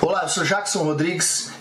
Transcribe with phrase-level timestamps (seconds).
[0.00, 1.49] Olá, eu sou Jackson Rodrigues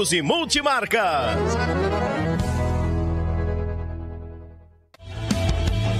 [0.00, 1.36] e Multimarcas.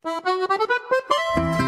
[0.00, 1.67] バババババ!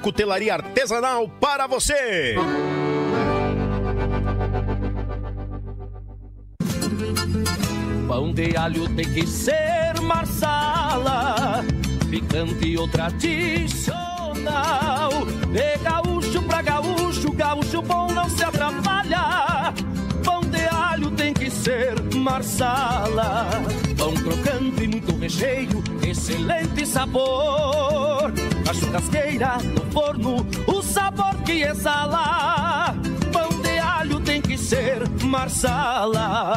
[0.00, 2.34] cutelaria artesanal para você.
[8.08, 11.64] Pão de alho tem que ser marsala,
[12.10, 13.90] picante ou tradicional.
[15.52, 19.72] De gaúcho pra gaúcho, gaúcho bom não se atrapalha.
[20.24, 23.48] Pão de alho tem que ser marsala.
[23.96, 28.32] Pão crocante e muito recheio, excelente sabor.
[28.70, 32.94] Na churrasqueira, no forno, o sabor que exala.
[33.32, 36.56] Pão de alho tem que ser marsala.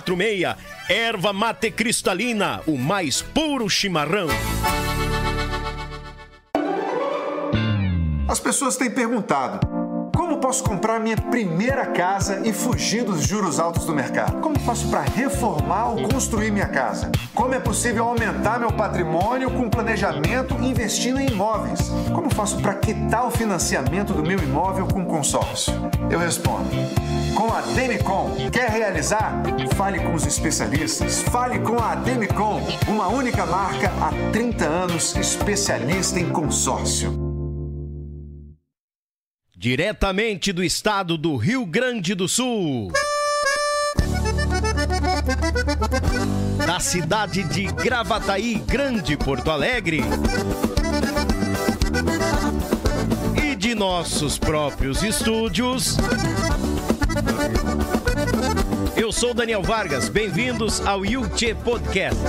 [0.00, 0.56] 54991563146.
[0.88, 4.28] Erva mate cristalina, o mais puro chimarrão.
[8.28, 9.60] As pessoas têm perguntado:
[10.14, 14.40] como posso comprar minha primeira casa e fugir dos juros altos do mercado?
[14.40, 17.12] Como faço para reformar ou construir minha casa?
[17.34, 21.90] Como é possível aumentar meu patrimônio com planejamento investindo em imóveis?
[22.14, 25.74] Como faço para quitar o financiamento do meu imóvel com consórcio?
[26.10, 26.70] Eu respondo.
[27.34, 29.42] Com a Demicon, quer realizar?
[29.76, 31.22] Fale com os especialistas.
[31.22, 37.32] Fale com a Demicon, uma única marca há 30 anos, especialista em consórcio.
[39.56, 42.90] Diretamente do estado do Rio Grande do Sul.
[46.66, 50.00] Da cidade de Gravataí, Grande Porto Alegre.
[53.42, 55.96] E de nossos próprios estúdios.
[58.96, 62.20] Eu sou Daniel Vargas, bem-vindos ao Yuchê Podcast.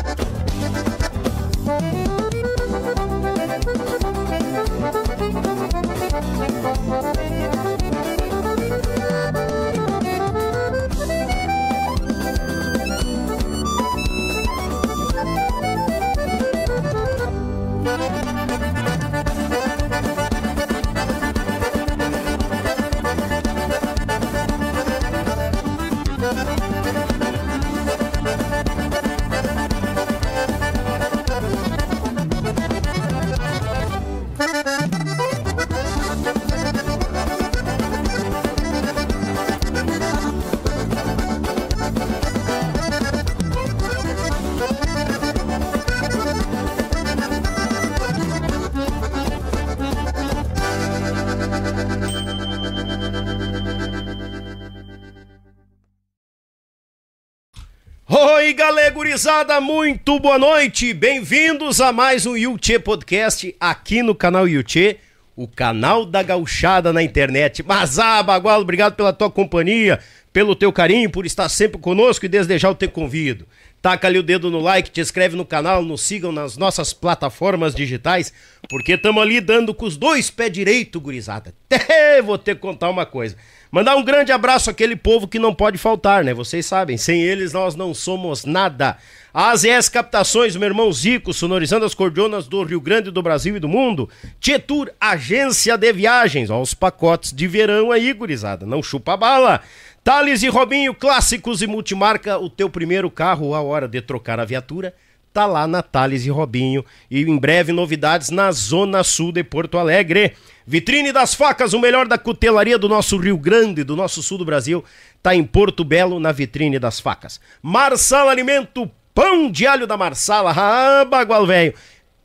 [59.14, 60.92] Galegurizada, muito boa noite.
[60.92, 64.98] Bem-vindos a mais um Yuchê Podcast aqui no canal Yuchê,
[65.36, 67.62] o canal da gauchada na internet.
[67.62, 68.26] Mas, ah,
[68.60, 70.00] obrigado pela tua companhia,
[70.32, 73.46] pelo teu carinho, por estar sempre conosco e desde já eu te convido.
[73.84, 77.76] Taca ali o dedo no like, te inscreve no canal, nos sigam nas nossas plataformas
[77.76, 78.34] digitais,
[78.68, 81.54] porque estamos ali dando com os dois pés direito, gurizada.
[81.70, 83.36] Até vou ter que contar uma coisa.
[83.74, 86.32] Mandar um grande abraço àquele povo que não pode faltar, né?
[86.32, 88.98] Vocês sabem, sem eles nós não somos nada.
[89.34, 93.68] AZS Captações, meu irmão Zico, sonorizando as cordionas do Rio Grande do Brasil e do
[93.68, 94.08] mundo.
[94.40, 96.52] Tietur, agência de viagens.
[96.52, 98.64] Ó, os pacotes de verão aí, gurizada.
[98.64, 99.60] Não chupa bala.
[100.04, 102.38] Thales e Robinho, clássicos e multimarca.
[102.38, 104.94] O teu primeiro carro, a hora de trocar a viatura
[105.34, 106.86] tá lá na Thales e Robinho.
[107.10, 110.34] E em breve novidades na Zona Sul de Porto Alegre.
[110.66, 114.46] Vitrine das Facas, o melhor da cutelaria do nosso Rio Grande, do nosso sul do
[114.46, 114.84] Brasil,
[115.22, 117.42] tá em Porto Belo, na Vitrine das Facas.
[117.62, 121.74] Marsala Alimento, pão de alho da Marsala, ah, bagual velho.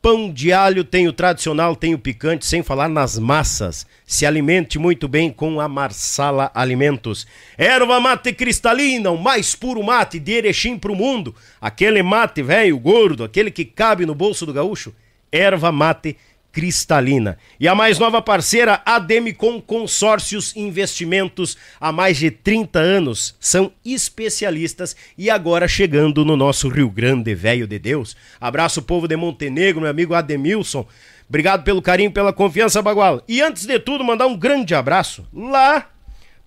[0.08, 3.86] Pão de alho tem o tradicional, tem o picante, sem falar nas massas.
[4.06, 7.26] Se alimente muito bem com a Marsala Alimentos.
[7.58, 11.34] Erva mate cristalina, o mais puro mate de Erechim pro mundo.
[11.60, 14.94] Aquele mate velho, gordo, aquele que cabe no bolso do gaúcho.
[15.30, 16.27] Erva mate cristalina.
[17.58, 23.72] E a mais nova parceira, a Demicon Consórcios Investimentos, há mais de 30 anos, são
[23.84, 28.16] especialistas e agora chegando no nosso Rio Grande, velho de Deus.
[28.40, 30.86] Abraço povo de Montenegro, meu amigo Ademilson.
[31.28, 33.22] Obrigado pelo carinho, pela confiança, Bagual.
[33.28, 35.86] E antes de tudo, mandar um grande abraço lá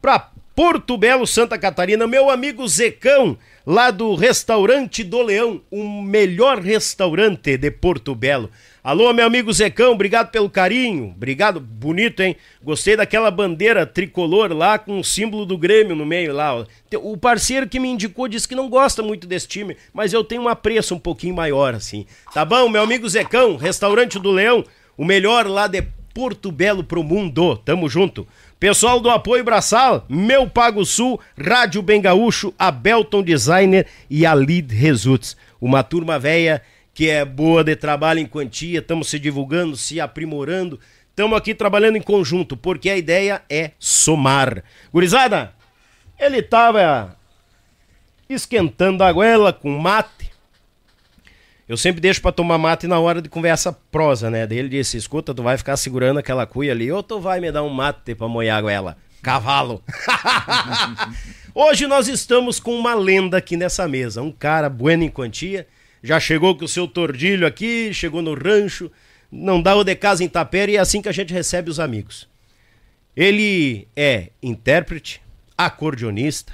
[0.01, 6.59] para Porto Belo, Santa Catarina, meu amigo Zecão, lá do Restaurante do Leão, o melhor
[6.59, 8.49] restaurante de Porto Belo.
[8.83, 11.13] Alô, meu amigo Zecão, obrigado pelo carinho.
[11.15, 12.35] Obrigado, bonito, hein?
[12.63, 16.65] Gostei daquela bandeira tricolor lá com o símbolo do Grêmio no meio lá.
[16.95, 20.41] O parceiro que me indicou disse que não gosta muito desse time, mas eu tenho
[20.41, 22.07] um apreço um pouquinho maior, assim.
[22.33, 24.65] Tá bom, meu amigo Zecão, Restaurante do Leão,
[24.97, 27.57] o melhor lá de Porto Belo pro mundo.
[27.57, 28.27] Tamo junto.
[28.59, 34.33] Pessoal do Apoio Braçal, Meu Pago Sul, Rádio Bem Gaúcho, a Belton Designer e a
[34.33, 35.38] Lead Results.
[35.61, 36.63] Uma turma velha
[37.01, 40.79] que é boa de trabalho em quantia, estamos se divulgando, se aprimorando,
[41.10, 44.63] estamos aqui trabalhando em conjunto, porque a ideia é somar.
[44.93, 45.51] Gurizada,
[46.20, 47.17] ele estava
[48.29, 50.31] esquentando a goela com mate.
[51.67, 54.46] Eu sempre deixo para tomar mate na hora de conversa prosa, né?
[54.46, 57.51] Daí ele disse: escuta, tu vai ficar segurando aquela cuia ali, ou tu vai me
[57.51, 58.98] dar um mate para molhar a goela?
[59.24, 59.84] Cavalo!
[61.55, 65.65] Hoje nós estamos com uma lenda aqui nessa mesa, um cara bueno em quantia
[66.03, 68.91] já chegou com o seu tordilho aqui, chegou no rancho,
[69.31, 71.79] não dá o de casa em tapera e é assim que a gente recebe os
[71.79, 72.27] amigos.
[73.15, 75.22] Ele é intérprete,
[75.58, 76.53] acordeonista,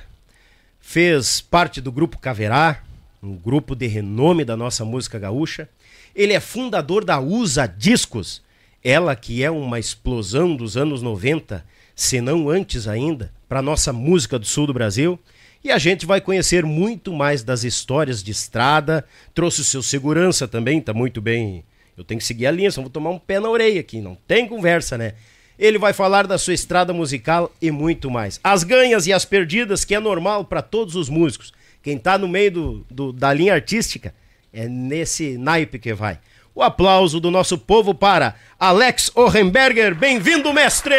[0.79, 2.81] fez parte do grupo Caverá,
[3.21, 5.69] um grupo de renome da nossa música gaúcha.
[6.15, 8.41] Ele é fundador da USA Discos,
[8.83, 11.63] ela que é uma explosão dos anos 90,
[11.95, 15.19] se não antes ainda, para nossa música do sul do Brasil.
[15.67, 19.03] E a gente vai conhecer muito mais das histórias de estrada.
[19.33, 21.61] Trouxe o seu segurança também, tá muito bem.
[21.97, 23.99] Eu tenho que seguir a linha, só vou tomar um pé na orelha aqui.
[23.99, 25.15] Não tem conversa, né?
[25.59, 28.39] Ele vai falar da sua estrada musical e muito mais.
[28.41, 31.51] As ganhas e as perdidas, que é normal para todos os músicos.
[31.83, 34.15] Quem tá no meio do, do, da linha artística
[34.53, 36.17] é nesse naipe que vai.
[36.57, 39.93] O aplauso do nosso povo para Alex Orenberger.
[39.93, 40.95] Bem-vindo, mestre!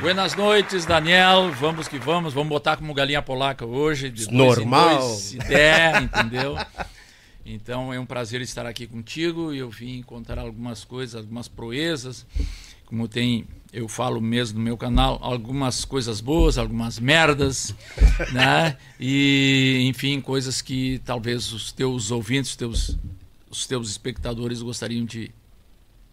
[0.00, 1.52] Buenas noites, Daniel.
[1.52, 2.34] Vamos que vamos.
[2.34, 4.10] Vamos botar como galinha polaca hoje.
[4.10, 4.98] De Normal.
[4.98, 6.56] Dois se der, entendeu?
[7.44, 12.26] Então é um prazer estar aqui contigo e eu vim contar algumas coisas, algumas proezas.
[12.86, 17.72] Como tem, eu falo mesmo no meu canal, algumas coisas boas, algumas merdas,
[18.32, 18.76] né?
[18.98, 22.98] E, enfim, coisas que talvez os teus ouvintes, os teus
[23.56, 25.30] os teus espectadores gostariam de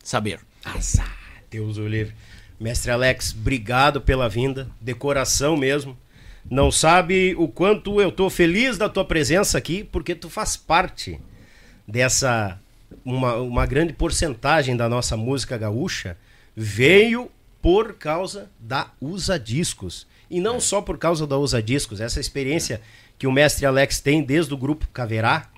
[0.01, 0.39] saber.
[0.63, 1.13] Azar,
[1.51, 2.15] Deus o livre.
[2.59, 5.97] Mestre Alex, obrigado pela vinda, de coração mesmo.
[6.49, 11.19] Não sabe o quanto eu tô feliz da tua presença aqui, porque tu faz parte
[11.85, 12.57] dessa
[13.03, 16.17] uma, uma grande porcentagem da nossa música gaúcha
[16.55, 17.29] veio
[17.61, 20.07] por causa da Usa Discos.
[20.29, 20.59] E não é.
[20.59, 22.81] só por causa da Usa Discos, essa experiência é.
[23.17, 25.49] que o mestre Alex tem desde o grupo Caverá.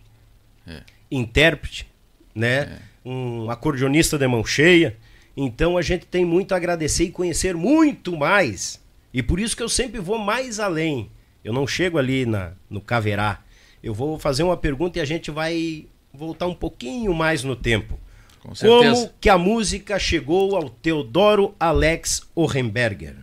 [0.66, 1.88] É intérprete,
[2.34, 2.58] né?
[2.60, 2.80] É.
[3.08, 4.98] Um acordeonista de mão cheia.
[5.38, 8.82] Então a gente tem muito a agradecer e conhecer muito mais.
[9.14, 11.10] E por isso que eu sempre vou mais além.
[11.44, 13.44] Eu não chego ali na, no Caverá.
[13.84, 18.00] Eu vou fazer uma pergunta e a gente vai voltar um pouquinho mais no tempo.
[18.40, 23.16] Com Como que a música chegou ao Teodoro Alex Orenberger?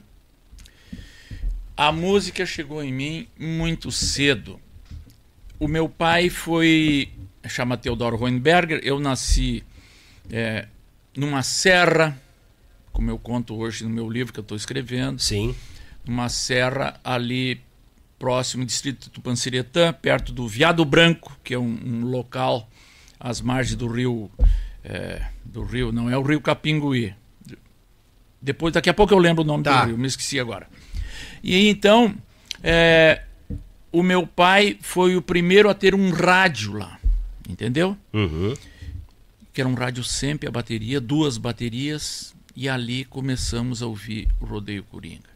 [1.77, 4.61] A música chegou em mim muito cedo
[5.63, 7.09] o meu pai foi.
[7.49, 8.81] Chama Theodor Hohenberger.
[8.83, 9.65] Eu nasci
[10.31, 10.67] é,
[11.17, 12.21] numa serra,
[12.93, 15.19] como eu conto hoje no meu livro que eu estou escrevendo.
[15.21, 15.55] Sim.
[16.05, 17.61] Numa serra ali
[18.19, 22.69] próximo ao distrito de Tupanciretã, perto do Viado Branco, que é um, um local
[23.19, 24.31] às margens do rio.
[24.85, 27.15] É, do rio, não é o rio Capinguí.
[28.41, 29.83] Depois, daqui a pouco eu lembro o nome Tá.
[29.83, 30.67] do rio, me esqueci agora.
[31.43, 32.15] E então,
[32.63, 33.23] é,
[33.93, 36.99] o meu pai foi o primeiro a ter um rádio lá,
[37.53, 37.97] entendeu?
[38.13, 38.55] Uhum.
[39.53, 44.45] Que era um rádio sempre a bateria, duas baterias, e ali começamos a ouvir o
[44.45, 45.31] Rodeio Coringa.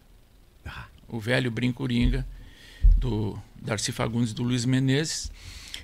[1.09, 2.27] O velho Brinco Coringa,
[2.97, 5.31] do Darcy Fagundes e do Luiz Menezes.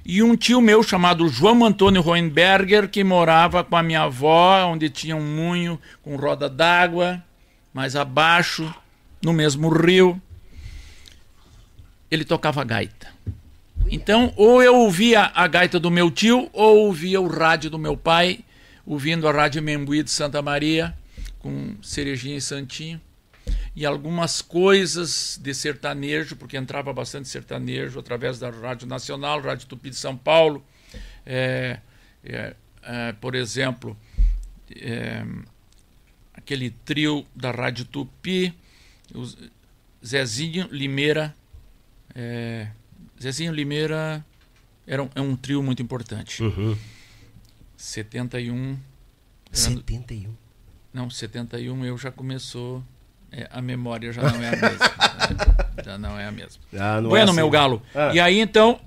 [0.05, 4.91] E um tio meu chamado João Antônio Hohenberger, que morava com a minha avó, onde
[4.91, 7.23] tinha um moinho com roda d'água,
[7.73, 8.75] mais abaixo,
[9.23, 10.21] no mesmo rio.
[12.11, 13.13] Ele tocava gaita.
[13.91, 17.97] Então, ou eu ouvia a gaita do meu tio, ou ouvia o rádio do meu
[17.97, 18.41] pai,
[18.87, 20.97] ouvindo a Rádio Membuí de Santa Maria,
[21.39, 23.01] com Cerejinha e Santinho
[23.75, 29.91] e algumas coisas de sertanejo, porque entrava bastante sertanejo através da Rádio Nacional, Rádio Tupi
[29.91, 30.65] de São Paulo.
[31.25, 31.79] É,
[32.23, 33.97] é, é, por exemplo,
[34.77, 35.25] é,
[36.35, 38.55] aquele trio da Rádio Tupi,
[40.05, 41.35] Zezinho Limeira.
[43.23, 44.25] É, Zezinho Limeira
[44.87, 46.43] era um, é um trio muito importante.
[46.43, 46.77] Uhum.
[47.77, 48.55] 71.
[48.55, 48.81] ano-
[49.53, 50.35] 71.
[50.93, 52.83] não, 71 eu já começou.
[53.31, 54.69] é, a memória já não é a mesma.
[54.69, 54.79] né?
[55.85, 56.61] Já não é a mesma.
[56.75, 57.37] Ah, não é bueno, assim.
[57.37, 57.83] meu galo.
[57.95, 58.13] Ah.
[58.15, 58.79] E aí então.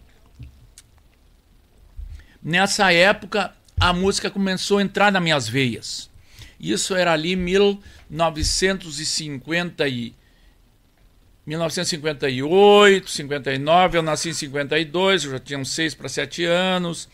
[2.42, 6.10] Nessa época, a música começou a entrar nas minhas veias.
[6.60, 10.14] Isso era ali 1950 e
[11.46, 17.08] 1958, 59, eu nasci em 52, eu já tinha uns 6 para 7 anos.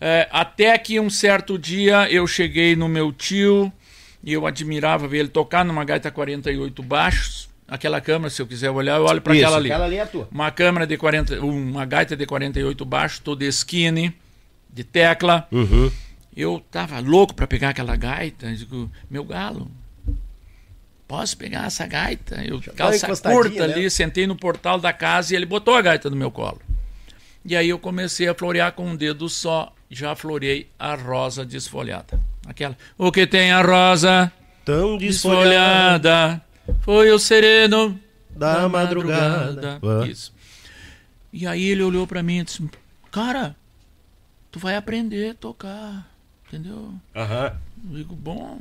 [0.00, 3.72] É, até que um certo dia eu cheguei no meu tio
[4.24, 7.48] e eu admirava ver ele tocar numa gaita 48 baixos.
[7.68, 9.70] Aquela câmera, se eu quiser olhar, eu olho para aquela ali.
[9.70, 10.28] aquela ali é a tua.
[10.30, 14.12] Uma câmera de 40, uma gaita de 48 baixos, toda skinny,
[14.70, 15.46] de tecla.
[15.50, 15.90] Uhum.
[16.36, 18.46] Eu tava louco para pegar aquela gaita.
[18.46, 19.70] Eu digo, meu galo,
[21.12, 22.42] posso pegar essa gaita?
[22.42, 23.74] Eu, calça curta né?
[23.74, 26.58] ali, sentei no portal da casa e ele botou a gaita no meu colo.
[27.44, 29.74] E aí eu comecei a florear com um dedo só.
[29.90, 32.18] Já florei a rosa desfolhada.
[32.46, 32.74] Aquela.
[32.96, 34.32] O que tem a rosa
[34.64, 36.46] Tão desfolhada desfolhada
[36.80, 38.00] foi o sereno
[38.30, 39.80] da madrugada.
[39.82, 40.06] Ah.
[40.06, 40.32] Isso.
[41.30, 42.66] E aí ele olhou pra mim e disse:
[43.10, 43.54] Cara,
[44.50, 46.10] tu vai aprender a tocar.
[46.48, 46.94] Entendeu?
[47.14, 47.54] Aham.
[47.90, 48.58] Eu digo, bom.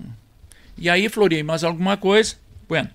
[0.78, 2.41] E aí florei mais alguma coisa.
[2.72, 2.90] Bueno.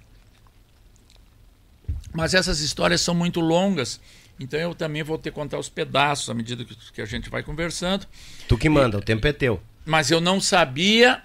[2.15, 4.01] Mas essas histórias são muito longas.
[4.41, 7.29] Então eu também vou ter que contar os pedaços à medida que, que a gente
[7.29, 8.07] vai conversando.
[8.49, 9.61] Tu que manda, o tempo é teu.
[9.85, 11.23] Mas eu não sabia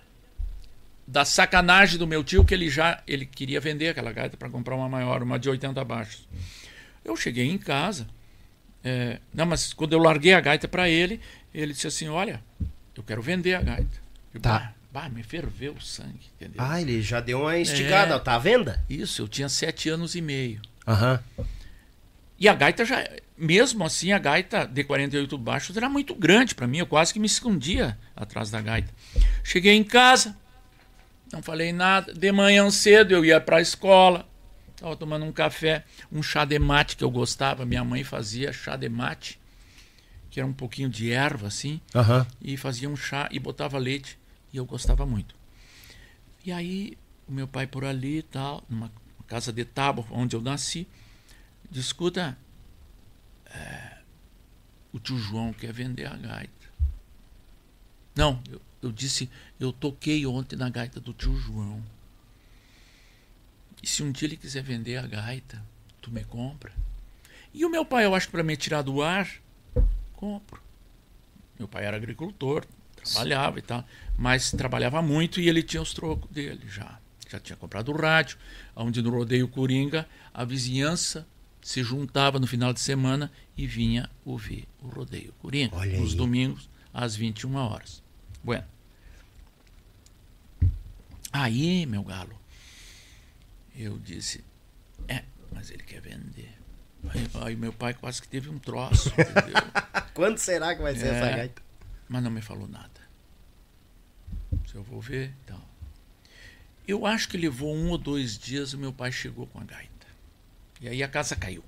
[1.08, 4.76] da sacanagem do meu tio que ele já ele queria vender aquela gaita para comprar
[4.76, 6.28] uma maior, uma de 80 baixos.
[7.06, 8.06] Eu cheguei em casa,
[8.84, 11.22] é, não, mas quando eu larguei a gaita para ele,
[11.54, 12.44] ele disse assim: Olha,
[12.98, 13.98] eu quero vender a gaita.
[14.34, 14.74] Eu, Tá.
[14.92, 16.56] Bah, me ferveu o sangue, entendeu?
[16.60, 18.20] Ah, ele já deu uma instigada, É.
[18.20, 18.84] tá à venda?
[18.90, 20.62] Isso, eu tinha sete anos e meio.
[20.88, 21.20] Aham.
[22.38, 23.08] E a gaita já,
[23.38, 27.20] mesmo assim, a gaita de 48 baixos era muito grande para mim, eu quase que
[27.20, 28.92] me escondia atrás da gaita.
[29.44, 30.36] Cheguei em casa,
[31.32, 32.12] não falei nada.
[32.14, 34.28] De manhã cedo eu ia para a escola,
[34.76, 38.76] estava tomando um café, um chá de mate que eu gostava, minha mãe fazia chá
[38.76, 39.40] de mate,
[40.32, 42.26] que era um pouquinho de erva assim, Aham.
[42.42, 44.18] e fazia um chá e botava leite,
[44.52, 45.36] e eu gostava muito.
[46.44, 48.92] E aí, o meu pai por ali e tal, numa
[49.28, 50.88] casa de tábua onde eu nasci,
[51.70, 52.38] disse, escuta,
[53.46, 53.98] é,
[54.92, 56.72] o tio João quer vender a gaita.
[58.16, 59.30] Não, eu, eu disse,
[59.60, 61.82] eu toquei ontem na gaita do tio João.
[63.82, 65.64] E se um dia ele quiser vender a gaita,
[66.02, 66.74] tu me compra?
[67.54, 69.30] E o meu pai, eu acho que para me tirar do ar,
[70.14, 70.62] compro.
[71.58, 72.66] Meu pai era agricultor,
[73.04, 73.86] trabalhava e tal,
[74.18, 77.00] mas trabalhava muito e ele tinha os trocos dele já.
[77.30, 78.38] Já tinha comprado o rádio,
[78.76, 81.26] onde no Rodeio Coringa a vizinhança
[81.62, 86.18] se juntava no final de semana e vinha ouvir o Rodeio Coringa, Olha nos aí.
[86.18, 88.04] domingos, às 21 horas.
[88.44, 88.66] Bueno.
[91.32, 92.38] Aí, meu galo,
[93.76, 94.44] eu disse,
[95.08, 96.52] é, mas ele quer vender.
[97.10, 99.12] Aí, aí meu pai quase que teve um troço?
[100.14, 101.10] Quando será que vai ser É.
[101.18, 101.62] essa gaita?
[102.12, 102.90] Mas não me falou nada.
[104.68, 105.62] Se eu vou ver, então.
[106.86, 110.08] Eu acho que levou um ou dois dias o meu pai chegou com a gaita.
[110.82, 111.64] E aí a casa caiu.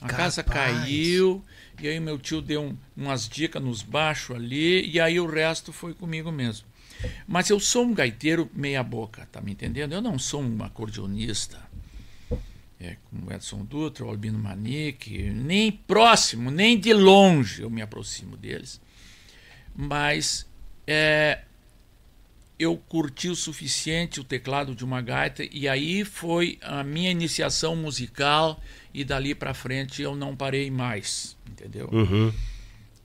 [0.00, 1.44] A casa caiu,
[1.80, 5.72] e aí meu tio deu um, umas dicas nos baixos ali, e aí o resto
[5.72, 6.68] foi comigo mesmo.
[7.26, 9.94] Mas eu sou um gaiteiro meia boca, tá me entendendo?
[9.94, 11.60] Eu não sou um acordeonista.
[12.78, 18.80] É, como Edson Dutra, Albino Manique, nem próximo, nem de longe eu me aproximo deles.
[19.74, 20.46] Mas
[20.86, 21.40] é,
[22.58, 27.74] eu curti o suficiente o teclado de uma gaita e aí foi a minha iniciação
[27.74, 28.62] musical
[28.92, 31.88] e dali para frente eu não parei mais, entendeu?
[31.92, 32.32] Uhum.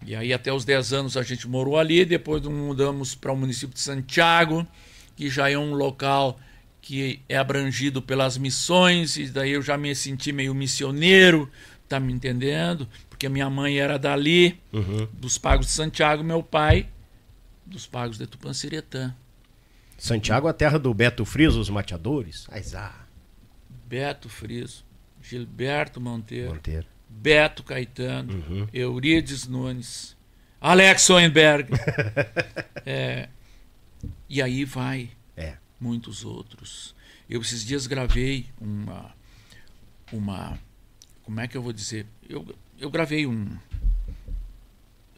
[0.06, 3.74] E aí até os 10 anos a gente morou ali, depois mudamos para o município
[3.74, 4.66] de Santiago,
[5.16, 6.40] que já é um local
[6.82, 11.52] que é abrangido pelas missões, e daí eu já me senti meio missioneiro,
[11.88, 12.88] tá me entendendo?
[13.20, 15.06] Porque minha mãe era dali, Uhum.
[15.12, 16.88] dos Pagos de Santiago, meu pai
[17.66, 19.14] dos Pagos de Tupanciretã.
[19.98, 22.48] Santiago, a terra do Beto Friso, os mateadores.
[22.50, 22.96] Aizá,
[23.86, 24.86] Beto Friso,
[25.22, 26.86] Gilberto Monteiro, Monteiro.
[27.10, 28.68] Beto Caetano, Uhum.
[28.72, 30.16] Eurides Nunes,
[30.62, 31.70] Alex Soenberg.
[32.86, 33.28] É,
[34.30, 35.58] e aí vai É.
[35.78, 36.96] muitos outros.
[37.30, 39.14] Eu esses dias gravei uma
[40.14, 40.58] uma
[41.24, 42.08] como é que eu vou dizer?
[42.28, 42.48] Eu,
[42.80, 43.48] eu gravei um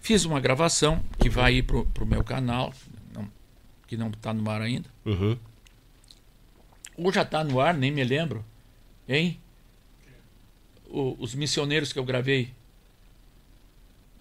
[0.01, 2.73] fiz uma gravação que vai ir pro, pro meu canal,
[3.13, 3.29] não-
[3.87, 4.89] que não está no ar ainda.
[5.05, 5.37] Uhum.
[6.97, 8.43] Ou já está no ar, nem me lembro.
[9.07, 9.39] Hein?
[10.87, 12.51] O- os missioneiros que eu gravei.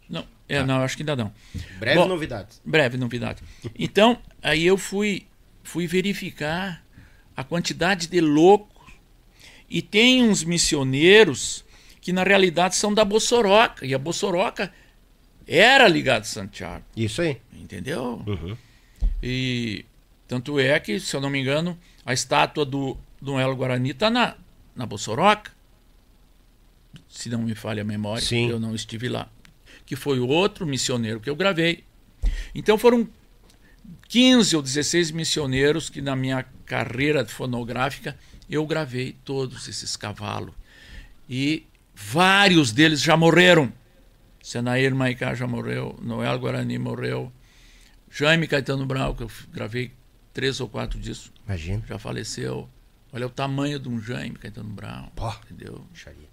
[0.08, 1.32] Não, é, não, acho que ainda não.
[1.78, 2.60] Breve Bom, novidades.
[2.64, 3.42] Breve novidade.
[3.78, 5.26] Então, aí eu fui,
[5.62, 6.84] fui verificar
[7.36, 8.68] a quantidade de loucos.
[9.68, 11.64] E tem uns missioneiros
[12.00, 13.84] que na realidade são da Bossoroca.
[13.84, 14.72] E a Bossoroca
[15.46, 16.84] era ligada a Santiago.
[16.96, 17.40] Isso aí.
[17.52, 18.22] Entendeu?
[18.26, 18.56] Uhum.
[19.22, 19.84] E
[20.26, 24.08] tanto é que, se eu não me engano, a estátua do do El Guarani está
[24.08, 24.36] na,
[24.74, 25.52] na Bossoroca.
[27.08, 28.48] Se não me falha a memória, Sim.
[28.48, 29.28] eu não estive lá.
[29.84, 31.84] Que foi o outro missioneiro que eu gravei.
[32.54, 33.08] Então foram
[34.08, 38.16] 15 ou 16 missioneiros que na minha carreira fonográfica
[38.48, 40.54] eu gravei todos esses cavalos.
[41.28, 41.64] E
[42.00, 43.72] vários deles já morreram.
[44.42, 47.30] Senair Maicá já morreu, Noel Guarani morreu,
[48.10, 49.92] Jaime Caetano Brau, que eu gravei
[50.32, 51.84] três ou quatro disso, Imagina.
[51.86, 52.68] já faleceu.
[53.12, 55.28] Olha o tamanho de um Jaime Caetano Brown, Pô.
[55.44, 55.86] entendeu?
[55.90, 56.28] Micharia.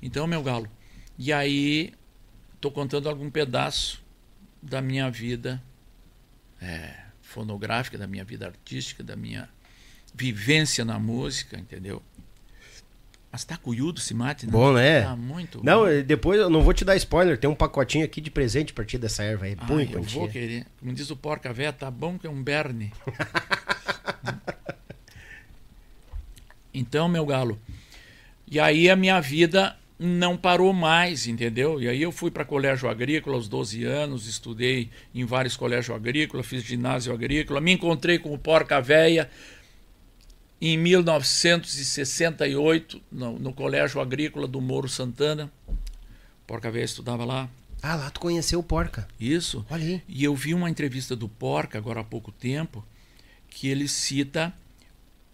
[0.00, 0.66] Então, meu galo,
[1.18, 1.92] e aí
[2.54, 4.02] estou contando algum pedaço
[4.62, 5.62] da minha vida
[6.60, 9.48] é, fonográfica, da minha vida artística, da minha
[10.14, 12.02] vivência na música, entendeu?
[13.32, 14.52] Mas tá cuiudo esse mate, né?
[14.52, 15.02] Bom, né?
[15.02, 16.02] Tá muito Não, bom.
[16.04, 18.98] depois eu não vou te dar spoiler, tem um pacotinho aqui de presente a partir
[18.98, 19.56] dessa erva aí.
[19.56, 20.66] Ah, Põe, eu vou querer.
[20.80, 22.92] Como diz o porca véia, tá bom que é um berne.
[26.74, 27.60] então, meu galo.
[28.50, 31.80] E aí a minha vida não parou mais, entendeu?
[31.80, 36.46] E aí eu fui para colégio agrícola aos 12 anos, estudei em vários colégios agrícolas,
[36.46, 39.30] fiz ginásio agrícola, me encontrei com o porca véia
[40.60, 45.50] em 1968 no, no colégio agrícola do Moro Santana.
[46.46, 47.48] Porca véia estudava lá.
[47.82, 49.08] Ah, lá tu conheceu o Porca.
[49.18, 49.64] Isso.
[49.70, 50.02] Olha aí.
[50.06, 52.84] E eu vi uma entrevista do Porca, agora há pouco tempo,
[53.48, 54.52] que ele cita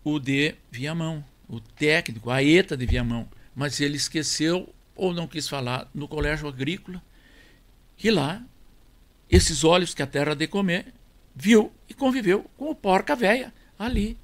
[0.04, 3.28] o de Viamão, o técnico, a ETA de Viamão.
[3.54, 7.02] Mas ele esqueceu ou não quis falar no colégio agrícola.
[8.02, 8.42] E lá,
[9.28, 10.94] esses olhos que a terra de comer,
[11.34, 14.16] viu e conviveu com o Porca Véia, ali.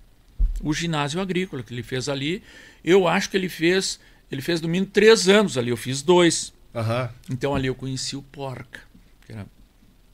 [0.63, 2.43] O ginásio agrícola que ele fez ali.
[2.85, 3.99] Eu acho que ele fez,
[4.31, 6.53] ele fez no mínimo três anos ali, eu fiz dois.
[6.75, 7.11] Aham.
[7.31, 8.81] Então ali eu conheci o Porca,
[9.27, 9.47] que era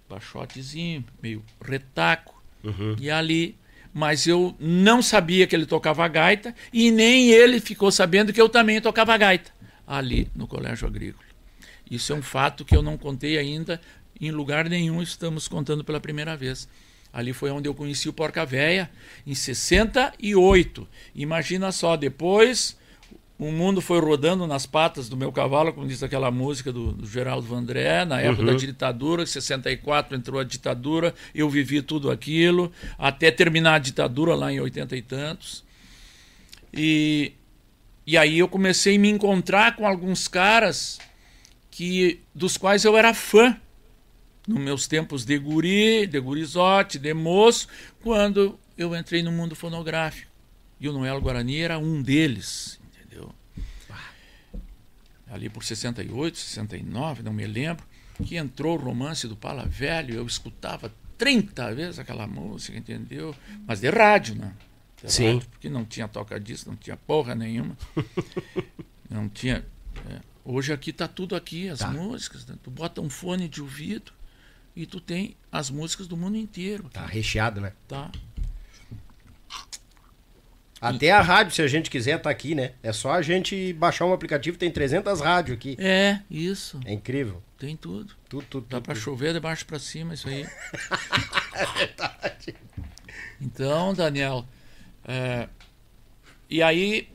[0.08, 2.42] baixotezinho, meio retaco.
[3.00, 3.56] E ali,
[3.94, 8.48] mas eu não sabia que ele tocava gaita e nem ele ficou sabendo que eu
[8.48, 9.50] também tocava gaita
[9.86, 11.24] ali no colégio agrícola.
[11.90, 13.80] Isso é um fato que eu não contei ainda
[14.20, 16.68] em lugar nenhum, estamos contando pela primeira vez.
[17.18, 18.88] Ali foi onde eu conheci o Porca Véia
[19.26, 20.86] em 68.
[21.16, 22.78] Imagina só, depois
[23.36, 27.04] o mundo foi rodando nas patas do meu cavalo, como diz aquela música do, do
[27.08, 32.70] Geraldo Vandré, na época da ditadura, em 64 entrou a ditadura, eu vivi tudo aquilo,
[32.96, 35.64] até terminar a ditadura lá em 80 e tantos.
[36.72, 37.32] E,
[38.06, 41.00] e aí eu comecei a me encontrar com alguns caras
[41.68, 43.60] que dos quais eu era fã
[44.48, 47.68] nos meus tempos de guri, de gurizote, de moço,
[48.02, 50.30] quando eu entrei no mundo fonográfico.
[50.80, 53.30] E o Noel Guarani era um deles, entendeu?
[55.30, 57.84] Ali por 68, 69, não me lembro,
[58.24, 63.34] que entrou o romance do Pala Velho, eu escutava 30 vezes aquela música, entendeu?
[63.66, 64.54] Mas de rádio, né?
[65.04, 65.34] De Sim.
[65.34, 67.76] rádio, porque não tinha toca disso, não tinha porra nenhuma.
[69.10, 69.64] não tinha.
[70.10, 71.90] é, Hoje aqui tá tudo aqui, as Tá.
[71.90, 72.46] músicas.
[72.46, 72.54] né?
[72.62, 74.12] Tu bota um fone de ouvido
[74.78, 76.88] e tu tem as músicas do mundo inteiro.
[76.92, 77.72] Tá recheado, né?
[77.88, 78.12] Tá.
[80.80, 82.74] Até a rádio, se a gente quiser, tá aqui, né?
[82.80, 85.76] É só a gente baixar um aplicativo, tem 300 rádios aqui.
[85.80, 86.78] É, isso.
[86.84, 87.42] É incrível.
[87.58, 88.14] Tem tudo.
[88.28, 89.02] Tudo, tudo, Dá tudo, pra tudo.
[89.02, 90.46] chover de baixo pra cima, isso aí.
[91.58, 92.54] É verdade.
[93.40, 94.46] Então, Daniel,
[95.04, 95.48] é,
[96.48, 97.08] e aí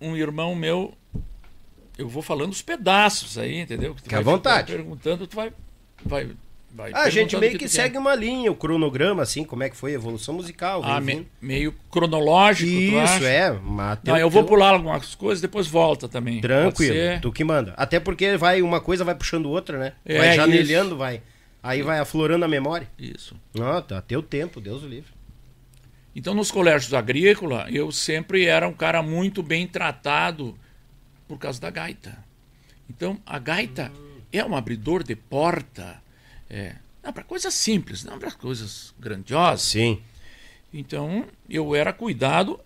[0.00, 0.96] um irmão meu,
[1.98, 3.94] eu vou falando os pedaços aí, entendeu?
[3.94, 4.72] Fica à vontade.
[4.72, 5.52] Perguntando, tu vai,
[6.04, 6.28] vai,
[6.72, 7.98] vai Ah, a gente meio que que segue quer.
[7.98, 10.80] uma linha, o cronograma, assim, como é que foi a evolução musical.
[10.84, 13.52] Ah, me- meio cronológico, Isso, é.
[13.62, 16.40] Mas Não, eu vou pular algumas coisas, depois volta também.
[16.40, 17.74] Tranquilo, tu que manda.
[17.76, 19.92] Até porque vai uma coisa vai puxando outra, né?
[20.04, 20.36] É, vai isso.
[20.36, 21.22] janelhando, vai.
[21.62, 22.86] Aí vai aflorando a memória.
[22.98, 23.34] Isso.
[23.58, 25.10] Ó, tá teu tempo, Deus o livre.
[26.16, 30.54] Então, nos colégios agrícolas, eu sempre era um cara muito bem tratado
[31.26, 32.16] por causa da gaita.
[32.88, 33.92] Então, a gaita
[34.32, 36.02] é um abridor de porta.
[36.48, 39.62] É, para coisas simples, não para coisas grandiosas.
[39.62, 40.02] Sim.
[40.72, 42.60] Então, eu era cuidado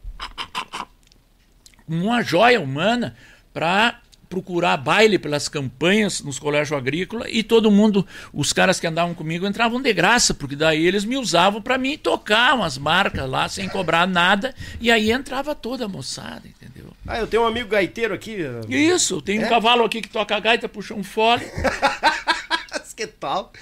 [1.87, 3.17] como uma joia humana
[3.53, 9.15] para procurar baile pelas campanhas nos colégios agrícolas e todo mundo, os caras que andavam
[9.15, 13.49] comigo entravam de graça, porque daí eles me usavam para mim tocar umas marcas lá
[13.49, 16.93] sem cobrar nada e aí entrava toda a moçada, entendeu?
[17.07, 18.37] Ah, eu tenho um amigo gaiteiro aqui.
[18.69, 19.49] Isso, tem um É?
[19.49, 21.45] cavalo aqui que toca gaita, puxa um fole
[22.97, 23.53] que tal?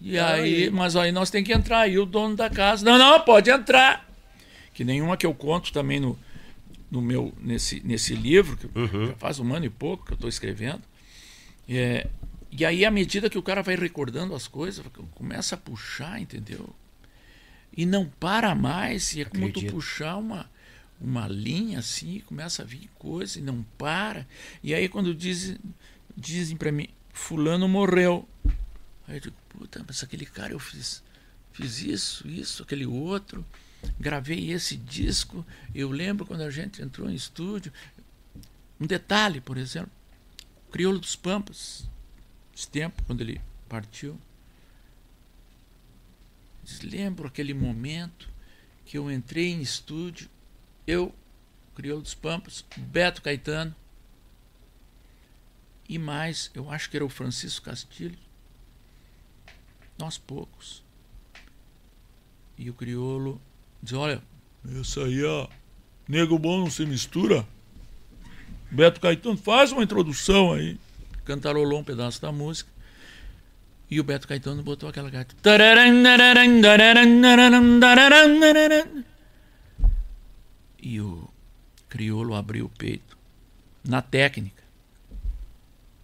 [0.00, 1.80] E aí, e- mas aí nós tem que entrar.
[1.80, 4.06] Aí o dono da casa, não, não, pode entrar.
[4.72, 6.18] Que nenhuma que eu conto também no,
[6.90, 9.06] no meu nesse, nesse livro, que Uhum.
[9.08, 10.82] já faz um ano e pouco que eu estou escrevendo.
[11.68, 12.08] É,
[12.50, 16.68] e aí, à medida que o cara vai recordando as coisas, começa a puxar, entendeu?
[17.76, 19.14] E não para mais.
[19.14, 19.72] E é como tu Acredito.
[19.72, 20.50] puxar uma,
[21.00, 24.26] uma linha assim, começa a vir coisa e não para.
[24.64, 25.56] E aí, quando dizem,
[26.16, 28.28] dizem para mim, Fulano morreu.
[29.06, 31.04] Aí eu digo, puta, mas aquele cara eu fiz,
[31.52, 33.46] fiz isso, isso, aquele outro,
[33.98, 35.44] gravei esse disco.
[35.74, 37.72] Eu lembro quando a gente entrou em estúdio.
[38.80, 39.92] Um detalhe, por exemplo,
[40.68, 41.88] o Crioulo dos Pampas,
[42.54, 44.18] esse tempo, quando ele partiu.
[46.82, 48.28] Lembro aquele momento
[48.84, 50.30] que eu entrei em estúdio,
[50.86, 51.14] eu,
[51.74, 53.74] Crioulo dos Pampas, Beto Caetano,
[55.88, 58.16] e mais, eu acho que era o Francisco Castilho,
[59.98, 60.84] nós poucos.
[62.56, 63.40] E o crioulo
[63.82, 64.22] diz: Olha,
[64.64, 65.48] isso aí, ó,
[66.08, 67.46] nego bom não se mistura.
[68.70, 70.78] Beto Caetano, faz uma introdução aí.
[71.24, 72.70] Cantarolou um pedaço da música.
[73.90, 75.34] E o Beto Caetano botou aquela gaita.
[80.80, 81.28] E o
[81.88, 83.18] crioulo abriu o peito
[83.84, 84.62] na técnica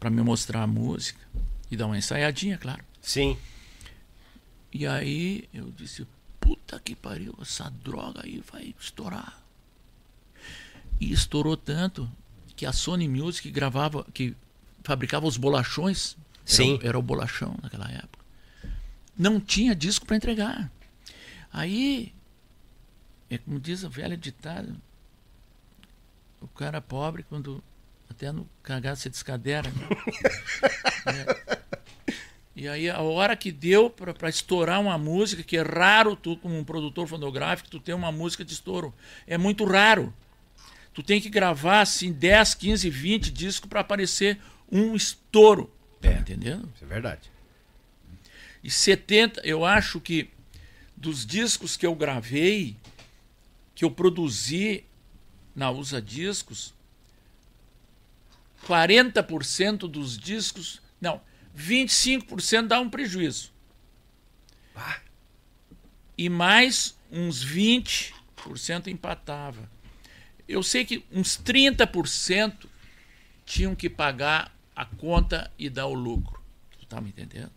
[0.00, 1.20] para me mostrar a música
[1.70, 2.82] e dar uma ensaiadinha, claro.
[3.00, 3.38] Sim.
[4.72, 6.06] E aí eu disse,
[6.46, 9.42] puta que pariu, essa droga aí vai estourar.
[11.00, 12.08] E estourou tanto
[12.54, 14.36] que a Sony Music gravava, que
[14.84, 16.16] fabricava os bolachões.
[16.44, 16.76] Sim.
[16.76, 18.24] Era, era o bolachão naquela época.
[19.18, 20.70] Não tinha disco para entregar.
[21.52, 22.14] Aí,
[23.28, 24.72] é como diz a velha ditada,
[26.40, 27.62] o cara pobre, quando
[28.08, 29.68] até no cagar se descadera.
[29.68, 31.55] né?
[32.56, 32.60] É.
[32.60, 36.58] E aí a hora que deu para estourar uma música, que é raro tu, como
[36.58, 38.94] um produtor fonográfico, tu ter uma música de estouro.
[39.26, 40.12] É muito raro.
[40.94, 44.40] Tu tem que gravar assim 10, 15, 20 discos para aparecer
[44.72, 45.70] um estouro.
[46.00, 46.70] Tá entendendo?
[46.74, 47.30] Isso é verdade.
[48.64, 50.30] E 70, eu acho que
[50.96, 52.76] dos discos que eu gravei,
[53.74, 54.84] que eu produzi
[55.54, 56.74] na Usa Discos,
[58.66, 61.20] 40% dos discos, não,
[61.56, 63.52] 25% dá um prejuízo.
[66.16, 69.70] E mais uns 20% empatava.
[70.46, 72.68] Eu sei que uns 30%
[73.44, 76.40] tinham que pagar a conta e dar o lucro.
[76.78, 77.52] Tu tá me entendendo?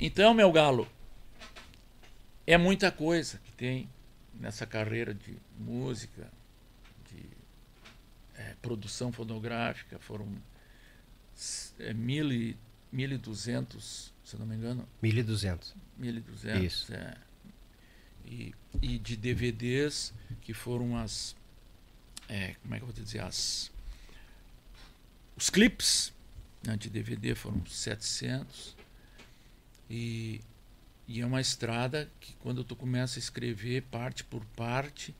[0.00, 0.88] Então, meu galo,
[2.46, 3.88] é muita coisa que tem
[4.34, 6.30] nessa carreira de música,
[7.10, 7.22] de
[8.34, 9.98] eh, produção fonográfica.
[9.98, 10.28] Foram
[11.78, 12.56] é, mil e,
[12.94, 15.74] 1.200, se eu não me engano, 1.200.
[16.00, 16.62] 1.200.
[16.62, 16.94] Isso.
[16.94, 17.16] É.
[18.24, 21.36] E, e de DVDs, que foram as.
[22.28, 23.20] é, como é que eu vou dizer?
[23.20, 23.70] As,
[25.36, 26.12] os clipes
[26.66, 28.74] né, de DVD foram 700.
[29.88, 30.40] E,
[31.06, 35.14] e é uma estrada que, quando tu começa a escrever parte por parte,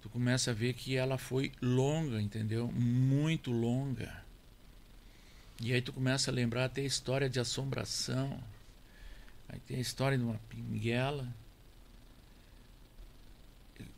[0.00, 2.72] tu começa a ver que ela foi longa, entendeu?
[2.72, 4.26] Muito longa.
[5.60, 8.38] E aí tu começa a lembrar até a história de assombração.
[9.48, 11.26] Aí tem a história de uma pinguela.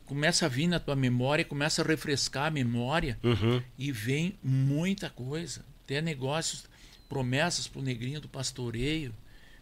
[0.05, 3.61] Começa a vir na tua memória, começa a refrescar a memória Uhum.
[3.77, 5.63] e vem muita coisa.
[5.83, 6.65] Até negócios,
[7.07, 9.13] promessas pro negrinho do pastoreio,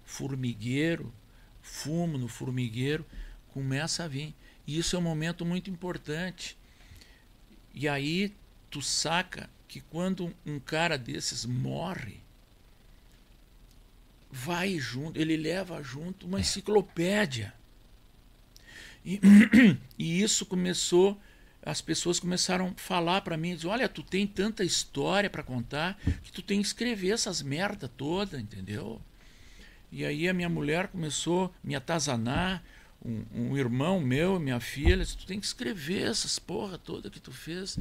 [0.04, 1.14] formigueiro,
[1.62, 3.06] fumo no formigueiro,
[3.50, 4.34] começa a vir.
[4.66, 6.58] E isso é um momento muito importante.
[7.74, 8.34] E aí
[8.70, 12.18] tu saca que quando um cara desses morre,
[14.32, 17.54] vai junto, ele leva junto uma enciclopédia.
[19.06, 19.22] E,
[19.98, 21.16] e isso começou,
[21.62, 26.00] as pessoas começaram a falar para mim, dizer, olha, tu tem tanta história para contar
[26.24, 29.00] que tu tem que escrever essas merda toda, entendeu?
[29.92, 32.64] E aí a minha mulher começou a me atazanar,
[33.06, 37.20] um, um irmão meu, minha filha, disse, tu tem que escrever essas porra toda que
[37.20, 37.78] tu fez,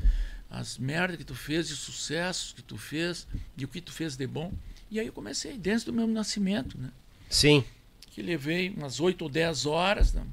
[0.51, 4.17] as merdas que tu fez, de sucessos que tu fez, e o que tu fez
[4.17, 4.53] de bom.
[4.91, 6.91] E aí eu comecei, desde o meu nascimento, né?
[7.29, 7.65] Sim.
[8.11, 10.27] que levei umas 8 ou 10 horas, né?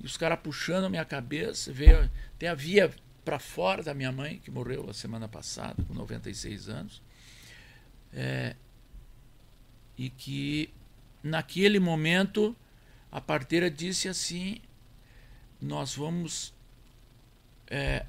[0.00, 2.92] e os caras puxando a minha cabeça, veio até a via
[3.24, 7.02] para fora da minha mãe, que morreu a semana passada, com 96 anos,
[8.12, 8.56] É,
[9.96, 10.68] e que
[11.22, 12.56] naquele momento
[13.12, 14.60] a parteira disse assim,
[15.60, 16.52] nós vamos
[17.68, 18.04] é,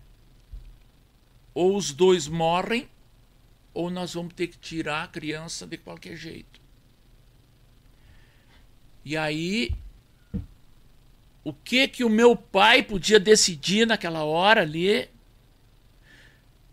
[1.54, 2.90] ou os dois morrem
[3.74, 6.60] ou nós vamos ter que tirar a criança de qualquer jeito.
[9.04, 9.72] E aí,
[11.44, 15.10] o que que o meu pai podia decidir naquela hora ali?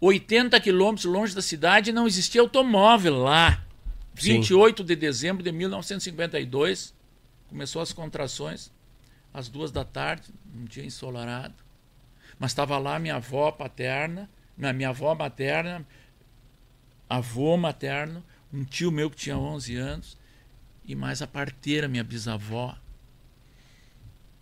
[0.01, 3.65] 80 quilômetros longe da cidade não existia automóvel lá.
[4.15, 4.35] Sim.
[4.35, 6.95] 28 de dezembro de 1952,
[7.49, 8.71] começou as contrações,
[9.33, 11.55] às duas da tarde, um dia ensolarado.
[12.39, 14.29] Mas estava lá minha avó paterna,
[14.59, 15.87] minha, minha avó materna,
[17.09, 20.19] avô materno, um tio meu que tinha 11 anos,
[20.85, 22.77] e mais a parteira, minha bisavó,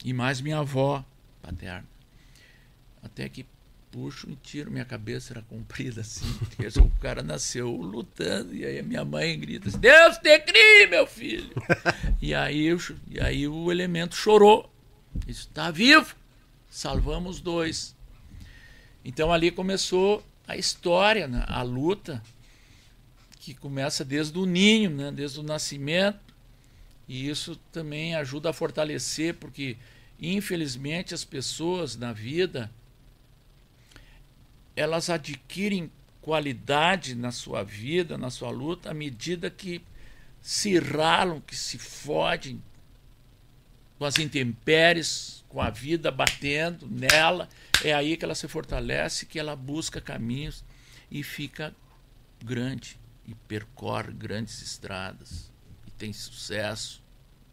[0.05, 1.05] e mais minha avó
[1.43, 1.87] paterna.
[3.03, 3.45] Até que
[3.91, 8.79] puxo e tiro, minha cabeça era comprida assim, porque o cara nasceu lutando, e aí
[8.79, 11.51] a minha mãe grita assim, Deus te crie, meu filho!
[12.21, 14.73] e, aí, eu e aí o elemento chorou,
[15.27, 16.15] está vivo,
[16.71, 17.96] salvamos dois.
[19.09, 21.45] Então ali começou a história, né?
[21.47, 22.21] a luta,
[23.38, 25.12] que começa desde o ninho, né?
[25.12, 26.19] desde o nascimento,
[27.07, 29.77] e isso também ajuda a fortalecer, porque
[30.21, 32.69] infelizmente as pessoas na vida
[34.75, 35.88] elas adquirem
[36.21, 39.81] qualidade na sua vida, na sua luta, à medida que
[40.42, 42.61] se ralam, que se fodem
[44.01, 47.49] com as intempéries, com a vida batendo nela.
[47.85, 50.65] É aí que ela se fortalece, que ela busca caminhos
[51.11, 51.75] e fica
[52.45, 55.51] grande e percorre grandes estradas
[55.87, 57.03] e tem sucesso,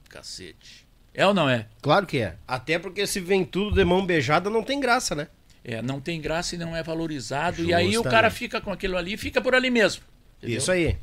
[0.09, 0.87] cacete.
[1.13, 1.67] É ou não é?
[1.81, 2.37] Claro que é.
[2.47, 5.27] Até porque se vem tudo de mão beijada, não tem graça, né?
[5.63, 7.63] É, não tem graça e não é valorizado.
[7.63, 10.03] E aí o cara fica com aquilo ali, fica por ali mesmo.
[10.39, 10.57] entendeu?
[10.57, 10.97] Isso aí.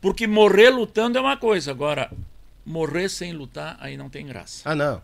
[0.00, 2.10] Porque morrer lutando é uma coisa, agora
[2.64, 4.68] morrer sem lutar aí não tem graça.
[4.68, 5.02] Ah, não.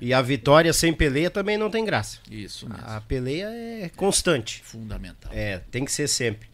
[0.00, 2.18] E a vitória sem peleia também não tem graça.
[2.30, 2.84] Isso mesmo.
[2.86, 4.60] A peleia é constante.
[4.64, 5.30] Fundamental.
[5.34, 6.48] É, tem que ser sempre.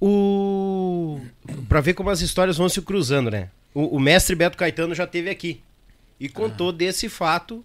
[0.00, 1.20] O
[1.68, 3.50] para ver como as histórias vão se cruzando, né?
[3.74, 5.60] O, o mestre Beto Caetano já teve aqui
[6.18, 7.64] e contou desse fato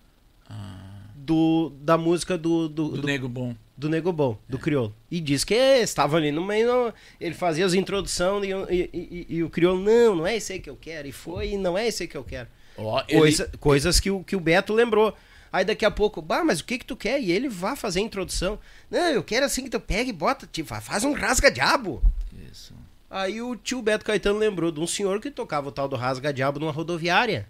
[1.16, 3.56] do da música do do, Do do, nego bom.
[3.78, 4.94] do Nego Bom, do Criolo.
[5.10, 9.44] E diz que estava ali no meio, ele fazia as introduções e, e- e- e
[9.44, 11.08] o Criolo, não, não é esse aí que eu quero.
[11.08, 12.48] E foi, e não é esse aí que eu quero.
[12.78, 15.16] Ó, ele- Coisa- Coisas que o, que o Beto lembrou.
[15.52, 17.22] Aí daqui a pouco, bah, mas o que que tu quer?
[17.22, 18.60] E ele vai fazer a introdução.
[18.92, 22.04] Não, eu quero assim que tu pega e bota, tipo, faz um rasga-diabo.
[22.52, 22.74] Isso.
[23.10, 26.60] Aí o tio Beto Caetano lembrou de um senhor que tocava o tal do rasga-diabo
[26.60, 27.48] numa rodoviária.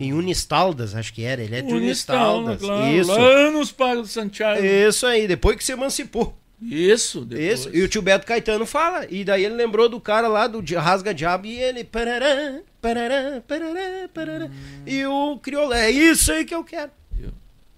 [0.00, 1.40] Em Unistaldas, acho que era.
[1.42, 2.60] Ele é de Unistaldas.
[2.60, 3.10] claro, Isso.
[3.12, 4.60] Lá nos Pagos de Santiago.
[4.62, 6.36] Isso aí, depois que se emancipou.
[6.60, 7.60] Isso, depois.
[7.60, 7.70] Isso.
[7.74, 9.06] E o tio Beto Caetano fala.
[9.08, 11.84] E daí ele lembrou do cara lá do di- rasga-diabo e ele.
[11.84, 14.50] Parará, parará, parará, parará.
[14.86, 16.90] E o crioulo, é isso aí que eu quero.
[17.12, 17.32] Viu?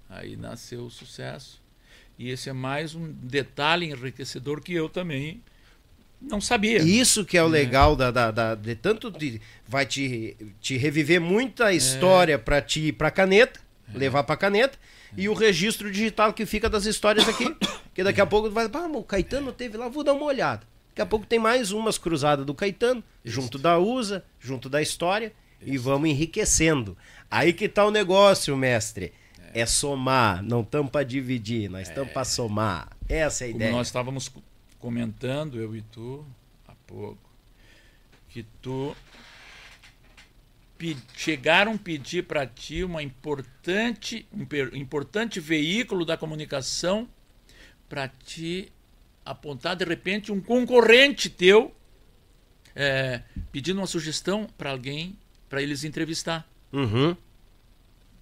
[0.08, 1.60] Aí nasceu o sucesso.
[2.18, 5.42] E esse é mais um detalhe enriquecedor que eu também
[6.20, 6.78] não sabia.
[6.82, 11.16] Isso que é o legal da, da, da- de tanto de, vai te, te reviver
[11.16, 11.20] É.
[11.20, 13.58] muita história pra ti ir pra caneta,
[13.92, 14.78] levar pra caneta,
[15.16, 17.52] e o registro digital que fica das histórias aqui.
[17.84, 20.62] Porque daqui a pouco tu vai, ah, o Caetano teve lá, vou dar uma olhada.
[20.92, 25.32] Daqui a pouco tem mais umas cruzadas do Caetano, junto da USA, junto da história,
[25.60, 26.96] e vamos enriquecendo.
[27.30, 29.12] Aí que tá o negócio, mestre.
[29.54, 32.88] é somar, não estamos para dividir, nós estamos para somar.
[33.08, 33.72] Essa é a Como ideia.
[33.72, 34.42] nós estávamos co-
[34.78, 36.26] comentando, eu e tu,
[36.66, 37.18] há pouco,
[38.30, 38.96] que tu
[40.78, 47.06] pe- chegaram a pedir para ti uma importante, um importante veículo da comunicação
[47.88, 48.72] para te
[49.24, 51.74] apontar de repente um concorrente teu
[52.74, 55.16] é, pedindo uma sugestão para alguém
[55.48, 56.48] para eles entrevistar.
[56.72, 57.16] Uhum.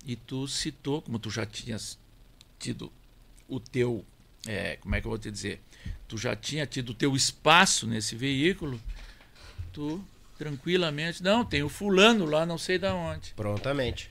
[0.05, 1.99] E tu citou, como tu já tinhas
[2.59, 2.93] tido
[3.49, 4.05] o teu,
[4.47, 5.61] é, como é que eu vou te dizer?
[6.09, 8.81] Tu já tinha tido o teu espaço nesse veículo,
[9.73, 10.05] tu
[10.37, 13.35] tranquilamente, não, tem o fulano lá, não sei da onde.
[13.35, 14.11] Prontamente.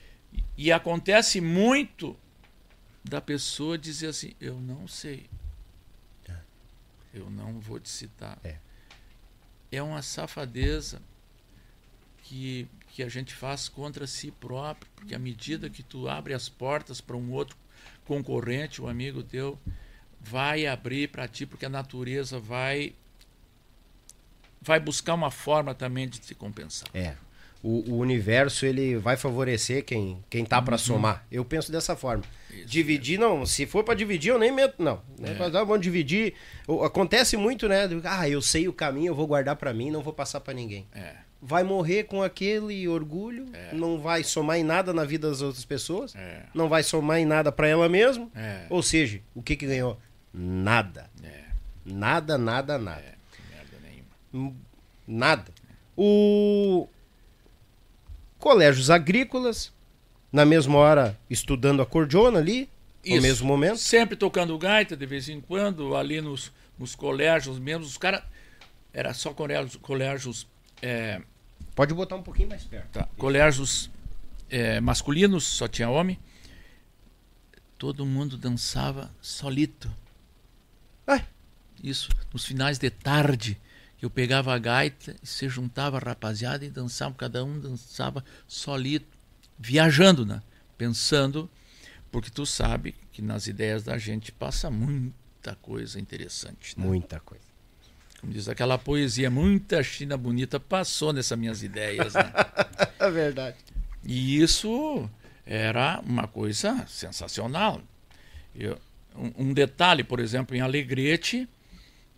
[0.56, 2.16] E acontece muito
[3.04, 5.26] da pessoa dizer assim, eu não sei.
[7.12, 8.38] Eu não vou te citar.
[8.44, 8.56] É.
[9.72, 11.00] É uma safadeza
[12.22, 16.48] que, que a gente faz contra si próprio, porque à medida que tu abre as
[16.48, 17.56] portas para um outro
[18.04, 19.58] concorrente, um amigo teu,
[20.20, 22.94] vai abrir para ti, porque a natureza vai
[24.62, 26.88] vai buscar uma forma também de te compensar.
[26.92, 27.16] É.
[27.62, 30.64] O, o universo ele vai favorecer quem quem tá Uhum.
[30.64, 31.26] para somar.
[31.30, 32.24] Eu penso dessa forma.
[32.66, 35.00] dividir não, se for para dividir eu nem meto não.
[35.18, 35.36] Né?
[35.38, 36.34] Mas, ah, vamos dividir.
[36.84, 37.82] Acontece muito, né?
[38.04, 40.86] Ah, eu sei o caminho, eu vou guardar para mim, não vou passar para ninguém.
[40.94, 41.14] É.
[41.42, 46.14] Vai morrer com aquele orgulho, não vai somar em nada na vida das outras pessoas,
[46.14, 46.42] É.
[46.54, 48.28] não vai somar em nada para ela mesma.
[48.34, 48.66] É.
[48.68, 49.98] Ou seja, o que que ganhou?
[50.34, 51.10] Nada.
[51.22, 51.44] É.
[51.84, 53.14] Nada, nada, nada.
[53.50, 53.76] Merda
[54.32, 54.54] nenhuma.
[55.06, 55.50] Nada.
[55.96, 56.88] O
[58.40, 59.72] colégios agrícolas,
[60.32, 62.68] na mesma hora estudando acordeona ali,
[63.04, 63.22] no Isso.
[63.22, 63.78] mesmo momento.
[63.78, 67.84] Sempre tocando gaita de vez em quando, ali nos, nos colégios mesmo.
[67.84, 68.22] Os caras.
[68.92, 70.48] Era só colégios, colégios,
[70.82, 71.20] é,
[71.74, 72.90] Pode botar um pouquinho mais perto.
[72.90, 73.88] tá, colégios
[74.50, 76.18] é, masculinos, só tinha homem.
[77.78, 79.90] Todo mundo dançava solito.
[81.06, 81.24] Ai.
[81.82, 83.58] Isso, nos finais de tarde,
[84.02, 89.06] eu pegava a gaita e se juntava a rapaziada e dançava, cada um dançava solito,
[89.58, 90.42] viajando, né?
[90.78, 91.50] Pensando,
[92.10, 96.78] porque tu sabe que nas ideias da gente passa muita coisa interessante.
[96.78, 96.84] Né?
[96.86, 97.44] Muita coisa.
[98.20, 102.14] Como diz aquela poesia, muita China bonita passou nessas minhas ideias.
[102.14, 102.32] Né?
[102.98, 103.56] É verdade.
[104.04, 105.08] E isso
[105.46, 107.80] era uma coisa sensacional.
[108.54, 108.78] Eu-
[109.16, 111.48] um, um detalhe, por exemplo, em Alegrete,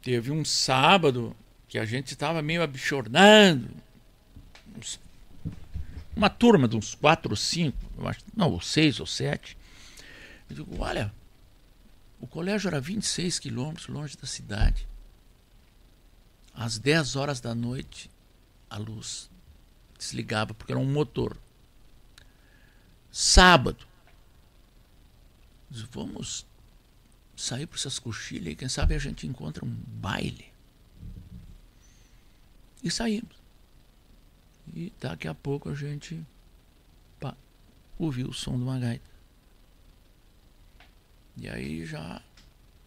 [0.02, 1.34] teve um sábado
[1.72, 3.70] que a gente estava meio abichornando.
[4.76, 5.00] Uns-
[6.14, 9.56] uma turma de uns quatro ou cinco, acho, não, ou seis ou sete.
[10.50, 11.10] Eu digo, olha,
[12.20, 14.86] o colégio era 26 quilômetros longe da cidade.
[16.52, 18.10] Às 10 horas da noite,
[18.68, 19.30] a luz
[19.98, 21.38] desligava, porque era um motor.
[23.10, 23.86] Sábado.
[25.90, 26.44] Vamos
[27.34, 30.51] sair para essas coxilhas e quem sabe a gente encontra um baile.
[32.82, 33.36] E saímos.
[34.74, 36.20] E daqui a pouco a gente
[37.20, 37.34] pá,
[37.98, 39.10] ouviu o som de uma gaita.
[41.36, 42.20] E aí já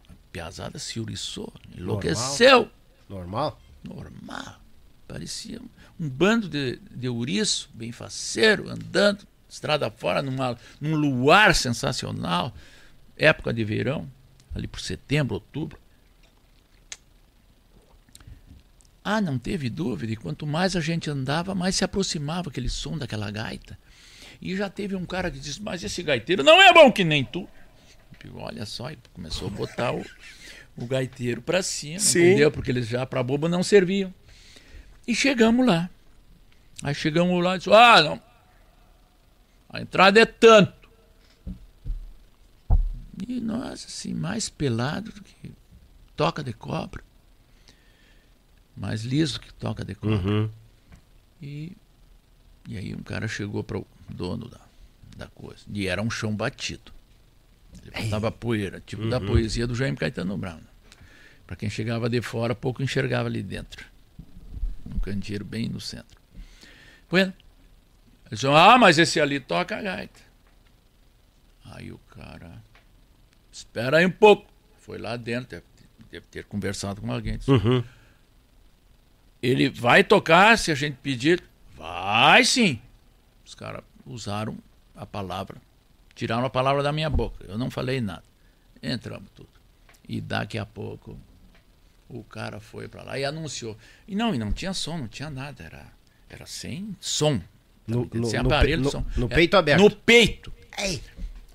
[0.08, 2.70] a piazada se uriçou, enlouqueceu.
[3.08, 3.60] Normal?
[3.82, 4.60] Normal.
[5.06, 5.60] Parecia
[5.98, 12.52] um bando de, de ouriço, bem faceiro, andando, estrada fora, numa, num luar sensacional.
[13.16, 14.10] Época de verão,
[14.54, 15.78] ali por setembro, outubro.
[19.08, 20.12] Ah, não teve dúvida.
[20.12, 23.78] E quanto mais a gente andava, mais se aproximava aquele som daquela gaita.
[24.42, 27.24] E já teve um cara que disse: Mas esse gaiteiro não é bom que nem
[27.24, 27.48] tu.
[28.20, 30.04] Digo, Olha só, e começou a botar o,
[30.76, 32.18] o gaiteiro para cima, Sim.
[32.18, 32.50] entendeu?
[32.50, 34.12] Porque eles já para bobo não serviam.
[35.06, 35.88] E chegamos lá.
[36.82, 38.20] Aí chegamos lá e disse: Ah, não.
[39.70, 40.90] A entrada é tanto.
[43.28, 45.52] E nós, assim, mais pelado do que
[46.16, 47.05] toca de cobra.
[48.76, 50.16] Mais liso que toca de cobra.
[50.16, 50.50] Uhum.
[51.40, 51.72] E,
[52.68, 54.60] e aí um cara chegou para o dono da,
[55.16, 55.62] da coisa.
[55.72, 56.92] E era um chão batido.
[57.82, 60.60] Ele botava poeira, tipo da poesia do Jaime Caetano Brown.
[61.46, 63.84] Para quem chegava de fora, pouco enxergava ali dentro.
[64.84, 66.18] Um candeeiro bem no centro.
[67.10, 67.32] Bueno.
[68.26, 70.18] Eles disseram, ah, mas esse ali toca a gaita.
[71.66, 72.60] Aí o cara,
[73.52, 74.50] espera aí um pouco.
[74.80, 75.64] Foi lá dentro, deve,
[76.10, 77.38] deve ter conversado com alguém.
[77.38, 77.84] Disse, Uhum.
[79.48, 81.42] Ele vai tocar se a gente pedir?
[81.76, 82.80] Vai sim.
[83.44, 84.56] Os caras usaram
[84.94, 85.56] a palavra,
[86.14, 87.44] tiraram a palavra da minha boca.
[87.48, 88.24] Eu não falei nada.
[88.82, 89.48] Entramos tudo.
[90.08, 91.18] E daqui a pouco
[92.08, 93.76] o cara foi para lá e anunciou.
[94.06, 95.64] E não, e não tinha som, não tinha nada.
[95.64, 95.86] Era,
[96.30, 97.40] era sem som.
[97.86, 99.04] No- Tá no- sem aparelho no- som.
[99.16, 99.80] no Era peito aberto.
[99.82, 100.52] No peito.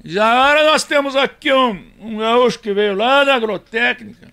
[0.04, 4.30] Diz, agora nós temos aqui um, um gaúcho que veio lá da agrotécnica,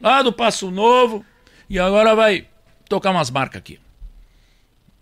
[0.00, 1.24] lá do Passo Novo,
[1.68, 2.48] e agora vai
[2.90, 3.80] tocar umas marcas aqui.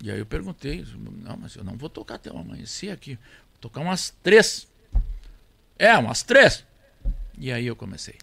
[0.01, 3.59] E aí eu perguntei, não, mas eu não vou tocar até o amanhecer aqui, vou
[3.59, 4.67] tocar umas três.
[5.77, 6.63] É, umas três.
[7.37, 8.15] E aí eu comecei.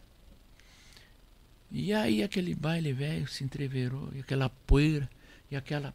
[1.70, 5.10] E aí aquele baile velho se entreverou, e aquela poeira,
[5.50, 5.92] e aquela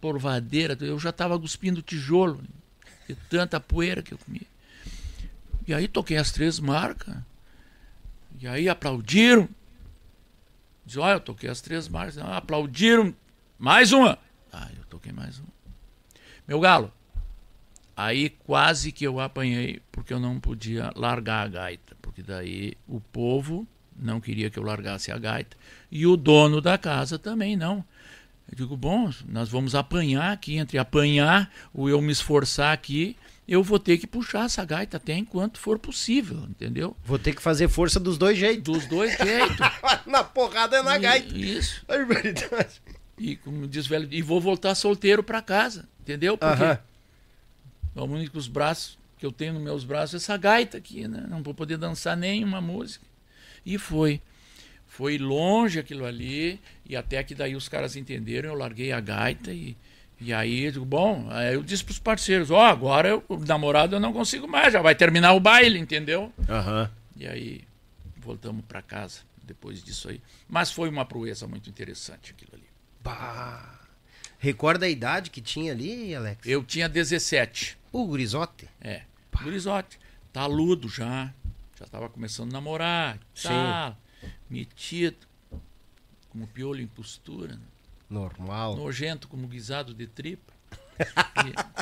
[0.00, 2.42] porvadeira, eu já estava cuspindo tijolo,
[3.08, 4.46] de tanta poeira que eu comia.
[5.68, 7.16] E aí toquei as três marcas,
[8.40, 9.48] e aí aplaudiram.
[10.84, 13.14] Diz, olha, eu toquei as três marcas, ah, aplaudiram,
[13.58, 14.18] mais uma.
[14.52, 15.48] Ah, eu toquei mais uma.
[16.46, 16.92] Meu galo,
[17.96, 23.00] aí quase que eu apanhei, porque eu não podia largar a gaita, porque daí o
[23.00, 23.66] povo
[23.96, 25.56] não queria que eu largasse a gaita.
[25.90, 27.84] E o dono da casa também não.
[28.50, 33.16] Eu digo, bom, nós vamos apanhar aqui, entre apanhar ou eu me esforçar aqui,
[33.46, 36.96] eu vou ter que puxar essa gaita até enquanto for possível, entendeu?
[37.04, 38.62] Vou ter que fazer força dos dois jeitos.
[38.64, 39.56] Dos dois jeitos.
[40.06, 41.36] na porrada é na E- gaita.
[41.36, 41.84] Isso.
[41.88, 42.80] É verdade.
[43.18, 46.36] E como diz o velho, e vou voltar solteiro para casa, entendeu?
[46.38, 46.78] Porque Aham.
[47.94, 51.24] os únicos braços que eu tenho nos meus braços é essa gaita aqui, né?
[51.28, 53.04] Não vou poder dançar nenhuma música.
[53.64, 54.20] E foi.
[54.86, 59.52] Foi longe aquilo ali, e até que daí os caras entenderam, eu larguei a gaita
[59.52, 59.76] e,
[60.24, 63.96] e aí eu digo, bom, aí eu disse pros parceiros, ó, agora eu, o namorado
[63.96, 66.32] eu não consigo mais, já vai terminar o baile, entendeu?
[66.48, 66.90] Aham.
[67.16, 67.64] E aí
[68.16, 70.20] voltamos para casa depois disso aí.
[70.48, 72.66] Mas foi uma proeza muito interessante aquilo ali.
[73.02, 73.80] Bah.
[74.38, 76.46] Recorda a idade que tinha ali, Alex?
[76.46, 77.78] Eu tinha 17.
[77.92, 78.68] O gurizote.
[78.80, 79.02] É.
[79.42, 79.98] Gurizote.
[80.32, 81.32] Taludo já.
[81.78, 83.18] Já estava começando a namorar.
[83.34, 83.48] Sim.
[83.48, 83.96] Tá,
[84.48, 85.26] metido.
[86.30, 87.54] Como piolho em postura.
[87.54, 87.62] né?
[88.14, 88.76] Normal.
[88.76, 90.52] Nojento como guisado de tripa.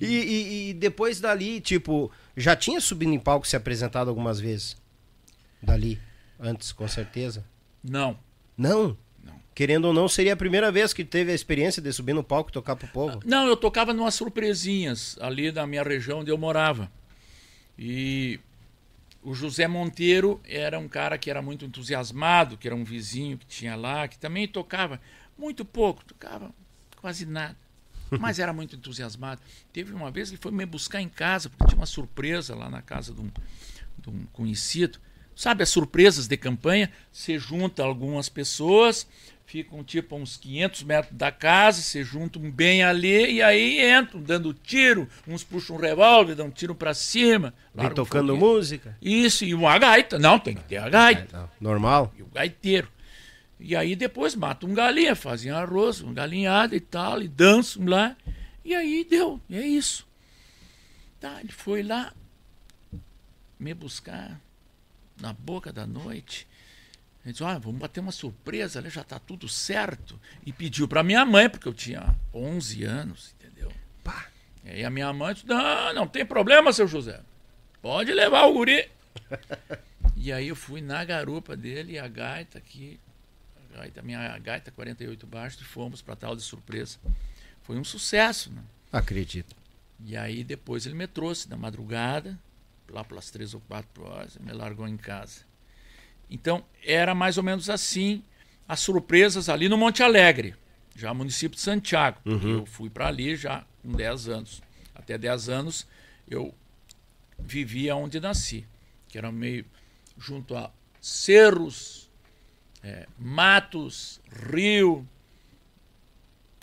[0.00, 4.38] E, e- e depois dali, tipo, já tinha subido em palco e se apresentado algumas
[4.38, 4.76] vezes?
[5.60, 5.98] Dali,
[6.38, 7.44] antes, com certeza.
[7.82, 8.16] Não.
[8.56, 8.96] Não?
[9.24, 9.40] Não.
[9.54, 12.50] Querendo ou não, seria a primeira vez que teve a experiência de subir no palco
[12.50, 13.20] e tocar pro povo.
[13.24, 16.92] Não, eu tocava numas surpresinhas ali na minha região onde eu morava.
[17.76, 18.38] E
[19.22, 23.46] o José Monteiro era um cara que era muito entusiasmado, que era um vizinho que
[23.46, 25.00] tinha lá, que também tocava
[25.36, 26.52] muito pouco, tocava
[27.00, 27.56] quase nada.
[28.18, 29.40] Mas era muito entusiasmado.
[29.72, 32.70] Teve uma vez que ele foi me buscar em casa, porque tinha uma surpresa lá
[32.70, 33.30] na casa de um,
[33.98, 34.98] de um conhecido.
[35.36, 36.90] Sabe as surpresas de campanha?
[37.12, 39.06] Você junta algumas pessoas,
[39.48, 44.20] ficam tipo a uns 500 metros da casa, se juntam bem ali e aí entram
[44.20, 45.08] dando tiro.
[45.26, 47.54] Uns puxam um revólver, dão um tiro pra cima.
[47.74, 48.94] Vem tocando música.
[49.00, 50.18] Isso, e uma gaita.
[50.18, 51.26] Não, tem que ter a gaita.
[51.32, 52.12] Não, Normal.
[52.18, 52.88] E o gaiteiro.
[53.58, 58.14] E aí depois matam um galinha, fazem arroz, um galinhada e tal, e dançam lá.
[58.62, 60.06] E aí deu, e é isso.
[61.18, 62.12] Tá, ele foi lá
[63.58, 64.38] me buscar
[65.18, 66.46] na boca da noite.
[67.24, 70.18] Ele disse, olha, vamos bater uma surpresa, ali já tá tudo certo.
[70.46, 73.72] E pediu para minha mãe, porque eu tinha 11 anos, entendeu?
[74.02, 74.28] Pá.
[74.64, 77.20] E aí a minha mãe disse, não, não tem problema, seu José.
[77.82, 78.88] Pode levar o guri.
[80.20, 82.98] E aí eu fui na garupa dele e a gaita aqui,
[83.56, 86.98] a gaita, minha gaita 48 baixo, e fomos para tal de surpresa.
[87.62, 88.60] Foi um sucesso, né?
[88.92, 89.54] Acredito.
[90.04, 92.36] E aí depois ele me trouxe na madrugada,
[92.90, 95.42] lá pelas três ou quatro horas, me largou em casa.
[96.30, 98.22] Então era mais ou menos assim
[98.66, 100.54] as surpresas ali no Monte Alegre,
[100.94, 102.18] já município de Santiago.
[102.22, 104.62] porque Eu fui para ali já com 10 anos.
[104.94, 105.86] Até 10 anos
[106.28, 106.54] eu
[107.38, 108.66] vivia onde nasci,
[109.08, 109.64] que era meio
[110.18, 110.70] junto a
[111.00, 112.10] cerros,
[112.82, 114.20] eh, matos,
[114.50, 115.06] rio.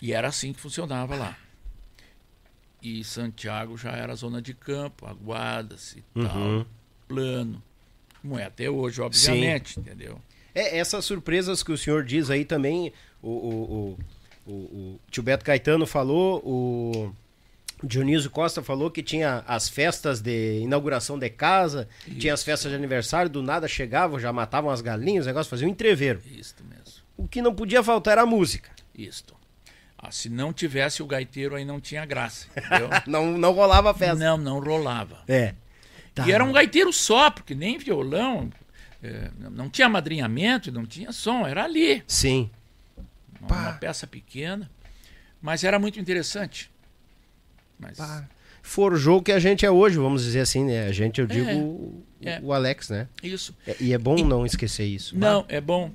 [0.00, 1.36] E era assim que funcionava lá.
[2.82, 6.66] E Santiago já era zona de campo, aguadas e tal,
[7.08, 7.62] plano.
[8.22, 10.20] Como é até hoje, obviamente, entendeu?
[10.54, 12.92] É, essas surpresas que o senhor diz aí também,
[13.22, 13.98] o, o,
[14.46, 17.12] o, o, tio Beto Caetano falou, o
[17.82, 21.86] Dionísio Costa falou que tinha as festas de inauguração de casa,
[22.18, 25.66] tinha as festas de aniversário, do nada chegavam, já matavam as galinhas, o negócio fazia
[25.66, 26.22] um entreveiro.
[26.26, 27.02] Isto mesmo.
[27.16, 28.70] O que não podia faltar era a música.
[28.96, 29.36] Isto.
[29.98, 32.88] Ah, se não tivesse o gaiteiro aí não tinha graça, entendeu?
[33.06, 34.14] Não, não rolava a festa.
[34.14, 35.22] não, não rolava.
[35.26, 35.54] É.
[36.16, 36.26] Tá.
[36.26, 38.50] E era um gaiteiro só, porque nem violão,
[39.02, 42.02] eh, não tinha madrinhamento, não tinha som, era ali.
[42.06, 42.48] Sim.
[43.38, 44.70] Uma, uma peça pequena,
[45.42, 46.70] mas era muito interessante.
[47.78, 47.98] Mas
[48.62, 50.86] Forjou o que a gente é hoje, vamos dizer assim, né?
[50.86, 52.40] A gente, eu digo, o, é.
[52.42, 53.06] o Alex, né?
[53.22, 53.54] isso.
[53.66, 55.16] É- e é bom não esquecer isso.
[55.18, 55.92] Não, é bom.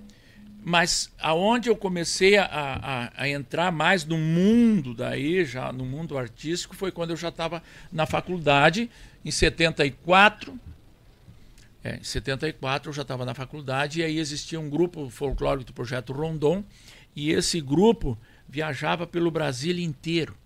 [0.63, 6.15] Mas aonde eu comecei a, a, a, entrar mais no mundo daí, já no mundo
[6.15, 8.87] artístico, foi quando eu já estava na faculdade,
[9.23, 10.59] em 74.
[11.83, 15.73] É, em 74 eu já estava na faculdade e aí existia um grupo folclórico do
[15.73, 16.63] projeto Rondon
[17.15, 18.17] e esse grupo
[18.47, 20.37] viajava pelo Brasil inteiro.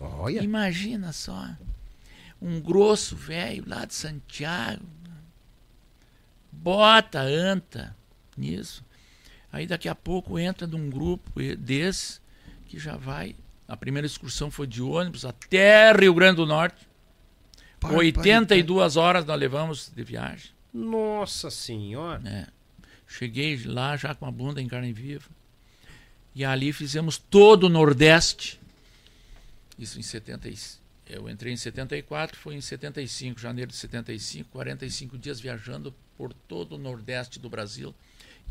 [0.00, 0.42] Olha.
[0.42, 1.48] Imagina só,
[2.40, 4.86] um grosso velho lá de Santiago,
[6.52, 7.96] bota anta
[8.36, 8.82] nisso
[9.52, 12.20] Aí daqui a pouco entra num grupo desse
[12.66, 13.34] que já vai.
[13.66, 16.87] A primeira excursão foi de ônibus até Rio Grande do Norte.
[17.80, 20.50] Pai, 82 pai, horas nós levamos de viagem.
[20.72, 22.22] Nossa Senhora!
[22.28, 22.46] É.
[23.06, 25.28] Cheguei lá já com a bunda em carne viva.
[26.34, 28.60] E ali fizemos todo o Nordeste.
[29.78, 30.82] Isso em 75.
[31.08, 36.74] Eu entrei em 74, foi em 75, janeiro de 75, 45 dias viajando por todo
[36.74, 37.94] o Nordeste do Brasil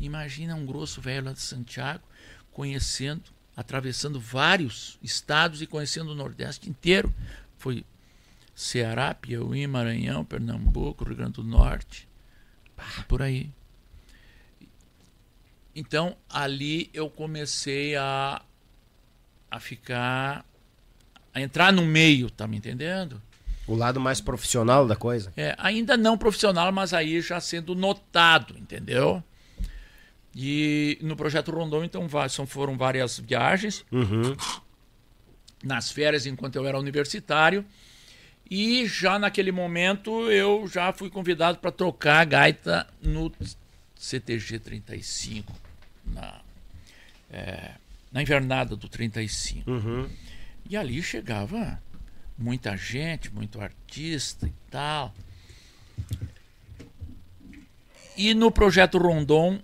[0.00, 2.04] Imagina um grosso velho lá de Santiago,
[2.52, 3.24] conhecendo,
[3.56, 7.12] atravessando vários estados e conhecendo o Nordeste inteiro.
[7.56, 7.84] Foi
[8.58, 12.08] Ceará, Piauí, Maranhão, Pernambuco, Rio Grande do Norte,
[13.06, 13.52] por aí.
[15.72, 18.42] Então, ali eu comecei a,
[19.48, 20.44] a ficar.
[21.32, 23.22] a entrar no meio, tá me entendendo?
[23.64, 25.32] O lado mais profissional da coisa?
[25.36, 29.22] É, ainda não profissional, mas aí já sendo notado, entendeu?
[30.34, 32.08] E no projeto Rondon, então,
[32.44, 33.84] foram várias viagens.
[33.92, 34.36] Uhum.
[35.62, 37.64] Nas férias, enquanto eu era universitário.
[38.50, 43.30] E já naquele momento eu já fui convidado para tocar a gaita no
[43.94, 45.52] CTG 35,
[46.06, 46.40] na,
[47.30, 47.72] é,
[48.10, 49.70] na invernada do 35.
[49.70, 50.08] Uhum.
[50.68, 51.82] E ali chegava
[52.38, 55.14] muita gente, muito artista e tal.
[58.16, 59.60] E no projeto Rondon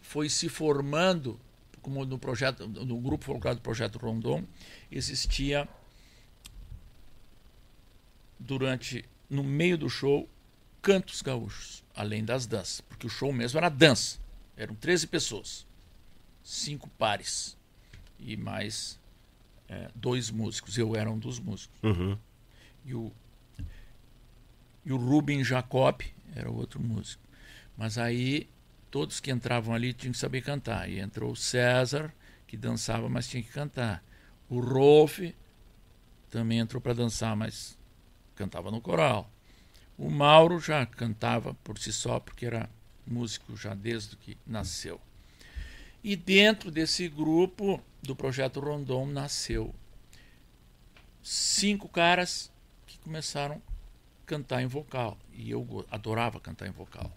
[0.00, 1.38] foi se formando,
[1.80, 4.44] como no projeto, no grupo folclórico do projeto Rondon,
[4.90, 5.68] existia
[8.38, 10.28] durante no meio do show
[10.82, 14.18] cantos gaúchos, além das danças, porque o show mesmo era dança.
[14.56, 15.66] Eram 13 pessoas,
[16.42, 17.56] cinco pares
[18.18, 19.00] e mais
[19.68, 20.78] é, dois músicos.
[20.78, 21.76] Eu era um dos músicos.
[21.82, 22.18] Uhum.
[22.84, 23.12] E o
[24.84, 26.02] e o Rubem Jacob
[26.34, 27.22] era outro músico.
[27.76, 28.48] Mas aí
[28.90, 30.88] todos que entravam ali tinham que saber cantar.
[30.88, 32.14] E entrou o César,
[32.46, 34.04] que dançava, mas tinha que cantar.
[34.48, 35.20] O Rolf
[36.30, 37.78] também entrou para dançar, mas
[38.34, 39.30] cantava no coral.
[39.96, 42.68] O Mauro já cantava por si só, porque era
[43.06, 45.00] músico já desde que nasceu.
[46.02, 49.74] E dentro desse grupo do projeto Rondon nasceu
[51.22, 52.52] cinco caras
[52.86, 55.16] que começaram a cantar em vocal.
[55.32, 57.10] E eu adorava cantar em vocal.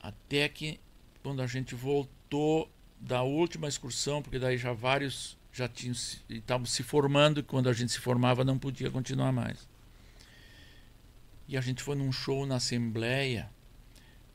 [0.00, 0.78] Até que
[1.22, 2.70] quando a gente voltou
[3.00, 5.94] da última excursão, porque daí já vários já tinham
[6.28, 9.68] estavam se formando e quando a gente se formava não podia continuar mais.
[11.46, 13.50] E a gente foi num show na Assembleia,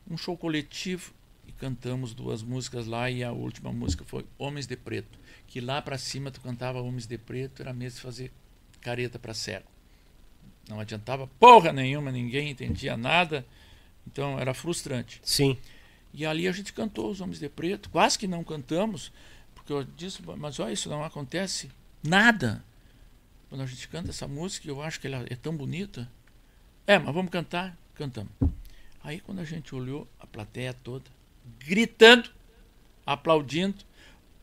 [0.10, 1.14] um show coletivo
[1.48, 5.82] e cantamos duas músicas lá e a última música foi Homens de Preto, que lá
[5.82, 8.32] para cima tu cantava Homens de Preto, era mesmo fazer
[8.82, 9.66] careta para cego.
[10.70, 13.46] Não adiantava porra nenhuma, ninguém entendia nada.
[14.06, 15.20] Então era frustrante.
[15.24, 15.58] Sim.
[16.14, 17.90] E ali a gente cantou Os Homens de Preto.
[17.90, 19.12] Quase que não cantamos,
[19.68, 21.70] porque eu disse, mas olha, isso não acontece
[22.02, 22.64] nada.
[23.50, 26.10] Quando a gente canta essa música, eu acho que ela é tão bonita.
[26.86, 27.78] É, mas vamos cantar?
[27.94, 28.32] Cantamos.
[29.04, 31.12] Aí quando a gente olhou, a plateia toda,
[31.60, 32.30] gritando,
[33.06, 33.84] aplaudindo,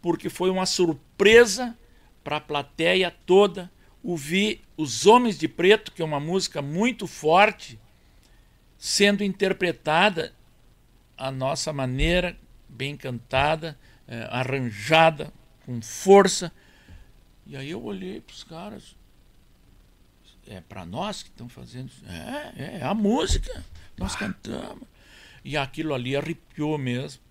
[0.03, 1.75] porque foi uma surpresa
[2.23, 3.73] para a plateia toda
[4.03, 7.81] ouvir Os Homens de Preto, que é uma música muito forte,
[8.77, 10.35] sendo interpretada
[11.17, 12.37] a nossa maneira,
[12.69, 15.33] bem cantada, é, arranjada,
[15.65, 16.53] com força.
[17.47, 18.97] E aí eu olhei para os caras.
[20.47, 22.05] É para nós que estão fazendo isso.
[22.07, 23.65] É, é a música.
[23.97, 24.19] Nós ah.
[24.19, 24.87] cantamos.
[25.45, 27.23] E aquilo ali arrepiou mesmo.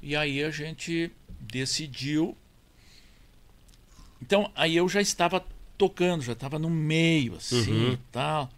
[0.00, 1.10] E aí a gente
[1.40, 2.36] decidiu.
[4.20, 5.44] Então, aí eu já estava
[5.76, 7.92] tocando, já estava no meio, assim uhum.
[7.92, 8.50] e tal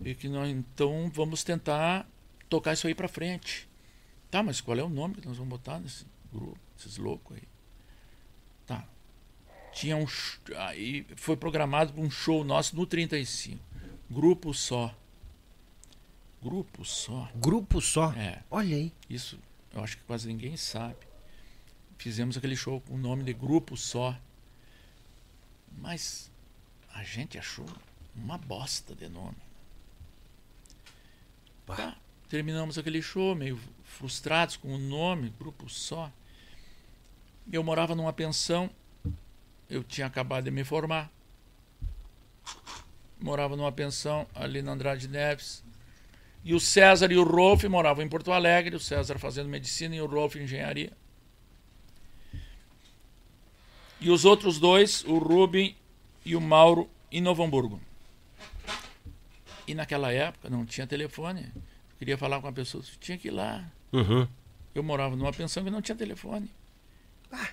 [0.00, 2.08] e que nós então vamos tentar
[2.48, 3.68] tocar isso aí para frente.
[4.30, 7.42] Tá, mas qual é o nome que nós vamos botar nesse grupo, esses loucos aí?
[8.66, 8.84] Tá.
[9.72, 10.06] Tinha um
[10.56, 13.62] aí foi programado para um show nosso no 35.
[14.10, 14.94] Grupo só.
[16.42, 17.30] Grupo só.
[17.34, 18.12] Grupo só?
[18.12, 18.42] É.
[18.50, 18.92] Olha aí.
[19.08, 19.38] Isso
[19.72, 20.96] eu acho que quase ninguém sabe.
[21.98, 24.16] Fizemos aquele show com o nome de Grupo Só.
[25.76, 26.30] Mas
[26.92, 27.66] a gente achou
[28.14, 29.36] uma bosta de nome.
[31.66, 31.98] Tá.
[32.30, 36.10] terminamos aquele show, meio frustrados com o nome, grupo só.
[37.50, 38.70] Eu morava numa pensão,
[39.68, 41.10] eu tinha acabado de me formar.
[43.20, 45.64] Morava numa pensão ali na Andrade Neves.
[46.44, 50.00] E o César e o Rolf moravam em Porto Alegre, o César fazendo medicina e
[50.00, 50.92] o Rolf engenharia.
[54.00, 55.76] E os outros dois, o Rubem
[56.24, 57.80] e o Mauro, em Novo Hamburgo.
[59.66, 61.50] E naquela época não tinha telefone.
[61.54, 63.64] Eu queria falar com uma pessoa, tinha que ir lá.
[63.92, 64.28] Uhum.
[64.74, 66.48] Eu morava numa pensão que não tinha telefone.
[67.32, 67.50] Ah,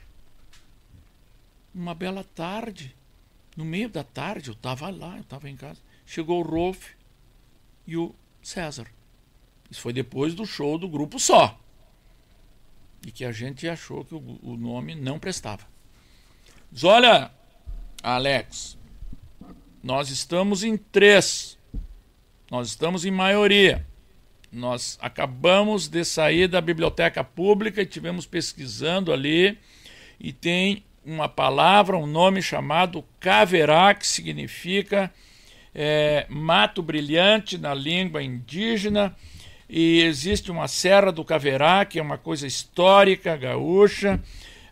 [1.74, 2.96] uma bela tarde,
[3.56, 5.82] no meio da tarde, eu estava lá, eu estava em casa.
[6.06, 6.92] Chegou o Rolf
[7.86, 8.88] e o César.
[9.70, 11.60] Isso foi depois do show do grupo só.
[13.06, 15.68] E que a gente achou que o, o nome não prestava.
[16.72, 17.32] Diz, olha,
[18.02, 18.78] Alex,
[19.84, 21.58] nós estamos em três.
[22.50, 23.86] Nós estamos em maioria.
[24.56, 29.58] Nós acabamos de sair da biblioteca pública e tivemos pesquisando ali
[30.18, 35.12] e tem uma palavra, um nome chamado caverá, que significa
[35.74, 39.14] é, mato brilhante na língua indígena.
[39.70, 44.24] E existe uma Serra do Caverá, que é uma coisa histórica gaúcha,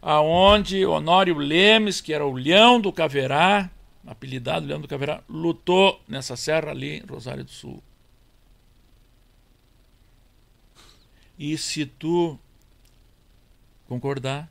[0.02, 3.70] aonde Honório Lemes, que era o Leão do Caverá,
[4.08, 7.84] apelidado Leão do Caverá, lutou nessa serra ali em Rosário do Sul.
[11.38, 12.40] E se tu
[13.88, 14.50] concordar,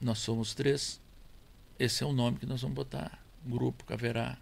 [0.00, 1.00] nós somos três.
[1.78, 3.22] Esse é o nome que nós vamos botar.
[3.44, 4.38] Grupo Caverá.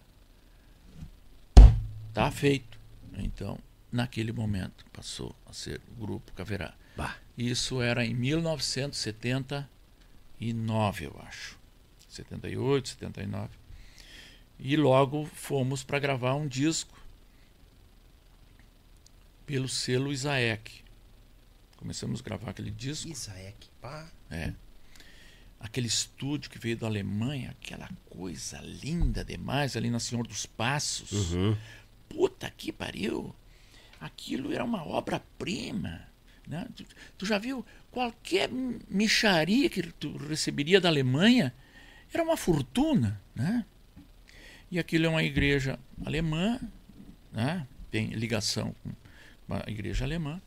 [2.13, 2.79] Tá feito.
[3.17, 3.59] Então,
[3.91, 6.73] naquele momento, passou a ser o Grupo Caverá.
[6.95, 7.17] Bah.
[7.37, 11.57] Isso era em 1979, eu acho.
[12.09, 13.49] 78, 79.
[14.59, 16.98] E logo fomos para gravar um disco
[19.49, 20.83] pelo selo Isaek.
[21.75, 23.09] Começamos a gravar aquele disco.
[23.09, 24.07] Isaek, pá.
[24.29, 24.53] É.
[25.59, 31.33] Aquele estúdio que veio da Alemanha, aquela coisa linda demais ali na Senhor dos Passos.
[31.33, 31.57] Uhum.
[32.07, 33.35] Puta que pariu!
[33.99, 36.07] Aquilo era uma obra-prima.
[36.47, 36.67] Né?
[36.75, 36.85] Tu,
[37.17, 41.51] tu, já viu qualquer micharia que tu receberia da Alemanha
[42.13, 43.65] era uma fortuna, né?
[44.69, 46.59] E aquilo é uma igreja alemã,
[47.31, 47.67] né?
[47.89, 48.91] Tem ligação com
[49.49, 50.41] uma igreja alemã.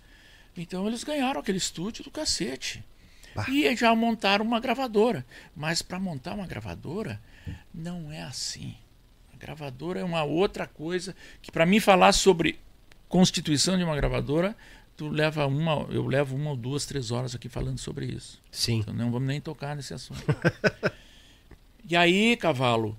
[0.57, 2.85] Então eles ganharam aquele estúdio do cacete.
[3.35, 3.47] Bah.
[3.49, 5.25] E já montaram uma gravadora.
[5.57, 7.21] Mas para montar uma gravadora
[7.73, 8.77] não é assim.
[9.33, 12.59] A gravadora é uma outra coisa que para mim falar sobre
[13.09, 14.57] constituição de uma gravadora
[14.97, 18.41] tu leva uma, eu levo uma ou duas, três horas aqui falando sobre isso.
[18.51, 18.81] Sim.
[18.81, 20.23] Então não vamos nem tocar nesse assunto.
[21.89, 22.97] e aí, cavalo,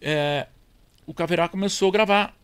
[0.00, 0.46] é,
[1.06, 2.41] o Caverá começou a gravar.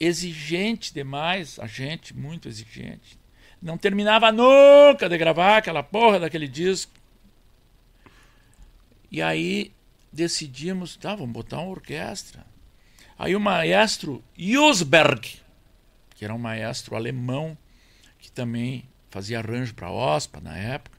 [0.00, 3.20] Exigente demais, a gente, muito exigente.
[3.60, 6.92] Não terminava nunca de gravar aquela porra daquele disco.
[9.10, 9.72] E aí
[10.10, 12.46] decidimos, tá, vamos botar uma orquestra.
[13.18, 15.38] Aí o maestro Jusberg,
[16.14, 17.56] que era um maestro alemão,
[18.18, 20.98] que também fazia arranjo para OSPA na época,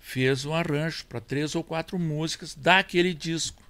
[0.00, 3.62] fez um arranjo para três ou quatro músicas daquele disco.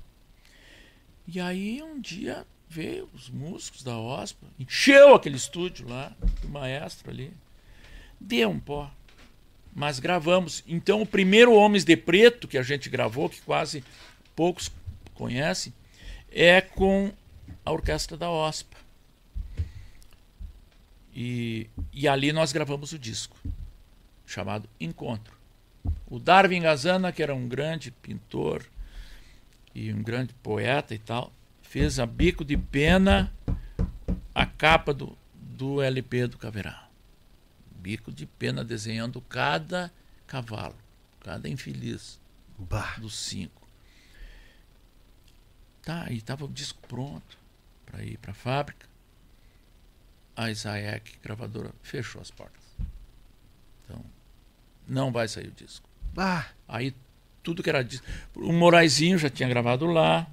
[1.28, 6.10] E aí um dia veio os músicos da OSPA, encheu aquele estúdio lá,
[6.40, 7.30] do maestro ali,
[8.18, 8.90] deu um pó.
[9.74, 10.64] Mas gravamos.
[10.66, 13.84] Então o primeiro Homens de Preto que a gente gravou, que quase
[14.34, 14.70] poucos
[15.12, 15.72] conhecem,
[16.30, 17.12] é com
[17.64, 18.78] a orquestra da OSPA.
[21.14, 23.36] E, e ali nós gravamos o disco,
[24.26, 25.36] chamado Encontro.
[26.08, 28.64] O Darwin Gazana, que era um grande pintor
[29.74, 31.30] e um grande poeta e tal,
[31.72, 33.32] fez a bico de pena
[34.34, 36.86] a capa do, do LP do Caverá.
[37.76, 39.90] Bico de pena desenhando cada
[40.26, 40.76] cavalo,
[41.20, 42.20] cada infeliz
[42.58, 42.96] bah.
[42.98, 43.66] dos cinco.
[45.80, 47.38] Tá, e estava o disco pronto
[47.86, 48.92] para ir para a fábrica
[50.36, 52.62] a Isaek gravadora fechou as portas.
[53.82, 54.04] Então,
[54.86, 55.88] não vai sair o disco.
[56.18, 56.46] Ah.
[56.68, 56.94] Aí
[57.42, 58.06] tudo que era disco.
[58.34, 60.26] O Moraizinho já tinha gravado lá.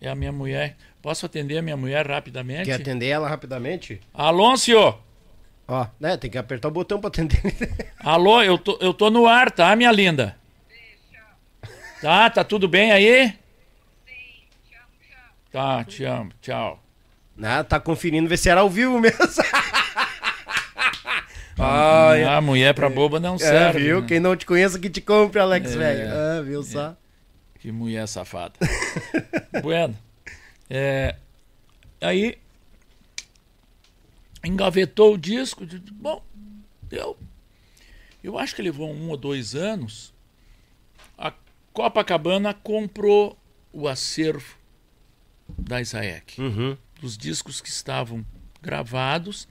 [0.00, 0.76] É a minha mulher.
[1.02, 2.64] Posso atender a minha mulher rapidamente?
[2.66, 4.00] Quer atender ela rapidamente?
[4.14, 4.98] Alonso!
[5.66, 6.16] Ó, né?
[6.16, 7.40] Tem que apertar o botão para atender.
[8.00, 10.36] Alô, eu tô, eu tô no ar, tá, minha linda?
[12.00, 13.26] Tá, tá tudo bem aí?
[13.26, 13.34] Sim,
[14.70, 15.20] tchau, tchau.
[15.50, 16.82] Tá, te amo, tchau.
[17.42, 19.18] Ah, tá conferindo ver se era ao vivo mesmo.
[21.60, 23.80] Ai, a mulher pra boba não é, serve.
[23.80, 24.00] viu?
[24.00, 24.06] né?
[24.06, 26.08] Quem não te conhece que te compre, Alex, É, velho.
[26.12, 26.96] Ah, viu só?
[27.68, 28.54] Que mulher safada.
[29.62, 29.94] bueno.
[30.70, 31.16] É,
[32.00, 32.38] aí
[34.42, 35.66] engavetou o disco.
[35.92, 36.24] Bom,
[36.84, 37.18] deu.
[38.24, 40.14] Eu acho que levou um ou dois anos.
[41.18, 41.30] A
[41.74, 43.38] Copacabana comprou
[43.70, 44.56] o acervo
[45.46, 46.40] da Isaac.
[46.40, 46.74] Uhum.
[46.98, 48.24] Dos discos que estavam
[48.62, 49.46] gravados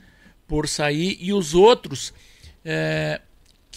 [0.47, 2.11] por sair e os outros
[2.65, 3.21] é,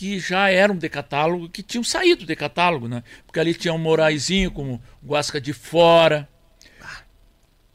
[0.01, 3.05] que já eram de catálogo, que tinham saído de catálogo, né?
[3.27, 6.27] Porque ali tinha um Moraizinho como Guasca de Fora.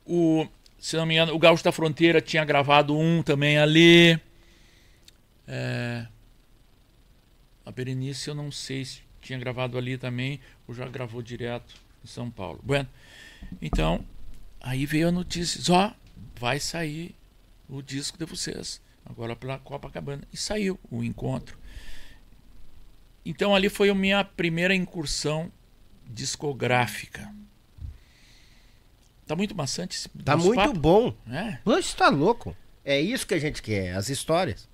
[0.03, 0.47] O,
[0.79, 4.19] se não me engano, o Gaúcho da Fronteira tinha gravado um também ali.
[5.47, 6.07] É,
[7.63, 12.07] a Berenice eu não sei se tinha gravado ali também ou já gravou direto em
[12.07, 12.59] São Paulo.
[12.63, 12.89] Bueno,
[13.61, 14.03] então,
[14.59, 15.91] aí veio a notícia, ó,
[16.39, 17.13] vai sair
[17.69, 20.23] o disco de vocês, agora pela Copacabana.
[20.33, 21.63] E saiu o encontro.
[23.25, 25.51] Então ali foi a minha primeira incursão
[26.07, 27.33] discográfica.
[29.25, 31.13] Tá muito maçante esse Tá muito papo, bom.
[31.25, 31.59] né?
[31.65, 32.55] Você tá louco.
[32.83, 34.69] É isso que a gente quer, as histórias.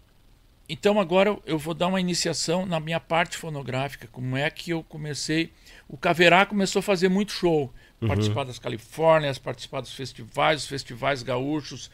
[0.67, 4.83] Então agora eu vou dar uma iniciação na minha parte fonográfica, como é que eu
[4.83, 5.51] comecei.
[5.87, 7.73] O Caverá começou a fazer muito show,
[8.05, 11.89] participar das Califórnias, participar dos festivais, os festivais gaúchos,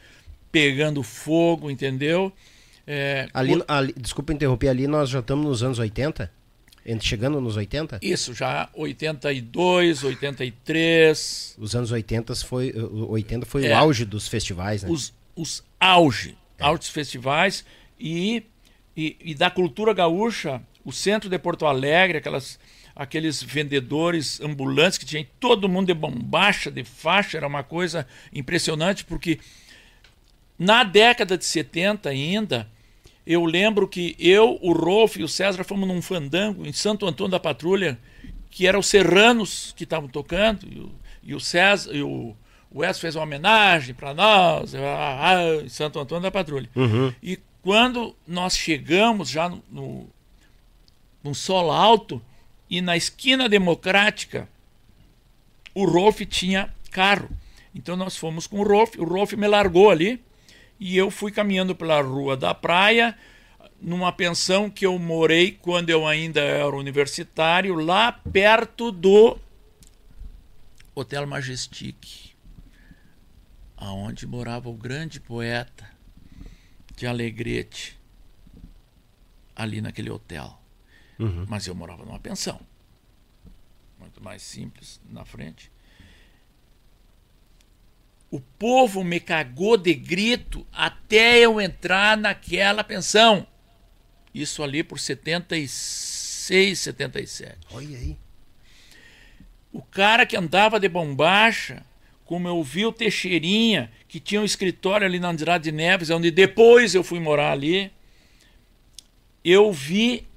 [0.51, 2.31] pegando fogo, entendeu?
[2.85, 6.31] É, Ali, o- ali- desculpa interromper, ali nós já estamos nos anos 80?
[7.01, 7.99] Chegando nos 80?
[8.01, 13.73] Isso, já 82, 83, Os anos 80 foi, o 80 foi É.
[13.73, 14.89] o auge dos festivais, né?
[14.89, 17.65] os, os auge, auge dos festivais
[17.99, 18.43] e,
[18.95, 22.57] e, e da cultura gaúcha, o centro de Porto Alegre, aquelas,
[22.95, 29.03] aqueles vendedores ambulantes que tinha todo mundo de bombacha, de faixa, era uma coisa impressionante,
[29.03, 29.39] porque
[30.57, 32.67] na década de 70 ainda,
[33.27, 37.31] eu lembro que eu, o Rolf e o César fomos num fandango em Santo Antônio
[37.31, 37.99] da Patrulha,
[38.49, 42.33] que eram os serranos que estavam tocando, e o, e o César e o,
[42.71, 44.79] o Wes fez uma homenagem para nós, ah,
[45.19, 46.69] ah, em Santo Antônio da Patrulha.
[47.21, 50.09] E quando nós chegamos já no, no,
[51.21, 52.21] no solo alto
[52.69, 54.47] e na esquina democrática,
[55.75, 57.29] o Rolf tinha carro.
[57.75, 60.25] Então nós fomos com o Rolf, o Rolf me largou ali
[60.79, 63.17] e eu fui caminhando pela rua da praia,
[63.81, 69.37] numa pensão que eu morei quando eu ainda era universitário, lá perto do
[70.95, 72.33] Hotel Majestic,
[73.75, 75.89] aonde morava o grande poeta
[76.95, 77.97] de Alegrete,
[79.55, 80.59] ali naquele hotel.
[81.47, 82.59] Mas eu morava numa pensão,
[83.99, 85.71] muito mais simples, na frente.
[88.29, 93.47] O povo me cagou de grito até eu entrar naquela pensão.
[94.33, 97.57] Isso ali por 76, 77.
[97.71, 98.17] Olha aí.
[99.71, 101.85] O cara que andava de bombacha,
[102.25, 106.93] como eu vi o Teixeirinha, que tinha um escritório ali na Andrade Neves, onde depois
[106.93, 107.91] eu fui morar ali,
[109.43, 110.27] eu vi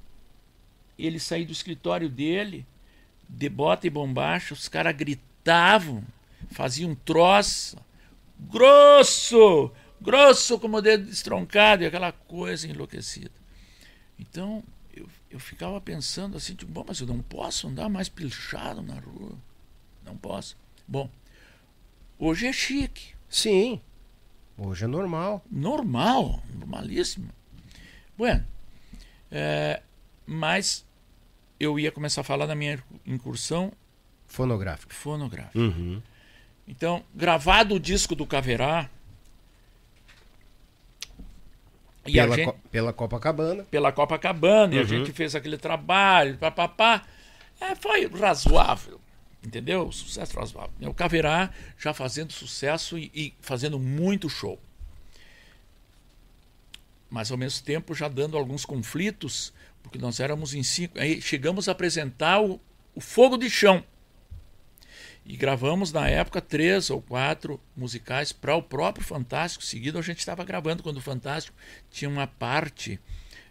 [0.96, 2.64] ele sair do escritório dele,
[3.28, 6.04] de bota e bombacha, os caras gritavam,
[6.50, 7.78] faziam um troça,
[8.38, 9.70] grosso,
[10.00, 13.30] grosso como o dedo estroncado, e aquela coisa enlouquecida.
[14.18, 14.62] Então,
[14.94, 18.94] eu, eu ficava pensando assim, tipo, bom, mas eu não posso andar mais pilchado na
[19.00, 19.32] rua.
[20.04, 20.56] Não posso.
[20.86, 21.08] Bom,
[22.18, 23.80] hoje é chique, Sim.
[24.58, 25.42] Hoje é normal.
[25.50, 27.30] normal, normalíssimo.
[28.18, 28.44] Bueno,
[29.30, 29.80] é,
[30.26, 30.84] mas
[31.58, 33.72] eu ia começar a falar da minha incursão
[34.26, 34.92] Fonográfico.
[34.92, 35.58] fonográfica.
[35.58, 36.02] Uhum.
[36.70, 38.88] Então, gravado o disco do Caverá,
[42.06, 43.64] e Pela, a gente, Co- pela Copacabana.
[43.64, 44.86] pela Copacabana, e a Uhum.
[44.86, 47.02] gente fez aquele trabalho, papapá.
[47.60, 49.00] É, foi razoável,
[49.44, 49.90] entendeu?
[49.90, 50.72] Sucesso razoável.
[50.88, 54.58] O Caverá já fazendo sucesso e, e fazendo muito show.
[57.10, 59.52] Mas ao mesmo tempo já dando alguns conflitos,
[59.82, 60.98] porque nós éramos em cinco.
[61.00, 62.60] Aí chegamos a apresentar o,
[62.94, 63.84] o Fogo de Chão.
[65.30, 69.62] E gravamos na época três ou quatro musicais para o próprio Fantástico.
[69.64, 71.56] Seguido a gente estava gravando quando o Fantástico
[71.88, 72.98] tinha uma parte,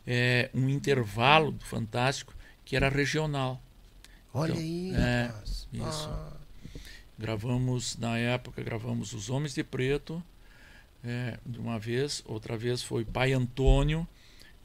[0.05, 2.33] é, um intervalo do Fantástico
[2.65, 3.61] que era regional.
[4.33, 5.31] Olha Então, aí, é,
[5.71, 6.09] isso.
[6.09, 6.33] Ah,
[7.17, 10.21] Gravamos, na época, gravamos Os Homens de Preto,
[11.01, 12.21] é, de uma vez.
[12.25, 14.05] Outra vez foi Pai Antônio,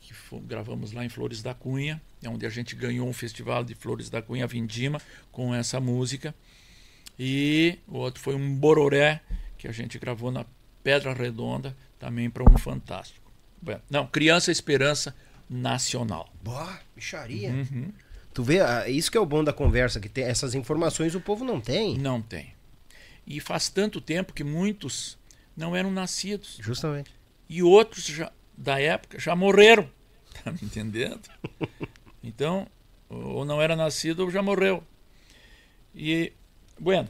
[0.01, 3.63] que fo- gravamos lá em Flores da Cunha, é onde a gente ganhou um festival
[3.63, 5.01] de Flores da Cunha, Vindima,
[5.33, 6.35] com essa música.
[7.19, 9.21] E o outro foi um Bororé,
[9.57, 10.45] que a gente gravou na
[10.83, 13.33] Pedra Redonda, também para um Fantástico.
[13.89, 15.15] Não, Criança Esperança
[15.49, 16.29] Nacional.
[16.43, 17.51] Boa, bicharia.
[17.51, 17.93] Uhum.
[18.35, 21.21] Tu vê, ah, isso que é o bom da conversa, que tem essas informações o
[21.21, 21.97] povo não tem.
[21.97, 22.53] Não tem.
[23.27, 25.17] E faz tanto tempo que muitos
[25.57, 26.59] não eram nascidos.
[26.61, 27.11] Justamente.
[27.49, 29.89] e outros já- da época já morreram.
[30.43, 31.21] Tá me entendendo?
[32.27, 32.67] Então,
[33.09, 34.83] ou não era nascido ou já morreu.
[35.95, 36.33] E,
[36.79, 37.09] bueno,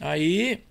[0.00, 0.64] aí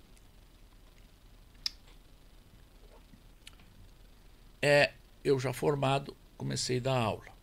[4.62, 7.36] é, eu já formado, comecei a dar aula.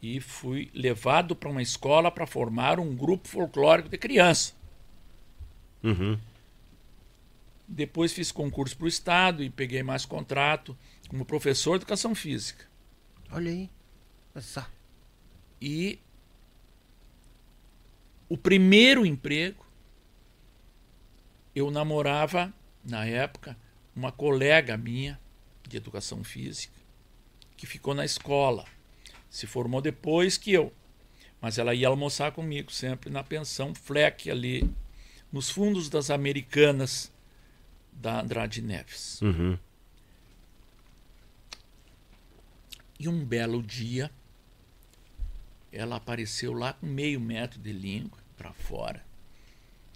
[0.00, 4.52] E fui levado para uma escola para formar um grupo folclórico de criança.
[5.82, 6.18] Uhum.
[7.66, 10.76] Depois fiz concurso para o Estado e peguei mais contrato
[11.08, 12.66] como professor de educação física.
[13.30, 13.70] Olha aí.
[14.40, 14.66] Só.
[15.60, 15.98] E
[18.28, 19.61] o primeiro emprego,
[21.54, 22.52] eu namorava,
[22.84, 23.56] na época,
[23.94, 25.20] uma colega minha
[25.68, 26.74] de educação física,
[27.56, 28.64] que ficou na escola.
[29.30, 30.72] Se formou depois que eu.
[31.40, 34.68] Mas ela ia almoçar comigo, sempre na pensão Fleck, ali,
[35.32, 37.12] nos fundos das Americanas
[37.92, 39.20] da Andrade Neves.
[39.22, 39.58] Uhum.
[42.98, 44.10] E um belo dia,
[45.72, 49.04] ela apareceu lá com meio metro de língua para fora,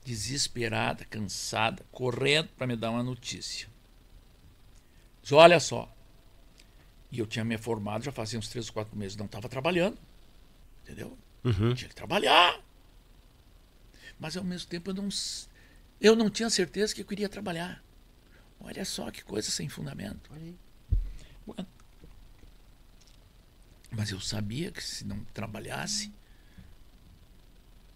[0.06, 3.68] desesperada, cansada, correndo para me dar uma notícia.
[5.20, 5.92] Diz, olha só.
[7.10, 9.98] E eu tinha me formado já fazia uns três ou quatro meses, não estava trabalhando.
[10.84, 11.18] Entendeu?
[11.44, 11.74] Uhum.
[11.74, 12.60] Tinha que trabalhar.
[14.18, 15.08] Mas ao mesmo tempo eu não,
[16.00, 17.82] eu não tinha certeza que eu queria trabalhar.
[18.60, 20.30] Olha só que coisa sem fundamento.
[23.90, 26.12] Mas eu sabia que se não trabalhasse,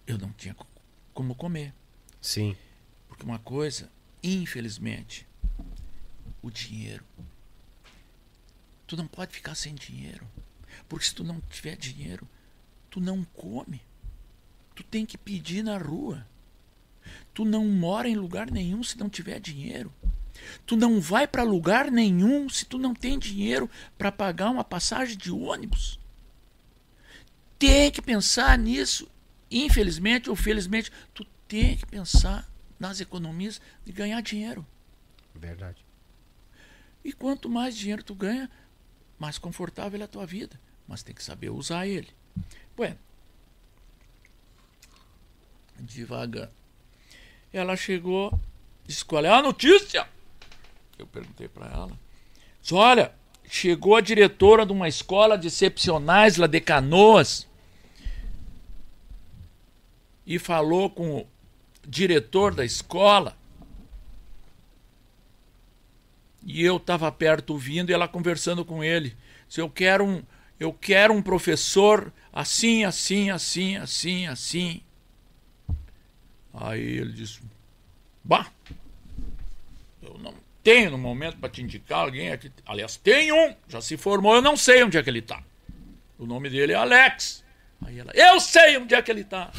[0.06, 0.66] eu não tinha co-
[1.14, 1.72] como comer.
[2.20, 2.56] Sim.
[3.08, 3.90] Porque uma coisa,
[4.22, 5.26] infelizmente,
[6.42, 7.04] o dinheiro.
[8.86, 10.26] Tu não pode ficar sem dinheiro.
[10.88, 12.28] Porque se tu não tiver dinheiro,
[12.90, 13.80] tu não come.
[14.74, 16.26] Tu tem que pedir na rua.
[17.32, 19.92] Tu não mora em lugar nenhum se não tiver dinheiro.
[20.66, 23.68] Tu não vai para lugar nenhum se tu não tem dinheiro
[23.98, 25.98] para pagar uma passagem de ônibus.
[27.58, 29.08] Tem que pensar nisso.
[29.50, 32.48] Infelizmente ou felizmente, tu tem que pensar
[32.78, 34.64] nas economias de ganhar dinheiro.
[35.34, 35.84] Verdade.
[37.04, 38.48] E quanto mais dinheiro tu ganha,
[39.18, 40.58] mais confortável é a tua vida.
[40.86, 42.08] Mas tem que saber usar ele.
[42.76, 42.96] Bueno.
[45.80, 46.50] Devagar.
[47.52, 48.38] Ela chegou,
[48.86, 50.08] disse qual é a notícia?
[50.96, 51.98] Eu perguntei para ela.
[52.62, 53.12] Disse, olha,
[53.48, 57.48] chegou a diretora de uma escola de excepcionais lá de Canoas
[60.24, 61.26] e falou com
[61.90, 63.36] diretor da escola
[66.44, 69.16] e eu estava perto ouvindo e ela conversando com ele.
[69.48, 70.22] Se eu quero um,
[70.58, 74.80] eu quero um professor assim, assim, assim, assim, assim.
[76.54, 77.40] Aí ele disse:
[78.24, 78.46] "Bah,
[80.02, 82.50] eu não tenho no momento para te indicar alguém aqui.
[82.64, 85.42] Aliás, tem um, já se formou, eu não sei onde é que ele está.
[86.18, 87.44] O nome dele é Alex.
[87.82, 89.50] Aí ela: "Eu sei onde é que ele está.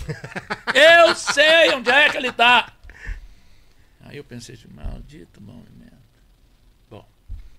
[0.74, 2.72] Eu sei onde é que ele está."
[4.02, 5.92] Aí eu pensei, maldito movimento.
[6.90, 7.08] Bom,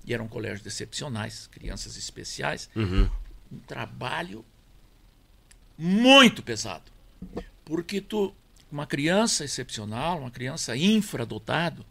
[0.05, 2.69] e eram colégios excepcionais, crianças especiais.
[3.51, 4.45] Um trabalho
[5.79, 6.91] muito pesado.
[7.65, 8.35] Porque tu,
[8.71, 11.87] uma criança excepcional, uma criança infradotado,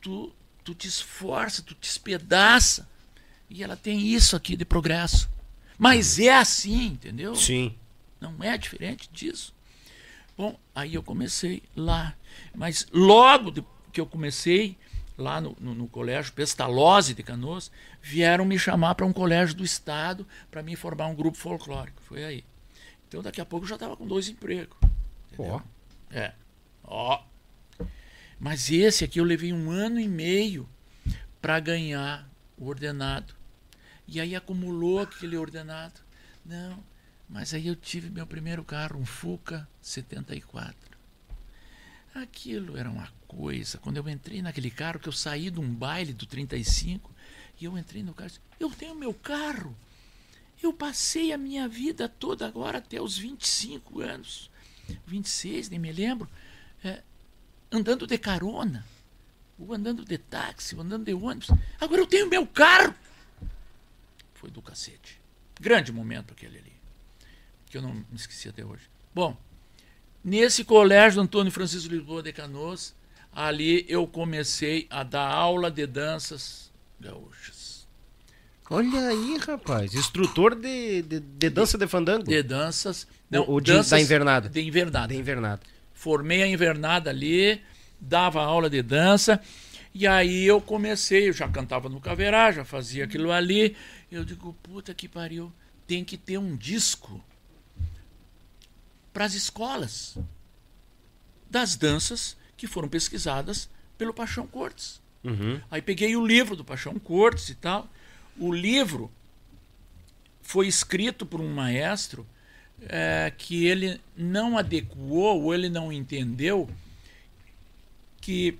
[0.00, 2.88] tu, tu te esforça, tu te espedaça.
[3.48, 5.28] E ela tem isso aqui de progresso.
[5.78, 7.34] Mas é assim, entendeu?
[7.34, 7.74] Sim.
[8.20, 9.54] Não é diferente disso.
[10.36, 12.14] Bom, aí eu comecei lá.
[12.54, 14.76] Mas logo que eu comecei,
[15.16, 17.70] lá no, no, no colégio Pestalozzi de Canoas,
[18.02, 22.02] vieram me chamar para um colégio do Estado para me formar um grupo folclórico.
[22.02, 22.44] Foi aí.
[23.06, 24.76] Então daqui a pouco eu já estava com dois empregos.
[25.38, 25.60] Ó.
[26.10, 26.32] É.
[26.82, 27.22] Ó.
[28.40, 30.68] Mas esse aqui eu levei um ano e meio
[31.40, 33.34] para ganhar o ordenado.
[34.06, 36.00] E aí acumulou aquele ordenado.
[36.44, 36.82] Não,
[37.28, 40.76] mas aí eu tive meu primeiro carro, um Fuca 74.
[42.14, 43.78] Aquilo era uma coisa.
[43.78, 47.10] Quando eu entrei naquele carro, que eu saí de um baile do 35,
[47.60, 48.30] e eu entrei no carro,
[48.60, 49.74] eu tenho meu carro.
[50.62, 54.50] Eu passei a minha vida toda agora até os 25 anos,
[55.06, 56.28] 26, nem me lembro,
[56.82, 57.02] é,
[57.70, 58.86] andando de carona,
[59.58, 61.50] ou andando de táxi, ou andando de ônibus.
[61.80, 62.94] Agora eu tenho meu carro.
[64.44, 65.18] Foi do cacete.
[65.58, 66.72] Grande momento aquele ali,
[67.70, 68.82] que eu não me esqueci até hoje.
[69.14, 69.34] Bom,
[70.22, 72.94] nesse colégio Antônio Francisco Lisboa de Canoas,
[73.32, 76.70] ali eu comecei a dar aula de danças
[77.00, 77.86] gaúchas.
[78.68, 79.94] Olha aí, rapaz.
[79.94, 82.24] Instrutor de, de, de dança de fandango.
[82.24, 83.06] De danças.
[83.32, 84.48] O- o de- da invernada.
[84.50, 85.08] De invernada.
[85.08, 85.60] De invernada.
[85.94, 87.62] Formei a invernada ali,
[87.98, 89.40] dava aula de dança
[89.96, 93.76] E aí eu comecei, eu já cantava no Caverá, já fazia aquilo ali.
[94.10, 95.52] Eu digo, puta que pariu,
[95.86, 97.22] tem que ter um disco
[99.12, 100.16] para as escolas
[101.50, 105.00] das danças que foram pesquisadas pelo Paixão Cortes.
[105.70, 107.88] Aí peguei o livro do Paixão Cortes e tal.
[108.36, 109.10] O livro
[110.42, 112.26] foi escrito por um maestro
[112.82, 116.68] é, que ele não adequou ou ele não entendeu
[118.20, 118.58] que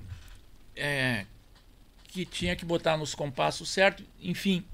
[0.77, 1.27] é,
[2.09, 4.65] que tinha que botar nos compassos certos, enfim,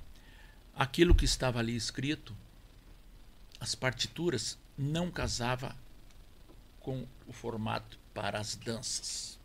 [0.80, 2.34] aquilo que estava ali escrito,
[3.60, 5.76] as partituras não casava
[6.80, 9.38] com o formato para as danças.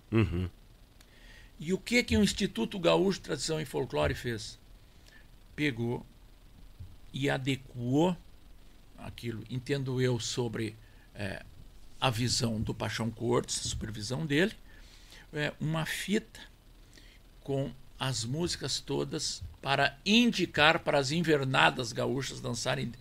[1.60, 4.58] E o que que o Instituto Gaúcho de Tradição e Folclore fez?
[5.58, 6.06] Pegou
[7.12, 8.16] e adequou
[8.98, 10.74] aquilo, entendo eu, sobre
[11.16, 11.44] eh,
[12.00, 14.54] a visão do Paixão Cortes, a supervisão dele,
[15.34, 16.40] é, uma fita
[17.42, 22.92] com as músicas todas para indicar para as invernadas gaúchas dançarem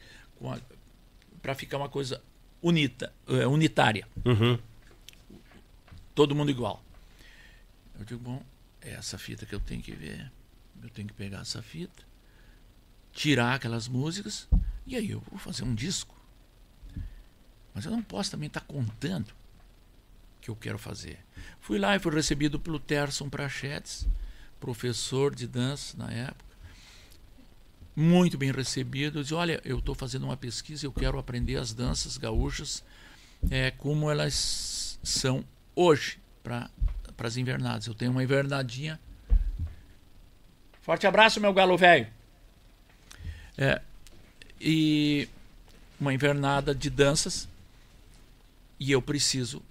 [1.43, 2.23] para ficar uma coisa
[2.63, 4.07] unita, eh, unitária.
[6.15, 6.83] Todo mundo igual.
[7.99, 8.43] Eu digo, bom,
[8.81, 10.31] é essa fita que eu tenho que ver.
[10.83, 12.03] Eu tenho que pegar essa fita,
[13.13, 14.49] tirar aquelas músicas,
[14.87, 16.15] e aí eu vou fazer um disco.
[17.75, 19.33] Mas eu não posso também estar contando
[20.41, 21.19] que eu quero fazer.
[21.61, 24.07] Fui lá e fui recebido pelo Terson Prachetes,
[24.65, 26.57] professor de dança na época.
[27.95, 29.19] Muito bem recebido.
[29.19, 32.83] Eu disse, olha, eu estou fazendo uma pesquisa, eu quero aprender as danças gaúchas
[33.51, 35.45] é, como elas são
[35.77, 36.71] hoje para
[37.19, 37.87] as invernadas.
[37.87, 38.99] Eu tenho uma invernadinha.
[40.81, 42.09] Forte abraço, meu galo velho.
[43.59, 43.83] É,
[44.59, 45.29] e
[46.01, 47.47] uma invernada de danças
[48.81, 49.63] e eu preciso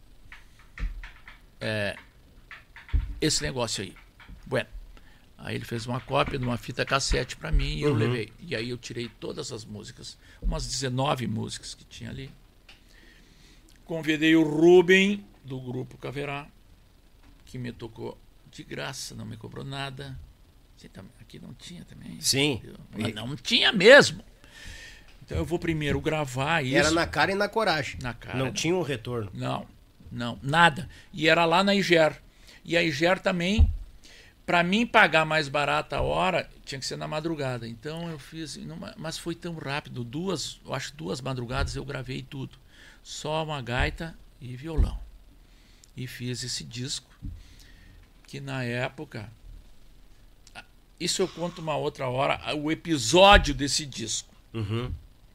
[1.60, 1.98] é,
[3.20, 3.96] esse negócio aí.
[4.46, 4.83] Bueno.
[5.38, 8.32] Aí ele fez uma cópia de uma fita cassete para mim e eu levei.
[8.40, 12.32] E aí eu tirei todas as músicas, umas 19 músicas que tinha ali.
[13.86, 16.48] Convidei o Ruben do grupo Caverá,
[17.46, 18.18] que me tocou
[18.50, 20.18] de graça, não me cobrou nada.
[21.20, 22.20] Aqui não tinha também.
[22.20, 22.62] Sim.
[22.92, 24.24] Mas não tinha mesmo.
[25.26, 26.76] Então eu vou primeiro gravar isso.
[26.76, 27.98] Era na cara e na coragem.
[28.02, 28.52] Na cara, Não né?
[28.52, 29.32] tinha um retorno.
[29.34, 29.66] Não,
[30.12, 30.90] não, nada.
[31.14, 32.22] E era lá na Iger.
[32.66, 33.72] E a Iger também,
[34.46, 37.68] para mim pagar mais barata a hora, tinha que ser na madrugada.
[37.68, 42.22] Então eu fiz, numa- mas foi tão rápido, duas, eu acho duas madrugadas eu gravei
[42.22, 42.58] tudo.
[43.02, 45.00] Só uma gaita e violão.
[45.96, 47.10] E fiz esse disco
[48.28, 49.30] que na época
[51.00, 54.34] isso eu conto uma outra hora, o episódio desse disco.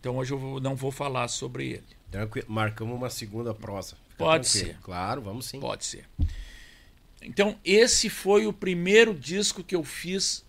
[0.01, 1.85] Então hoje eu vou- não vou falar sobre ele.
[2.11, 2.47] Tranquilo.
[2.49, 3.97] Marcamos uma segunda prosa.
[4.09, 4.75] Fica Pode tranquilo.
[4.77, 4.81] ser.
[4.83, 5.61] Claro, vamos sim.
[5.61, 6.09] Pode ser.
[7.23, 10.45] Então, esse foi o primeiro disco que eu fiz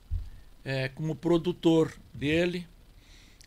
[0.63, 2.67] é, como produtor dele.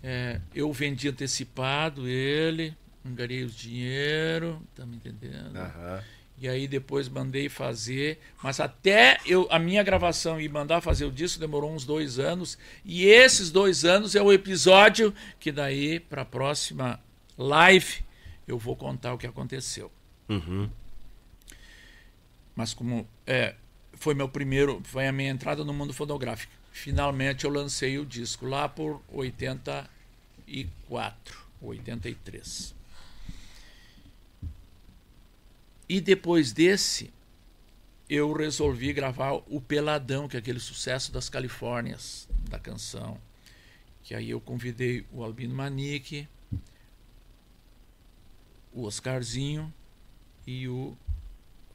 [0.03, 5.57] É, eu vendi antecipado ele, angariei o dinheiro, tá me entendendo?
[5.57, 6.03] Aham.
[6.43, 11.13] E aí depois mandei fazer, mas até eu a minha gravação e mandar fazer o
[11.13, 12.59] disco demorou uns dois anos.
[12.85, 16.99] E esses dois anos é o episódio que daí para a próxima
[17.39, 18.03] live
[18.49, 19.89] eu vou contar o que aconteceu.
[22.57, 23.55] Mas como é,
[23.95, 26.53] foi meu primeiro, foi a minha entrada no mundo fonográfico.
[26.71, 32.75] Finalmente eu lancei o disco lá por 84, 83.
[35.89, 37.13] E depois desse,
[38.09, 43.21] eu resolvi gravar o Peladão, que é aquele sucesso das Califórnias, da canção.
[44.03, 46.27] Que aí eu convidei o Albino Manique,
[48.73, 49.73] o Oscarzinho
[50.47, 50.97] e o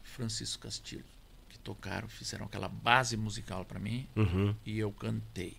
[0.04, 1.06] Francisco Castilho,
[1.68, 4.56] tocaram, fizeram aquela base musical para mim Uhum.
[4.66, 5.58] e eu cantei.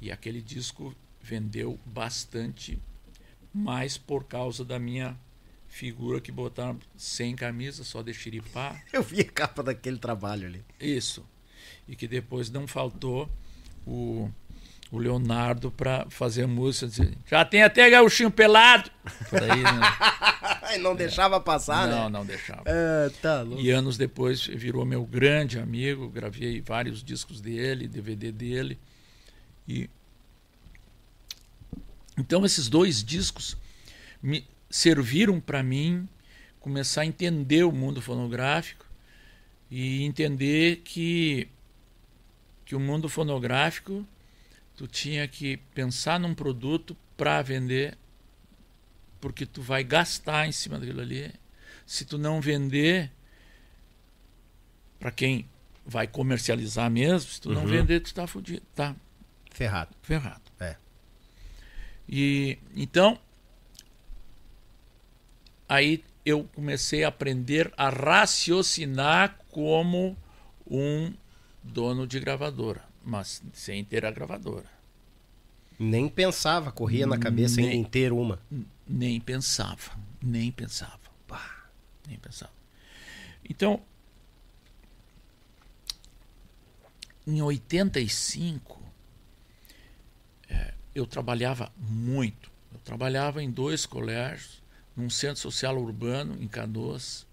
[0.00, 2.78] E aquele disco vendeu bastante,
[3.52, 5.18] mais por causa da minha
[5.66, 8.78] figura que botaram sem camisa, só de xiripá.
[8.92, 10.62] Eu vi a capa daquele trabalho ali.
[10.78, 11.24] Isso.
[11.88, 13.28] E que depois não faltou
[13.86, 14.30] o,
[14.94, 16.88] o Leonardo para fazer música.
[17.26, 18.90] Já tem até gauchinho pelado.
[19.28, 20.78] Por aí, né?
[20.80, 22.08] Não deixava passar, não, né?
[22.08, 22.62] não deixava.
[22.64, 23.62] É, tá louco.
[23.62, 28.78] E anos depois virou meu grande amigo, gravei vários discos dele, DVD dele.
[29.68, 29.88] E
[32.18, 33.56] então esses dois discos
[34.20, 36.08] me serviram para mim
[36.58, 38.84] começar a entender o mundo fonográfico
[39.70, 41.46] e entender que
[42.64, 44.04] que o mundo fonográfico
[44.76, 47.96] tu tinha que pensar num produto para vender
[49.20, 51.32] porque tu vai gastar em cima daquilo ali.
[51.86, 53.10] Se tu não vender
[54.98, 55.48] para quem
[55.86, 58.94] vai comercializar mesmo, se tu não vender, tu tá fudido, tá
[59.50, 59.94] Ferrado.
[60.02, 60.42] ferrado.
[60.58, 60.76] É.
[62.08, 63.18] E então
[65.68, 70.16] aí eu comecei a aprender a raciocinar como
[70.66, 71.12] um
[71.62, 74.72] dono de gravadora, mas sem ter a gravadora.
[75.78, 78.40] Nem pensava, corria na cabeça Nem- ainda em ter uma.
[78.86, 81.00] Nem pensava, nem pensava.
[81.26, 81.68] Pá,
[82.06, 82.52] nem pensava.
[83.48, 83.80] Então,
[87.26, 88.80] em 85,
[90.48, 92.50] eh, eu trabalhava muito.
[92.72, 94.62] Eu trabalhava em dois colégios,
[94.96, 97.26] num centro social urbano, em Canoas,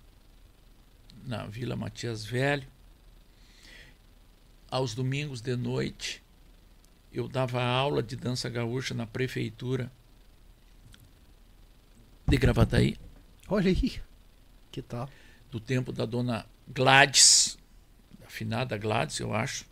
[1.26, 2.68] na Vila Matias Velho.
[4.72, 6.24] Aos domingos de noite,
[7.12, 9.92] eu dava aula de dança gaúcha na prefeitura
[12.28, 12.98] de Gravataí,
[13.50, 14.02] Olha aí.
[14.72, 15.10] Que tal?
[15.52, 17.58] do tempo da dona Gladys,
[18.18, 19.66] da finada Gladys, eu acho,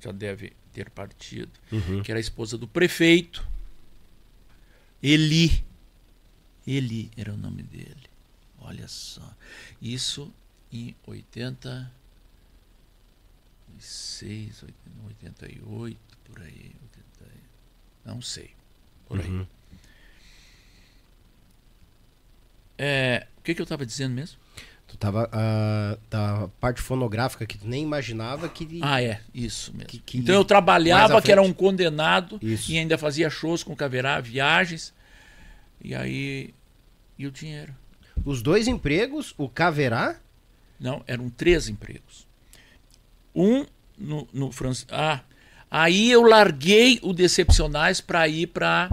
[0.00, 1.52] já deve ter partido,
[2.02, 3.46] que era a esposa do prefeito,
[5.00, 5.64] Eli.
[6.66, 8.08] Eli era o nome dele.
[8.60, 9.34] Olha só.
[9.80, 10.32] Isso
[10.72, 10.94] em
[13.82, 14.64] 86,
[15.08, 16.72] 88, por aí.
[17.20, 17.32] 80,
[18.04, 18.50] não sei.
[19.06, 19.46] Por aí.
[22.78, 24.38] É, o que, que eu estava dizendo mesmo?
[24.86, 28.80] Tu tava ah, da parte fonográfica que tu nem imaginava que.
[28.82, 29.88] Ah, é, isso mesmo.
[29.88, 32.70] Que- que- então eu trabalhava, que era um condenado, Isso.
[32.70, 34.92] e ainda fazia shows com Caverá, viagens.
[35.80, 36.54] E aí.
[37.18, 37.74] E o dinheiro?
[38.24, 40.16] Os dois empregos, o Caverá.
[40.78, 42.26] Não, eram três empregos.
[43.34, 43.64] Um
[43.96, 44.86] no, no França.
[44.90, 45.20] Ah,
[45.70, 48.90] aí eu larguei o Decepcionais para ir para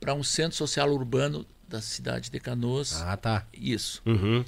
[0.00, 3.00] para um centro social urbano da cidade de Canoas.
[3.00, 3.46] Ah, tá.
[3.52, 4.02] Isso.
[4.04, 4.44] Uhum.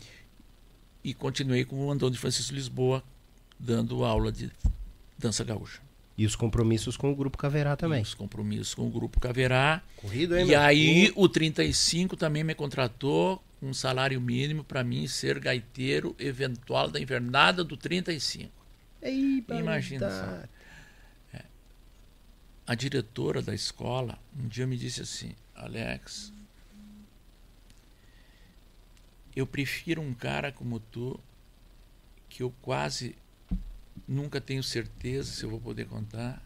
[1.02, 3.04] E continuei com o Antônio Francisco Lisboa,
[3.58, 4.50] dando aula de
[5.16, 5.80] dança gaúcha.
[6.16, 8.02] E os compromissos com o grupo Caverá também.
[8.02, 9.82] Os compromissos com o Grupo Caverá.
[9.96, 15.08] Corrido, hein, E aí o 35 também me contratou com um salário mínimo para mim
[15.08, 18.50] ser gaiteiro eventual da invernada do 35.
[19.04, 20.54] Ei, Imagina barbaridade.
[22.66, 26.32] A diretora da escola um dia me disse assim: Alex,
[29.36, 31.20] eu prefiro um cara como tu,
[32.28, 33.16] que eu quase
[34.08, 36.42] nunca tenho certeza se eu vou poder contar,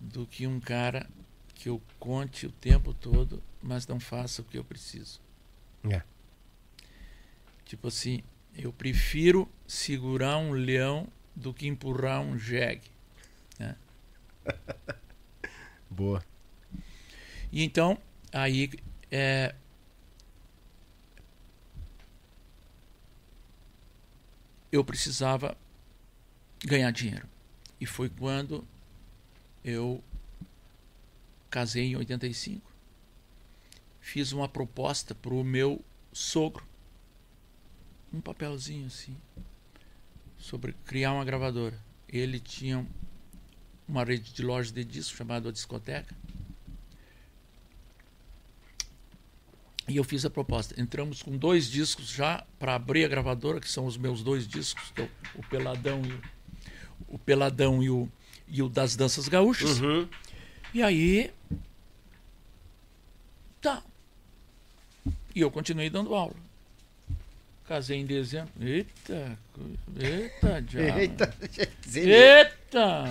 [0.00, 1.08] do que um cara
[1.54, 5.20] que eu conte o tempo todo, mas não faça o que eu preciso.
[5.84, 6.02] É.
[7.66, 8.22] Tipo assim,
[8.56, 12.92] eu prefiro segurar um leão do que empurrar um jegue.
[15.90, 16.24] Boa.
[17.50, 17.98] E então,
[18.32, 18.70] aí
[19.10, 19.54] é,
[24.70, 25.56] eu precisava
[26.64, 27.28] ganhar dinheiro.
[27.80, 28.66] E foi quando
[29.64, 30.02] eu
[31.50, 32.70] casei em 85.
[34.00, 36.66] Fiz uma proposta para o meu sogro.
[38.12, 39.16] Um papelzinho assim.
[40.36, 41.78] Sobre criar uma gravadora.
[42.08, 42.86] Ele tinha
[43.88, 46.14] uma rede de lojas de discos chamada A Discoteca.
[49.88, 50.80] E eu fiz a proposta.
[50.80, 54.92] Entramos com dois discos já para abrir a gravadora, que são os meus dois discos,
[54.96, 56.22] é o, Peladão e o,
[57.08, 58.08] o Peladão e o,
[58.46, 59.80] e o das Danças Gaúchas.
[60.72, 61.30] E aí.
[63.60, 63.82] Tá.
[65.34, 66.36] E eu continuei dando aula.
[67.72, 68.52] Casei em dezembro.
[68.60, 69.38] Eita,
[69.98, 70.98] eita, diabo.
[70.98, 71.34] Eita,
[71.96, 73.04] Eita.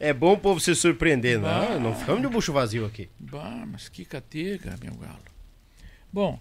[0.00, 1.78] É bom o povo se surpreender, não?
[1.78, 3.08] Não ficamos de bucho vazio aqui.
[3.20, 5.20] Bah, mas que catega, meu galo.
[6.12, 6.40] Bom,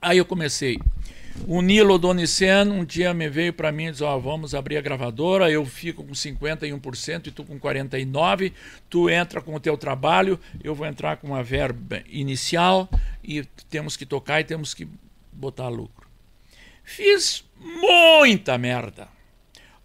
[0.00, 0.80] aí eu comecei.
[1.46, 4.80] O Nilo Doniceno um dia me veio para mim e disse: Ó, vamos abrir a
[4.80, 5.50] gravadora.
[5.50, 8.52] Eu fico com 51% e tu com 49%.
[8.88, 12.88] Tu entra com o teu trabalho, eu vou entrar com uma verba inicial
[13.22, 14.86] e temos que tocar e temos que
[15.32, 16.06] botar lucro.
[16.84, 19.08] Fiz muita merda.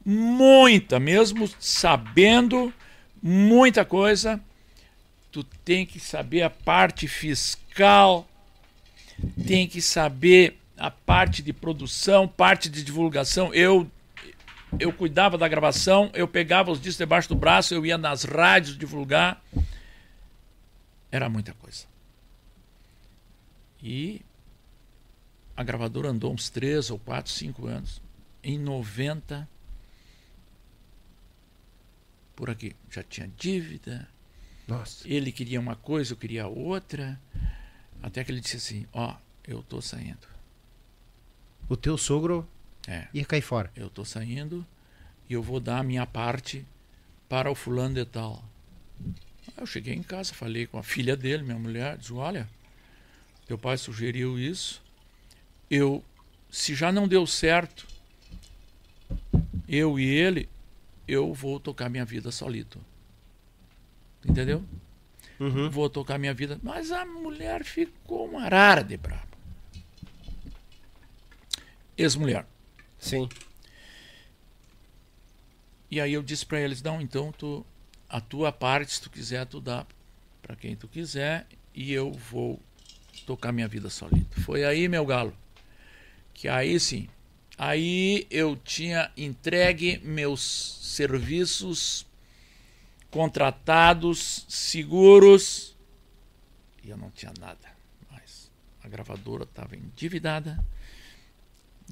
[0.05, 2.73] Muita, mesmo sabendo
[3.21, 4.39] muita coisa.
[5.31, 8.27] Tu tem que saber a parte fiscal,
[9.45, 13.53] tem que saber a parte de produção, parte de divulgação.
[13.53, 13.89] Eu
[14.79, 18.77] eu cuidava da gravação, eu pegava os discos debaixo do braço, eu ia nas rádios
[18.77, 19.43] divulgar.
[21.11, 21.85] Era muita coisa.
[23.81, 24.21] E
[25.57, 27.99] a gravadora andou uns três ou quatro, cinco anos.
[28.43, 29.49] Em 90,
[32.35, 34.07] por aqui, já tinha dívida,
[34.67, 35.05] Nossa.
[35.11, 37.19] ele queria uma coisa, eu queria outra.
[38.03, 39.15] Até que ele disse assim: Ó,
[39.45, 40.38] eu tô saindo.
[41.69, 42.45] O teu sogro
[42.87, 43.07] É.
[43.13, 43.71] ia cair fora.
[43.75, 44.65] Eu tô saindo
[45.29, 46.65] e eu vou dar a minha parte
[47.29, 48.43] para o fulano de tal.
[49.55, 52.49] Eu cheguei em casa, falei com a filha dele, minha mulher, disse, olha,
[53.45, 54.81] teu pai sugeriu isso.
[55.69, 56.03] Eu,
[56.49, 57.85] se já não deu certo,
[59.67, 60.49] eu e ele,
[61.07, 62.79] eu vou tocar minha vida solito.
[64.25, 64.63] Entendeu?
[65.39, 65.69] Uhum.
[65.69, 66.59] Vou tocar minha vida.
[66.63, 69.28] Mas a mulher ficou uma arara de braba.
[71.99, 72.45] Ex-mulher.
[72.97, 73.27] Sim.
[75.91, 77.65] E aí eu disse para eles, não, então tu,
[78.07, 79.85] a tua parte, se tu quiser, tu dá
[80.41, 81.45] para quem tu quiser
[81.75, 82.59] e eu vou
[83.25, 84.39] tocar minha vida solito.
[84.41, 85.35] Foi aí, meu galo,
[86.33, 87.09] que aí sim,
[87.57, 90.41] aí eu tinha entregue meus
[90.81, 92.05] serviços
[93.11, 95.75] contratados, seguros,
[96.83, 97.67] e eu não tinha nada
[98.09, 98.49] mais.
[98.83, 100.63] A gravadora estava endividada,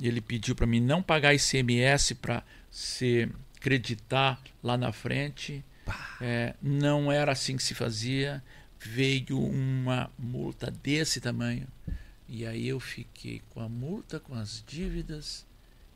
[0.01, 5.63] ele pediu para mim não pagar ICMS para se acreditar lá na frente.
[6.21, 8.43] É, não era assim que se fazia.
[8.79, 11.67] Veio uma multa desse tamanho.
[12.27, 15.45] E aí eu fiquei com a multa, com as dívidas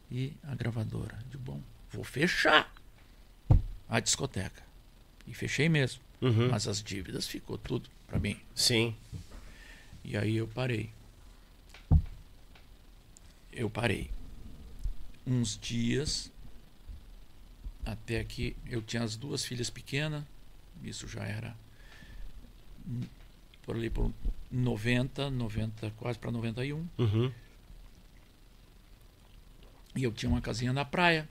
[0.10, 1.18] e a gravadora.
[1.30, 1.62] De bom,
[1.92, 2.74] vou fechar
[3.88, 4.64] a discoteca.
[5.28, 6.02] E fechei mesmo.
[6.22, 6.50] Uhum.
[6.50, 8.40] Mas as dívidas ficou tudo para mim.
[8.56, 8.96] Sim.
[10.04, 10.92] E aí eu parei.
[13.52, 14.10] Eu parei.
[15.26, 16.32] Uns dias
[17.86, 20.24] até que eu tinha as duas filhas pequenas,
[20.84, 21.56] isso já era
[23.64, 24.12] por ali por
[24.52, 26.88] 90, 90, quase para 91.
[26.98, 27.32] Uhum.
[29.96, 31.28] E eu tinha uma casinha na praia.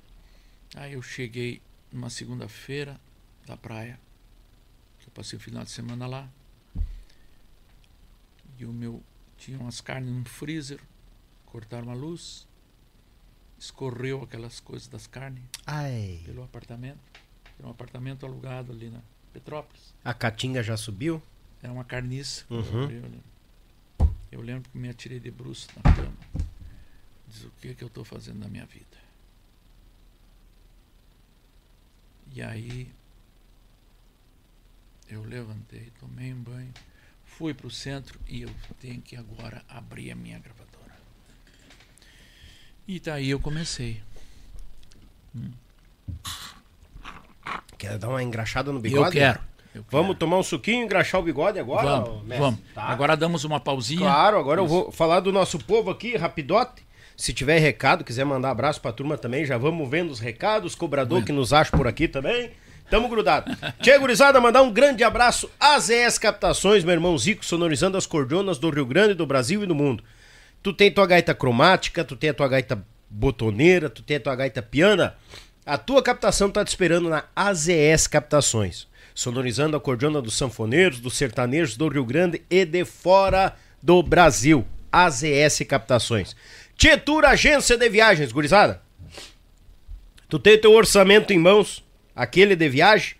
[0.75, 1.61] Aí eu cheguei
[1.91, 3.01] numa segunda-feira
[3.47, 3.99] da praia,
[5.01, 6.29] que eu passei o final de semana lá.
[8.59, 9.03] E o meu
[9.37, 10.81] tinha umas carnes no freezer,
[11.51, 12.47] cortaram a luz,
[13.59, 16.23] escorreu aquelas coisas das carnes Ai.
[16.25, 17.01] pelo apartamento.
[17.59, 19.01] Era um apartamento alugado ali na
[19.33, 19.95] Petrópolis.
[20.05, 21.23] A caatinga já subiu?
[21.63, 22.45] Era uma carniça.
[22.49, 22.83] Uhum.
[22.83, 23.21] Eu, lembro.
[24.33, 26.17] eu lembro que me atirei de bruço na cama.
[27.29, 28.99] Diz o que, que eu estou fazendo na minha vida.
[32.33, 32.91] E aí
[35.09, 36.73] eu levantei, tomei um banho,
[37.25, 38.51] fui para o centro e eu
[38.81, 40.80] tenho que agora abrir a minha gravadora.
[42.91, 44.01] E daí eu comecei.
[47.79, 49.05] Quer dar uma engraxada no bigode?
[49.05, 49.39] Eu quero.
[49.73, 50.19] eu Vamos quero.
[50.19, 52.01] tomar um suquinho, engraxar o bigode agora?
[52.01, 52.39] Vamos, mestre?
[52.39, 52.61] vamos.
[52.75, 52.83] Tá.
[52.83, 54.01] Agora damos uma pausinha.
[54.01, 54.75] Claro, agora eu Isso.
[54.75, 56.83] vou falar do nosso povo aqui, rapidote.
[57.17, 61.25] Se tiver recado, quiser mandar abraço pra turma também, já vamos vendo os recados, cobrador
[61.25, 62.51] que nos acha por aqui também.
[62.91, 63.57] Tamo grudado.
[63.81, 68.59] Tia Gurizada, mandar um grande abraço às ES Captações, meu irmão Zico, sonorizando as cordonas
[68.59, 70.03] do Rio Grande, do Brasil e do mundo.
[70.63, 74.37] Tu tem tua gaita cromática, tu tem a tua gaita botoneira, tu tem a tua
[74.37, 75.17] gaita piana.
[75.65, 78.87] A tua captação tá te esperando na AZS Captações.
[79.15, 84.67] Sonorizando a cordona dos sanfoneiros, dos sertanejos do Rio Grande e de fora do Brasil.
[84.93, 86.37] AZS Captações.
[86.77, 88.83] Tietur Agência de Viagens, gurizada.
[90.29, 91.85] Tu tem teu orçamento em mãos,
[92.15, 93.17] aquele de viagem,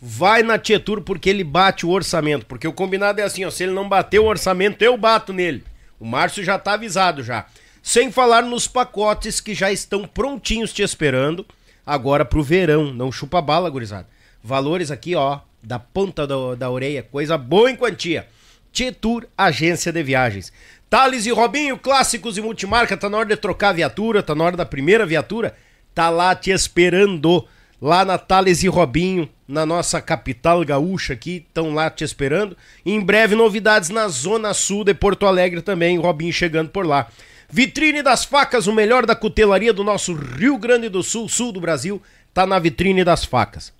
[0.00, 2.46] vai na Tietur porque ele bate o orçamento.
[2.46, 5.64] Porque o combinado é assim, ó, se ele não bater o orçamento, eu bato nele.
[6.00, 7.46] O Márcio já tá avisado já.
[7.82, 11.46] Sem falar nos pacotes que já estão prontinhos te esperando
[11.86, 12.92] agora pro verão.
[12.92, 14.08] Não chupa bala, gurizada.
[14.42, 17.02] Valores aqui, ó, da ponta da, da orelha.
[17.02, 18.26] Coisa boa em quantia.
[18.72, 20.52] Tietur Agência de Viagens.
[20.88, 22.96] Thales e Robinho, clássicos e multimarca.
[22.96, 25.54] Tá na hora de trocar a viatura, tá na hora da primeira viatura.
[25.94, 27.46] Tá lá te esperando.
[27.80, 32.56] Lá na Thales e Robinho, na nossa capital gaúcha aqui, estão lá te esperando.
[32.84, 35.98] Em breve, novidades na Zona Sul de Porto Alegre também.
[35.98, 37.08] Robinho chegando por lá.
[37.48, 41.60] Vitrine das Facas, o melhor da cutelaria do nosso Rio Grande do Sul, sul do
[41.60, 42.00] Brasil,
[42.34, 43.72] tá na Vitrine das Facas.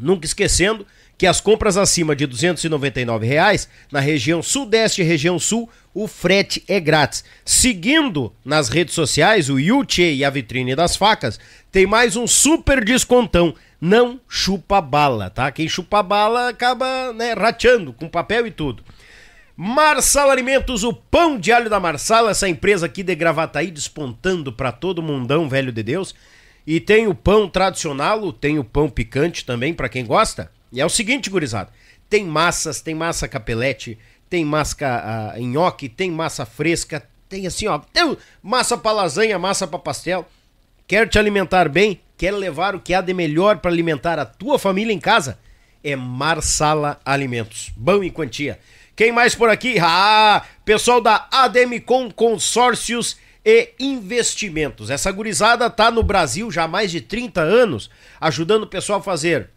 [0.00, 0.86] Nunca esquecendo
[1.18, 6.62] que as compras acima de 299 reais, na região sudeste e região sul, o frete
[6.68, 7.24] é grátis.
[7.44, 11.40] Seguindo nas redes sociais, o Yuchê e a Vitrine das Facas,
[11.76, 13.54] tem mais um super descontão.
[13.78, 15.52] Não chupa bala, tá?
[15.52, 18.82] Quem chupa bala acaba né, rateando com papel e tudo.
[19.54, 24.72] Marsala Alimentos, o pão de alho da Marsala, essa empresa aqui de Gravataí despontando pra
[24.72, 26.14] todo mundão, velho de Deus.
[26.66, 30.50] E tem o pão tradicional, tem o pão picante também, pra quem gosta.
[30.72, 31.68] E é o seguinte, gurizada,
[32.08, 33.98] tem massas, tem massa capelete,
[34.30, 39.66] tem massa ah, nhoque, tem massa fresca, tem assim, ó, tem massa pra lasanha, massa
[39.66, 40.26] pra pastel.
[40.88, 42.00] Quer te alimentar bem?
[42.16, 45.36] Quer levar o que há de melhor para alimentar a tua família em casa?
[45.82, 47.72] É Marsala Alimentos.
[47.76, 48.60] Bom em quantia.
[48.94, 49.78] Quem mais por aqui?
[49.80, 54.88] Ah, pessoal da Ademicon Consórcios e Investimentos.
[54.88, 57.90] Essa gurizada tá no Brasil já há mais de 30 anos,
[58.20, 59.50] ajudando o pessoal a fazer.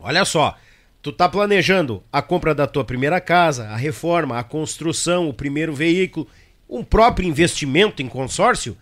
[0.00, 0.56] Olha só,
[1.02, 5.74] tu tá planejando a compra da tua primeira casa, a reforma, a construção, o primeiro
[5.74, 6.26] veículo,
[6.66, 8.74] um próprio investimento em consórcio?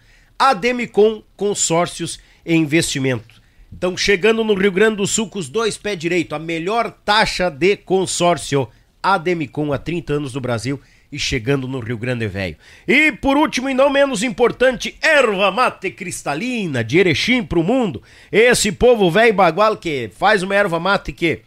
[0.45, 3.41] A Demicon Consórcios e Investimento.
[3.73, 7.49] Então, chegando no Rio Grande do Sul com os dois pés direito, a melhor taxa
[7.49, 8.69] de consórcio.
[9.01, 10.81] A Demicon há 30 anos no Brasil
[11.13, 12.57] e chegando no Rio Grande Velho.
[12.89, 18.03] E por último e não menos importante, erva mate cristalina de Erechim pro mundo.
[18.33, 21.43] Esse povo velho bagual que faz uma erva mate que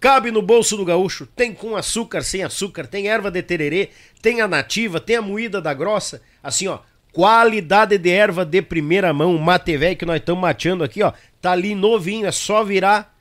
[0.00, 3.90] cabe no bolso do gaúcho, tem com açúcar, sem açúcar, tem erva de tererê,
[4.22, 6.78] tem a nativa, tem a moída da grossa, assim ó,
[7.18, 11.12] qualidade de erva de primeira mão, o mate velho que nós estamos mateando aqui ó,
[11.42, 13.12] tá ali novinho, é só virar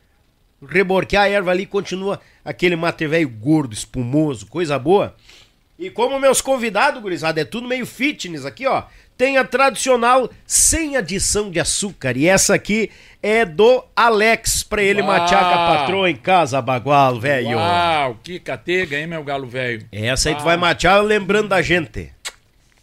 [0.63, 5.15] reborquear a erva ali continua aquele mate velho gordo, espumoso, coisa boa.
[5.79, 8.83] E como meus convidados, gurizada, é tudo meio fitness aqui, ó.
[9.15, 12.15] Tem a tradicional sem adição de açúcar.
[12.15, 12.91] E essa aqui
[13.21, 15.07] é do Alex, pra ele Uau.
[15.07, 17.57] matear com a patroa em casa, bagual, velho.
[17.57, 19.87] Uau, que catega, hein, meu galo velho?
[19.91, 22.11] Essa aí tu vai matear lembrando da gente.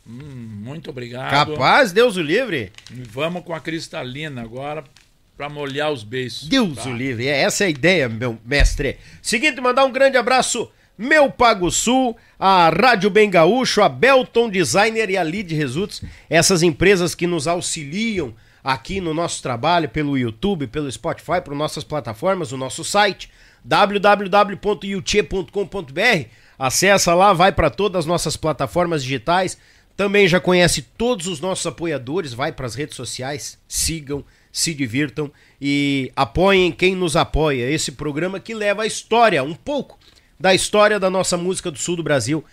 [0.06, 1.30] Muito obrigado.
[1.30, 2.72] Capaz, Deus o livre.
[2.90, 4.84] E vamos com a cristalina agora
[5.36, 6.48] pra molhar os beiços.
[6.48, 6.88] Deus Tá.
[6.88, 7.26] o livre.
[7.26, 8.98] É essa a ideia, meu mestre.
[9.22, 15.10] Seguinte, mandar um grande abraço, meu Pago Sul, a Rádio Bem Gaúcho, a Belton Designer
[15.10, 18.32] e a Lead Results, essas empresas que nos auxiliam
[18.62, 23.28] aqui no nosso trabalho, pelo YouTube, pelo Spotify, por nossas plataformas, o nosso site,
[23.64, 26.28] www.yuchê.com.br.
[26.58, 29.58] Acessa lá, vai para todas as nossas plataformas digitais.
[29.96, 35.30] Também já conhece todos os nossos apoiadores, vai para as redes sociais, sigam, se divirtam
[35.60, 37.70] e apoiem quem nos apoia.
[37.70, 39.98] Esse programa que leva a história, um pouco
[40.38, 42.44] da história da nossa música do sul do Brasil,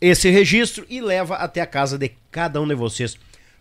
[0.00, 3.16] esse registro e leva até a casa de cada um de vocês.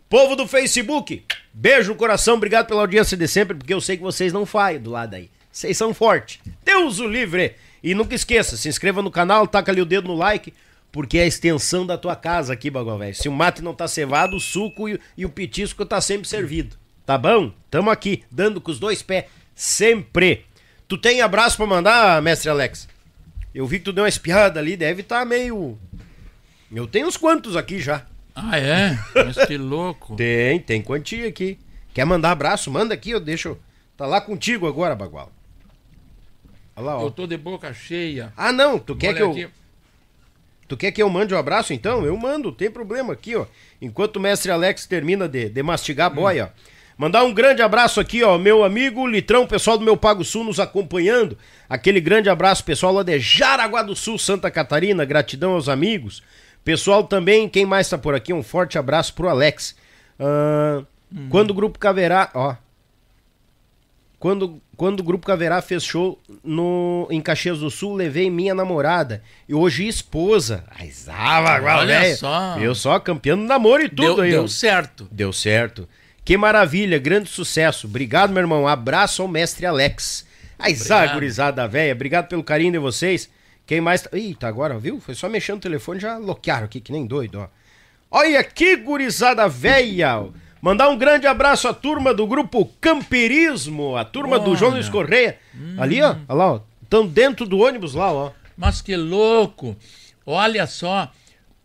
[0.09, 1.23] Povo do Facebook,
[1.53, 4.81] beijo no coração, obrigado pela audiência de sempre, porque eu sei que vocês não falham
[4.81, 5.29] do lado aí.
[5.51, 6.39] Vocês são fortes.
[6.65, 7.55] Deus o livre!
[7.83, 10.53] E nunca esqueça, se inscreva no canal, taca ali o dedo no like,
[10.93, 13.15] porque é a extensão da tua casa aqui, Bagulho Velho.
[13.15, 16.77] Se o mate não tá cevado, o suco e, e o petisco tá sempre servido.
[17.03, 17.51] Tá bom?
[17.71, 19.25] Tamo aqui, dando com os dois pés,
[19.55, 20.45] sempre.
[20.87, 22.87] Tu tem abraço pra mandar, mestre Alex?
[23.55, 25.79] Eu vi que tu deu uma espiada ali, deve estar meio.
[26.71, 28.05] Eu tenho uns quantos aqui já.
[28.35, 28.95] Ah, é?
[29.15, 30.13] Mas que louco.
[30.17, 31.59] Tem, tem quantia aqui.
[31.91, 32.69] Quer mandar abraço?
[32.69, 33.57] Manda aqui, eu deixo.
[33.97, 35.31] Tá lá contigo agora, Bagual.
[36.75, 37.03] Olha lá, ó.
[37.03, 38.31] Eu tô de boca cheia.
[38.37, 39.31] Ah, não, tu quer que eu.
[39.31, 39.49] aqui.
[40.67, 42.05] Tu quer que eu mande um abraço então?
[42.05, 43.45] Eu mando, tem problema aqui, ó.
[43.81, 46.73] Enquanto o mestre Alex termina de, de mastigar a boia, ó.
[46.95, 50.59] Mandar um grande abraço aqui, ó, meu amigo Litrão, pessoal do meu Pago Sul nos
[50.59, 51.37] acompanhando.
[51.67, 55.03] Aquele grande abraço, pessoal lá de Jaraguá do Sul, Santa Catarina.
[55.03, 56.21] Gratidão aos amigos.
[56.63, 58.31] Pessoal também, quem mais tá por aqui?
[58.31, 59.75] Um forte abraço pro Alex.
[60.19, 60.83] Ah,
[61.29, 62.55] Quando o Grupo Caverá, ó.
[64.19, 69.21] Quando, quando o Grupo Caverá fez show no, em Caxias do Sul, levei minha namorada
[69.47, 70.63] e hoje esposa.
[70.77, 72.57] Ai, zava, Olha só.
[72.59, 74.31] Eu só campeão do namoro e tudo Deu, aí.
[74.31, 74.47] deu ó.
[74.47, 75.07] certo.
[75.11, 75.87] Deu certo.
[76.25, 77.85] Que maravilha, grande sucesso.
[77.87, 78.67] Obrigado, meu irmão.
[78.67, 80.25] Abraço ao mestre Alex.
[80.57, 80.73] Ai,
[81.13, 81.93] gurizada velha.
[81.93, 83.29] Obrigado pelo carinho de vocês.
[83.65, 84.01] Quem mais.
[84.01, 84.99] tá- Eita, agora, viu?
[84.99, 87.47] Foi só mexendo no telefone, já bloquearam aqui, que nem doido, ó.
[88.09, 90.23] Olha que gurizada velha!
[90.63, 94.79] Mandar um grande abraço à turma do grupo Camperismo, a turma do João Olha.
[94.79, 95.37] Luiz Correia.
[95.77, 96.61] Ali, ó, olha lá, ó.
[96.81, 98.31] Estão dentro do ônibus lá, ó.
[98.55, 99.75] Mas que louco!
[100.25, 101.11] Olha só,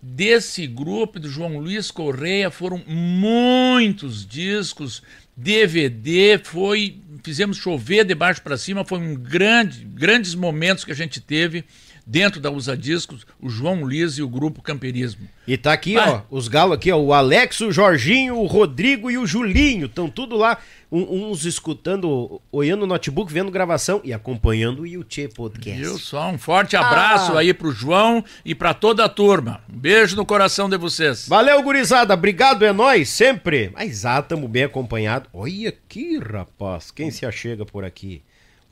[0.02, 5.00] desse grupo do João Luiz Correia foram muitos discos,
[5.36, 10.96] DVD, foi fizemos chover de baixo para cima, foi um grande, grandes momentos que a
[10.96, 11.64] gente teve
[12.10, 15.28] dentro da Usa Discos, o João Luiz e o grupo Camperismo.
[15.46, 19.18] E tá aqui, ó, os galos aqui, ó, o Alex, o Jorginho, o Rodrigo e
[19.18, 20.56] o Julinho, estão tudo lá,
[20.90, 25.78] um- uns escutando, olhando o notebook, vendo gravação e acompanhando o Yuchê Podcast.
[25.82, 26.30] Viu só?
[26.30, 27.40] Um forte abraço Ah.
[27.40, 29.60] aí pro João e para toda a turma.
[29.70, 31.28] Um beijo no coração de vocês.
[31.28, 33.70] Valeu, gurizada, obrigado, é nóis, sempre.
[33.74, 35.28] Mas ah, tamo bem acompanhado.
[35.32, 38.22] Olha aqui, rapaz, quem se achega por aqui?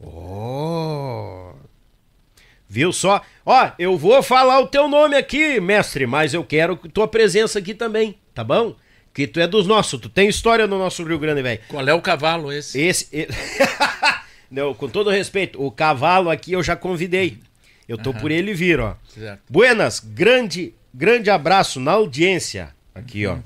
[0.00, 1.52] Oh...
[2.68, 3.22] Viu só?
[3.44, 7.74] Ó, eu vou falar o teu nome aqui, mestre, mas eu quero tua presença aqui
[7.74, 8.74] também, tá bom?
[9.14, 11.60] Que tu é dos nossos, tu tem história no nosso Rio Grande, velho.
[11.68, 12.80] Qual é o cavalo esse?
[12.80, 13.28] Esse.
[14.50, 17.38] Não, com todo respeito, o cavalo aqui eu já convidei.
[17.88, 18.96] Eu tô por ele vir, ó.
[19.08, 19.42] Certo.
[19.48, 22.74] Buenas, grande, grande abraço na audiência.
[22.94, 23.38] Aqui, ó.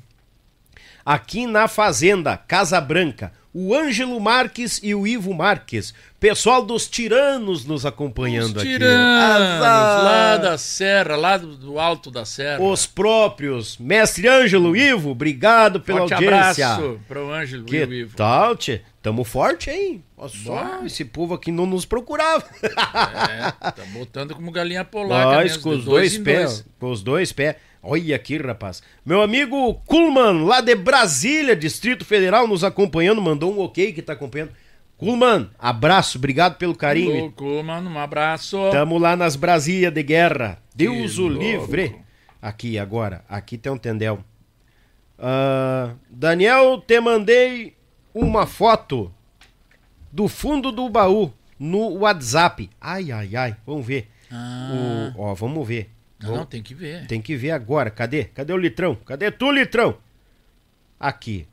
[1.05, 5.93] Aqui na Fazenda, Casa Branca, o Ângelo Marques e o Ivo Marques.
[6.21, 8.73] Pessoal dos Tiranos nos acompanhando Os aqui.
[8.73, 10.05] tiranos, Azar.
[10.05, 12.63] lá da serra, lá do, do alto da serra.
[12.63, 13.79] Os próprios.
[13.79, 16.69] Mestre Ângelo, Ivo, obrigado pela Forte audiência.
[16.69, 18.17] abraço pro Ângelo Que e o Ivo.
[18.17, 18.83] tal, tchê?
[19.03, 20.05] Tamo forte, hein?
[20.15, 22.45] Olha só, esse povo aqui não nos procurava.
[22.63, 26.39] É, tá botando como galinha polaca Nós mesmo, com os dois em pés.
[26.51, 26.65] dois.
[26.79, 27.57] Com os dois pés.
[27.83, 28.83] Olha aqui, rapaz.
[29.05, 34.13] Meu amigo Kulman, lá de Brasília, Distrito Federal, nos acompanhando, mandou um ok que tá
[34.13, 34.53] acompanhando.
[34.99, 37.19] Kulman, abraço, obrigado pelo carinho.
[37.21, 38.59] Louco, mano, um abraço.
[38.71, 40.59] Tamo lá nas Brasílias de guerra.
[40.75, 41.43] Deus Que o louco.
[41.43, 41.97] livre.
[42.43, 43.25] Aqui, agora.
[43.29, 44.23] Aqui tem um tendel.
[45.19, 47.75] Ah, Daniel, te mandei
[48.15, 49.13] uma foto
[50.13, 52.69] do fundo do baú no WhatsApp.
[52.81, 53.57] Ai, ai, ai.
[53.67, 54.09] Vamos ver.
[54.31, 55.91] Ah, O, ó, vamos ver.
[56.23, 57.07] Não, não, tem que ver.
[57.07, 57.91] Tem que ver agora.
[57.91, 58.25] Cadê?
[58.25, 58.95] Cadê o litrão?
[58.95, 59.99] Cadê tu, litrão?
[60.99, 61.47] Aqui.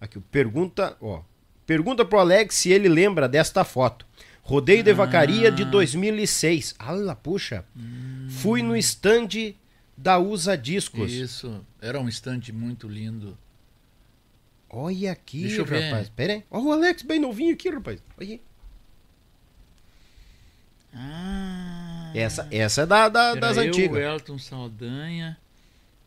[0.00, 0.20] Aqui.
[0.30, 1.22] Pergunta, ó.
[1.66, 4.06] Pergunta pro Alex se ele lembra desta foto.
[4.42, 6.76] Rodeio de Vacaria de 2006.
[6.78, 7.64] Ala, puxa.
[8.28, 9.54] Fui no stand
[9.96, 11.12] da Usa Discos.
[11.12, 13.36] Isso, era um estante muito lindo.
[14.70, 15.90] Olha aqui, Deixa eu ver.
[15.90, 16.08] rapaz.
[16.10, 16.44] Pera aí.
[16.50, 18.00] Ó o Alex bem novinho aqui, rapaz.
[18.18, 18.40] Olha aí.
[20.94, 21.85] Ah,
[22.18, 23.96] Essa, essa é da, da- das eu, antigas.
[23.96, 25.36] o Elton Saldanha.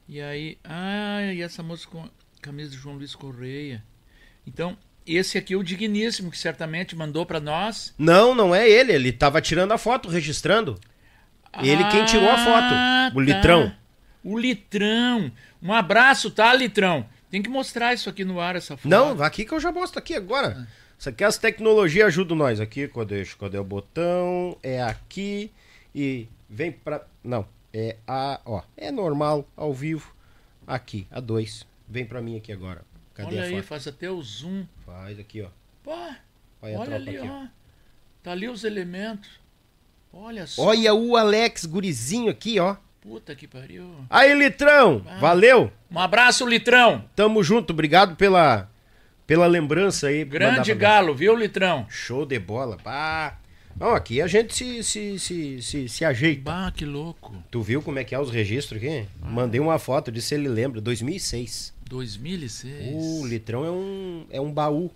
[0.07, 2.09] E aí, ah, e essa moça com a
[2.41, 3.83] camisa de João Luiz Correia.
[4.47, 4.75] Então,
[5.05, 7.93] esse aqui é o Digníssimo, que certamente mandou pra nós.
[7.97, 8.91] Não, não é ele.
[8.91, 10.79] Ele tava tirando a foto, registrando.
[11.61, 12.73] Ele quem tirou a foto.
[12.73, 13.71] Ah, O litrão.
[14.23, 15.31] O Litrão.
[15.61, 17.05] Um abraço, tá, Litrão?
[17.31, 18.87] Tem que mostrar isso aqui no ar, essa foto.
[18.89, 20.67] Não, aqui que eu já mostro aqui agora.
[20.97, 22.59] Isso aqui as tecnologias ajudam nós.
[22.59, 24.57] Aqui, cadê, cadê o botão?
[24.61, 25.51] É aqui
[25.93, 27.05] e vem pra...
[27.23, 28.39] Não, é a...
[28.45, 30.13] Ó, é normal, ao vivo.
[30.67, 31.65] Aqui, a 2.
[31.87, 32.83] Vem pra mim aqui agora.
[33.13, 33.65] Cadê Olha a aí, foto?
[33.65, 34.65] faz até o zoom.
[34.85, 35.49] Faz aqui, ó.
[35.83, 35.91] Pô,
[36.61, 37.43] Olha olha ali, aqui, ó.
[37.43, 37.47] ó.
[38.21, 39.29] Tá ali os elementos.
[40.13, 40.63] Olha só.
[40.63, 42.75] Olha o Alex gurizinho aqui, ó.
[43.01, 43.95] Puta que pariu.
[44.09, 45.71] Aí, Litrão, valeu.
[45.89, 47.05] Um abraço, Litrão.
[47.15, 48.69] Tamo junto, obrigado pela,
[49.25, 50.25] pela lembrança aí.
[50.25, 51.85] Grande galo, viu, Litrão?
[51.89, 52.77] Show de bola.
[52.77, 53.39] Pá.
[53.79, 56.41] Não, aqui a gente se, se, se, se, se ajeita.
[56.41, 57.33] Bah, que louco.
[57.49, 59.07] Tu viu como é que é os registros aqui?
[59.21, 61.73] Mandei uma foto, disse se ele lembra, 2006.
[61.89, 62.93] 2006.
[62.93, 64.91] O litrão é um, é um baú.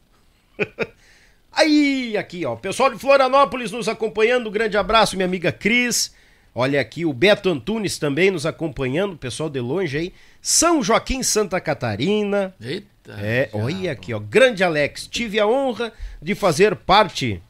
[1.49, 2.57] Aí, aqui, ó.
[2.57, 4.49] Pessoal de Florianópolis nos acompanhando.
[4.49, 6.14] Um grande abraço, minha amiga Cris.
[6.53, 9.15] Olha aqui, o Beto Antunes também nos acompanhando.
[9.15, 10.14] Pessoal de longe aí.
[10.41, 12.53] São Joaquim, Santa Catarina.
[12.60, 13.14] Eita.
[13.19, 14.19] É, olha aqui, ó.
[14.19, 15.07] Grande Alex.
[15.07, 17.41] Tive a honra de fazer parte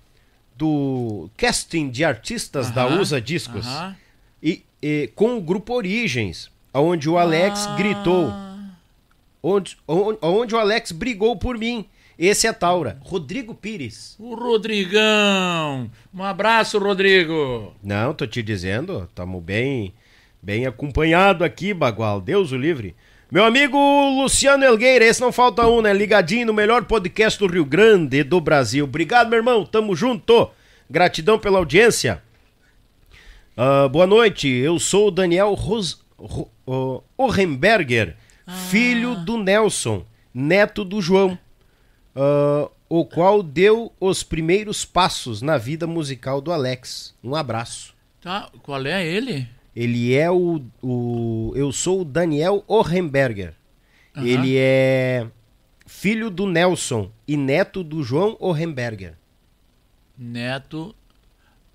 [0.55, 3.65] do casting de artistas da Aham, USA Discos.
[3.67, 3.95] aham.
[4.41, 7.75] E, e com o grupo Origens, onde o Alex Ah.
[7.75, 8.33] gritou.
[9.41, 11.85] Onde, onde, onde o Alex brigou por mim.
[12.17, 12.97] Esse é Taura.
[13.01, 14.15] Rodrigo Pires.
[14.19, 15.89] O Rodrigão.
[16.13, 17.73] Um abraço, Rodrigo.
[17.83, 19.93] Não, tô te dizendo, tamo bem,
[20.41, 22.21] bem acompanhado aqui, Bagual.
[22.21, 22.95] Deus o livre.
[23.33, 23.79] Meu amigo
[24.11, 25.91] Luciano Elgueira, esse não falta um, né?
[25.91, 28.85] Ligadinho no melhor podcast do Rio Grande do Brasil.
[28.85, 29.65] Obrigado, meu irmão.
[29.65, 30.51] Tamo junto.
[30.87, 32.21] Gratidão pela audiência.
[33.57, 35.99] Ah, boa noite, eu sou o Daniel Ros...
[36.15, 36.47] Ro...
[36.63, 38.15] oh, Orrenberger,
[38.69, 41.35] filho do Nelson, neto do João,
[42.15, 47.15] ah, o qual deu os primeiros passos na vida musical do Alex.
[47.23, 47.95] Um abraço.
[48.21, 49.47] Tá, qual é ele?
[49.75, 50.61] Ele é o.
[50.81, 53.53] o eu sou o Daniel Orrenberger.
[54.15, 54.25] Aham.
[54.27, 55.27] Ele é
[55.87, 59.15] filho do Nelson e neto do João Orrenberger.
[60.17, 60.95] Neto.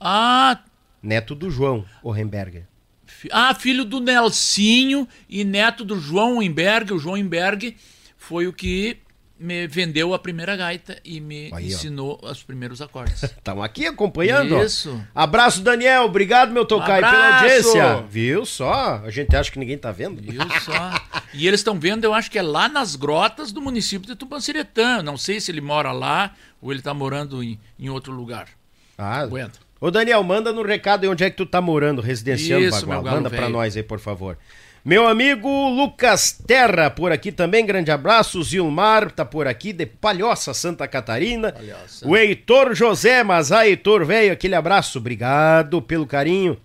[0.01, 0.63] Ah,
[1.03, 2.67] Neto do João Orrenberger.
[3.07, 6.93] fi- ah, filho do Nelsinho e neto do João Imberg.
[6.93, 7.77] O João Imberg
[8.17, 8.99] foi o que
[9.39, 11.67] me vendeu a primeira gaita e me Aí, ó.
[11.69, 13.23] ensinou os primeiros acordes.
[13.23, 14.57] Estão aqui acompanhando.
[14.57, 14.63] ó.
[14.63, 15.01] Isso.
[15.15, 16.05] Abraço, Daniel.
[16.05, 17.69] Obrigado, meu Tocai, pela abraço.
[17.69, 18.05] audiência.
[18.09, 19.03] Viu só?
[19.05, 20.21] A gente acha que ninguém tá vendo.
[20.21, 21.01] Viu só?
[21.35, 25.03] E eles estão vendo, eu acho que é lá nas grotas do município de Tupanciretã.
[25.03, 28.49] Não sei se ele mora lá ou ele está morando em, em outro lugar.
[28.97, 29.53] Ah, Bueno.
[29.81, 33.15] Ô, Daniel, manda no recado aí onde é que tu tá morando, residenciando, Isso, Bagual.
[33.15, 33.49] Manda velho.
[33.51, 34.37] nós aí, por favor.
[34.85, 38.43] Meu amigo Lucas Terra, por aqui também, grande abraço.
[38.43, 41.53] Zilmar tá por aqui, de Palhoça, Santa Catarina.
[41.53, 42.09] Palhoça.
[42.09, 46.57] O Heitor José, mas aí, Heitor, velho, aquele abraço, obrigado pelo carinho.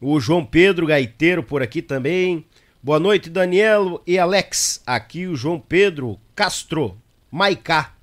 [0.00, 2.44] O João Pedro Gaiteiro por aqui também.
[2.82, 4.82] Boa noite, Daniel e Alex.
[4.86, 6.96] Aqui o João Pedro Castro,
[7.30, 7.94] Maicá,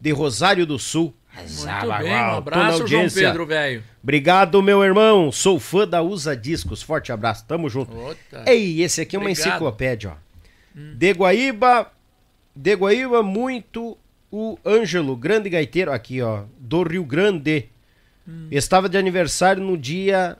[0.00, 1.12] de Rosário do Sul.
[1.48, 3.08] Muito bem, um abraço, João.
[3.08, 3.82] Pedro, velho.
[4.02, 5.30] Obrigado, meu irmão.
[5.30, 6.82] Sou fã da Usa Discos.
[6.82, 7.44] Forte abraço.
[7.46, 7.96] Tamo junto.
[7.96, 8.44] Ota.
[8.46, 9.48] Ei, esse aqui é uma Obrigado.
[9.48, 10.30] enciclopédia, ó.
[10.74, 11.90] De Guaíba,
[12.54, 13.98] de Guaíba, muito
[14.30, 17.68] o Ângelo, grande gaiteiro, aqui ó, do Rio Grande,
[18.50, 20.36] estava de aniversário no dia.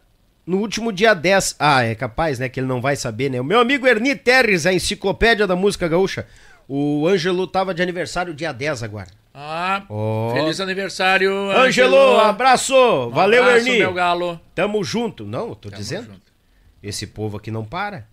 [0.47, 1.56] No último dia 10.
[1.59, 2.48] Ah, é capaz, né?
[2.48, 3.40] Que ele não vai saber, né?
[3.40, 6.27] O meu amigo Erni Terres, a enciclopédia da música gaúcha.
[6.66, 9.09] O Ângelo tava de aniversário dia 10 agora.
[9.32, 10.32] Ah, Ó.
[10.35, 12.74] feliz aniversário, Ângelo, abraço!
[12.74, 13.78] Um Valeu, abraço, Erni!
[13.78, 14.40] meu galo.
[14.55, 15.24] Tamo junto.
[15.24, 16.07] Não, tô Tamo dizendo.
[16.07, 16.32] junto.
[16.82, 18.07] Esse povo aqui não para.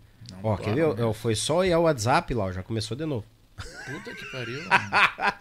[0.43, 0.81] ó, para quer ver?
[0.99, 3.25] Eu- Foi só ir ao WhatsApp lá, ó, já começou de novo.
[3.55, 4.59] Puta que pariu.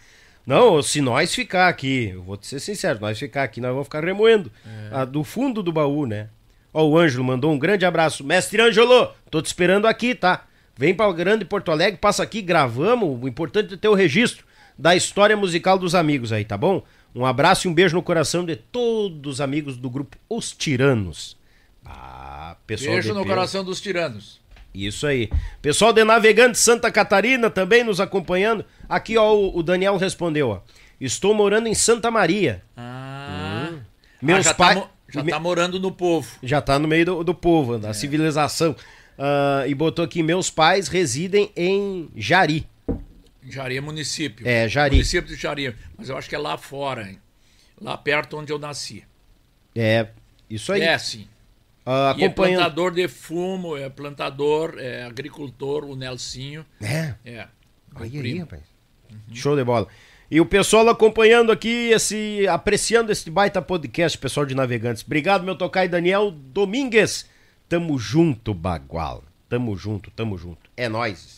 [0.46, 3.86] Não, se nós ficar aqui, eu vou te ser sincero, nós ficar aqui, nós vamos
[3.88, 4.50] ficar remoendo
[4.92, 5.04] É.
[5.04, 6.28] do fundo do baú, né?
[6.72, 8.22] Ó, o Ângelo mandou um grande abraço.
[8.22, 10.44] Mestre Ângelo, tô te esperando aqui, tá?
[10.76, 13.20] Vem para o Grande Porto Alegre, passa aqui, gravamos.
[13.20, 14.46] O importante é ter o registro
[14.78, 16.82] da história musical dos amigos aí, tá bom?
[17.14, 21.36] Um abraço e um beijo no coração de todos os amigos do grupo Os Tiranos.
[21.84, 24.40] Ah, pessoal Beijo no coração dos tiranos.
[24.74, 25.30] Isso aí.
[25.62, 28.64] Pessoal de Navegante Santa Catarina também nos acompanhando.
[28.88, 30.60] Aqui, ó, o, Daniel respondeu, ó.
[31.00, 32.62] Estou morando em Santa Maria.
[32.76, 33.70] Ah,
[34.20, 36.28] Meus ah, já, pais- tá, já me- tá morando no povo.
[36.42, 37.78] Já tá no meio do, do povo, É.
[37.78, 38.76] da civilização.
[39.18, 42.66] Ah, e botou aqui, meus pais residem em Jari.
[43.50, 44.46] Jari é município.
[44.46, 44.96] É, Jari.
[44.96, 45.74] Município de Jari.
[45.96, 47.18] Mas eu acho que é lá fora, hein?
[47.80, 49.04] Lá perto onde eu nasci.
[49.74, 50.08] É,
[50.48, 50.82] isso aí.
[50.82, 51.26] É, sim.
[51.84, 52.56] Ah, E é acompanhando.
[52.60, 56.64] plantador de fumo, é plantador, é agricultor, o Nelsinho.
[56.80, 57.46] É, É.
[57.94, 58.62] aí, aí, rapaz.
[59.32, 59.86] Show de bola.
[60.28, 65.04] E o pessoal acompanhando aqui, esse, apreciando esse baita podcast, pessoal de Navegantes.
[65.04, 67.28] Obrigado, meu tocaio Daniel Domingues.
[67.68, 69.22] Tamo junto, Bagual.
[69.48, 70.68] Tamo junto, tamo junto.
[70.76, 71.35] É nóis.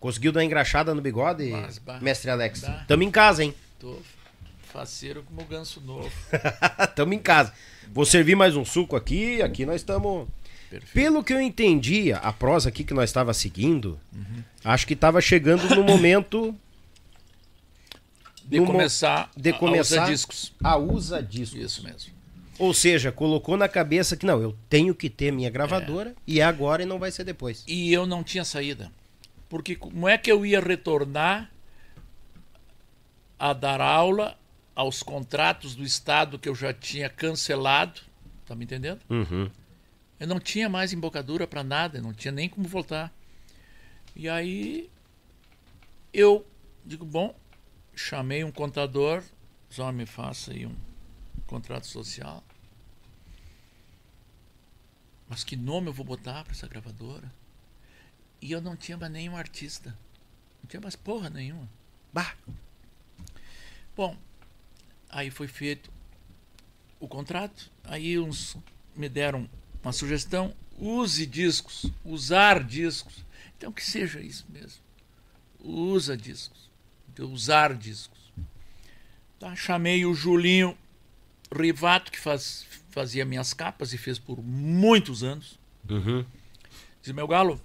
[0.00, 2.62] Conseguiu dar engraxada no bigode, Mas, mestre Alex?
[2.62, 2.84] dá.
[2.88, 3.54] Tamo em casa, hein?
[3.78, 3.98] Tô
[4.72, 6.10] faceiro como o ganso novo.
[6.96, 7.52] Tamo em casa.
[7.92, 10.26] Vou servir mais um suco aqui, aqui nós estamos...
[10.94, 14.42] Pelo que eu entendi, a prosa aqui que nós estava seguindo, Uhum.
[14.64, 16.54] acho que estava chegando no momento
[18.44, 20.52] De começar de a- a começar usar discos.
[20.62, 21.58] a usa disso.
[21.58, 22.12] Isso mesmo.
[22.58, 25.50] Ou seja, colocou na cabeça que não, eu tenho que ter minha É.
[25.50, 27.64] gravadora e é agora e não vai ser depois.
[27.66, 28.92] E eu não tinha saída.
[29.50, 31.50] Porque como é que eu ia retornar
[33.36, 34.38] a dar aula
[34.76, 38.00] aos contratos do Estado que eu já tinha cancelado?
[38.46, 39.00] Tá me entendendo?
[39.10, 39.50] Uhum.
[40.20, 43.12] Eu não tinha mais embocadura para nada, não tinha nem como voltar.
[44.14, 44.88] E aí
[46.12, 46.46] eu
[46.86, 47.36] digo, bom,
[47.92, 49.20] chamei um contador,
[49.68, 50.76] só me faça aí um
[51.48, 52.44] contrato social.
[55.28, 57.39] Mas que nome eu vou botar para essa gravadora?
[58.40, 59.96] E eu não tinha mais nenhum artista.
[60.62, 61.68] Não tinha mais porra nenhuma.
[62.12, 62.34] Bah!
[63.96, 64.16] Bom,
[65.08, 65.90] aí foi feito
[66.98, 67.70] o contrato.
[67.84, 68.56] Aí uns
[68.96, 69.48] me deram
[69.82, 73.24] uma sugestão: use discos, usar discos.
[73.56, 74.80] Então que seja isso mesmo.
[75.58, 76.70] Usa discos.
[77.14, 78.18] De usar discos.
[79.38, 80.76] Tá, chamei o Julinho
[81.52, 85.58] Rivato, que faz, fazia minhas capas e fez por muitos anos.
[85.88, 86.24] Uhum.
[87.02, 87.60] Diz, meu galo,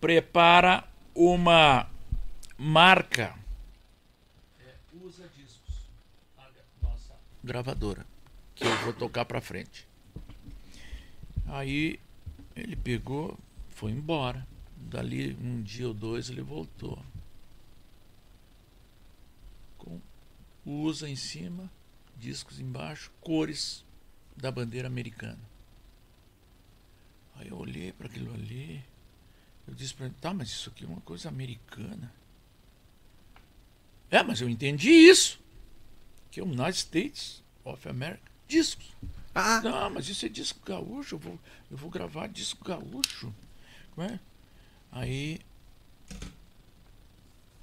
[0.00, 1.90] prepara uma
[2.56, 3.38] marca.
[4.60, 5.88] É, usa discos.
[6.82, 8.06] Nossa gravadora.
[8.54, 9.86] Que eu vou tocar pra frente.
[11.46, 12.00] Aí
[12.54, 13.38] ele pegou,
[13.68, 14.46] foi embora.
[14.76, 17.02] Dali um dia ou dois ele voltou.
[19.76, 20.00] Com
[20.64, 21.70] usa em cima,
[22.16, 23.84] discos embaixo, cores
[24.36, 25.40] da bandeira americana.
[27.36, 28.84] Aí eu olhei para aquilo ali.
[29.68, 32.10] Eu disse para ele, tá, mas isso aqui é uma coisa americana.
[34.10, 35.38] É, mas eu entendi isso.
[36.30, 38.22] Que é o United States of America.
[38.48, 38.86] Discos.
[39.34, 41.16] Ah, Não, mas isso é disco gaúcho.
[41.16, 41.38] Eu vou,
[41.70, 43.32] eu vou gravar disco gaúcho.
[43.94, 44.18] Como é?
[44.90, 45.38] Aí.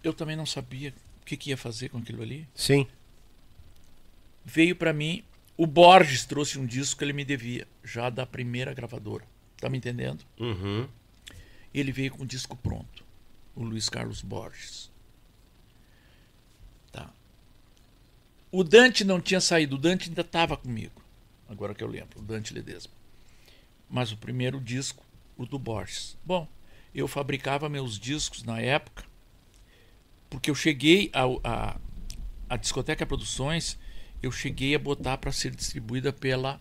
[0.04, 2.48] Eu também não sabia o que, que ia fazer com aquilo ali.
[2.54, 2.88] sim.
[4.48, 5.24] Veio para mim.
[5.58, 9.26] O Borges trouxe um disco que ele me devia, já da primeira gravadora.
[9.58, 10.24] Tá me entendendo?
[10.40, 10.88] Uhum.
[11.76, 13.04] Ele veio com o disco pronto.
[13.54, 14.90] O Luiz Carlos Borges.
[16.90, 17.12] Tá.
[18.50, 19.76] O Dante não tinha saído.
[19.76, 21.04] O Dante ainda estava comigo.
[21.50, 22.20] Agora que eu lembro.
[22.20, 22.94] O Dante Ledesma.
[23.90, 26.18] Mas o primeiro disco, o do Borges.
[26.24, 26.48] Bom,
[26.94, 29.04] eu fabricava meus discos na época.
[30.30, 31.80] Porque eu cheguei a, a,
[32.52, 33.78] a Discoteca Produções.
[34.24, 36.58] Eu cheguei a botar para ser distribuída pela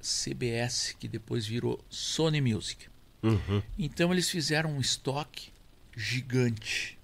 [0.00, 2.92] CBS, que depois virou Sony Music.
[3.24, 3.62] Uhum.
[3.78, 5.52] Então eles fizeram um estoque
[5.96, 6.98] gigante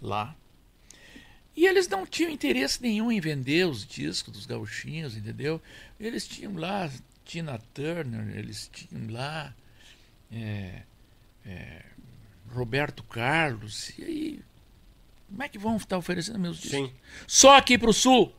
[0.00, 0.34] lá.
[1.54, 5.60] E eles não tinham interesse nenhum em vender os discos dos gauchinhos, entendeu?
[5.98, 6.90] Eles tinham lá
[7.24, 9.54] Tina Turner, eles tinham lá
[10.30, 10.82] é,
[11.44, 11.82] é,
[12.50, 14.40] Roberto Carlos, e aí
[15.28, 16.88] Como é que vão estar oferecendo meus discos?
[16.88, 16.92] Sim.
[17.26, 18.34] Só aqui pro sul.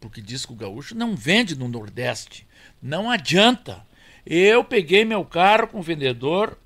[0.00, 2.46] Porque disco gaúcho não vende no Nordeste.
[2.82, 3.84] Não adianta.
[4.26, 6.58] Eu peguei meu carro com o vendedor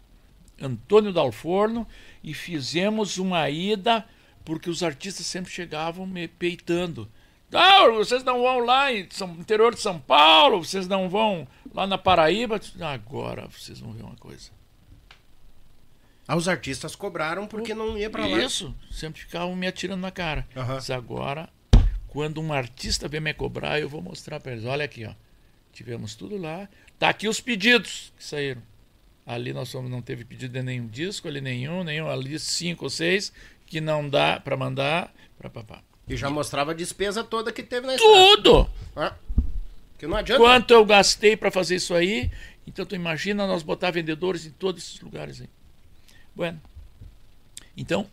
[0.60, 1.86] Antônio Dalforno
[2.24, 4.06] e fizemos uma ida
[4.44, 7.08] porque os artistas sempre chegavam me peitando.
[7.52, 11.86] Ah, vocês não vão lá em São, interior de São Paulo, vocês não vão lá
[11.86, 12.60] na Paraíba.
[12.80, 14.50] Agora vocês vão ver uma coisa.
[16.26, 18.38] Ah, os artistas cobraram porque não ia pra lá.
[18.38, 20.46] Isso, sempre ficavam me atirando na cara.
[20.56, 20.74] Aham.
[20.74, 21.48] Mas agora,
[22.06, 24.64] quando um artista vem me cobrar, eu vou mostrar para eles.
[24.64, 25.12] Olha aqui, ó.
[25.72, 26.68] Tivemos tudo lá.
[27.00, 28.62] Tá aqui os pedidos que saíram.
[29.24, 32.90] Ali nós fomos, não teve pedido de nenhum disco, ali nenhum, nenhum, ali cinco ou
[32.90, 33.32] seis,
[33.64, 35.82] que não dá para mandar para papá.
[36.06, 37.96] E já mostrava a despesa toda que teve na.
[37.96, 38.68] Tudo!
[38.94, 39.14] Ah,
[39.98, 40.42] que não adianta.
[40.42, 42.30] Quanto eu gastei para fazer isso aí?
[42.66, 45.48] Então tu imagina nós botar vendedores em todos esses lugares aí.
[46.36, 46.60] Bueno.
[47.74, 48.06] Então,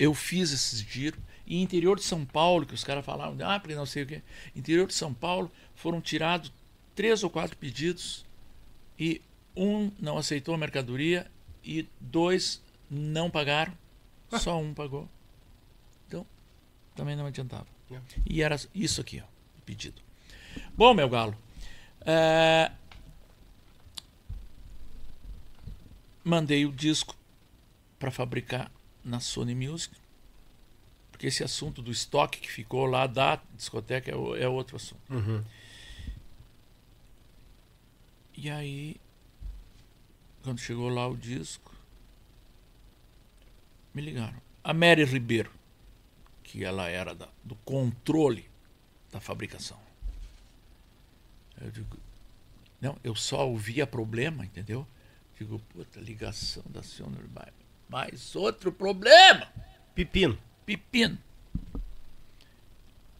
[0.00, 1.20] eu fiz esses giros.
[1.46, 4.20] E interior de São Paulo, que os caras falavam, ah, porque não sei o quê.
[4.56, 6.50] Interior de São Paulo foram tirados
[6.96, 8.24] três ou quatro pedidos
[8.98, 9.20] e
[9.54, 11.30] um não aceitou a mercadoria
[11.62, 12.60] e dois
[12.90, 13.72] não pagaram.
[14.38, 15.08] Só um pagou.
[16.08, 16.26] Então,
[16.96, 17.66] também não adiantava.
[18.28, 20.02] E era isso aqui, ó, o pedido.
[20.74, 21.36] Bom, meu galo,
[22.00, 22.72] é,
[26.24, 27.14] mandei o disco
[27.98, 28.70] para fabricar
[29.04, 29.94] na Sony Music,
[31.12, 35.00] porque esse assunto do estoque que ficou lá da discoteca é, é outro assunto.
[38.36, 38.96] E aí,
[40.42, 41.74] quando chegou lá o disco,
[43.94, 44.40] me ligaram.
[44.62, 45.50] A Mary Ribeiro,
[46.42, 48.48] que ela era da- do controle
[49.10, 49.78] da fabricação.
[51.60, 51.96] Eu digo,
[52.80, 54.86] não, eu só ouvia problema, entendeu?
[55.38, 57.16] Digo, puta, ligação da senhora.
[57.88, 59.50] Mais outro problema!
[59.94, 60.38] Pepino.
[60.66, 61.18] Pepino.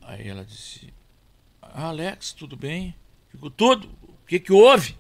[0.03, 0.93] Aí ela disse,
[1.63, 2.95] "Ah, Alex, tudo bem?
[3.33, 3.89] Digo, tudo.
[4.03, 4.97] O que que houve?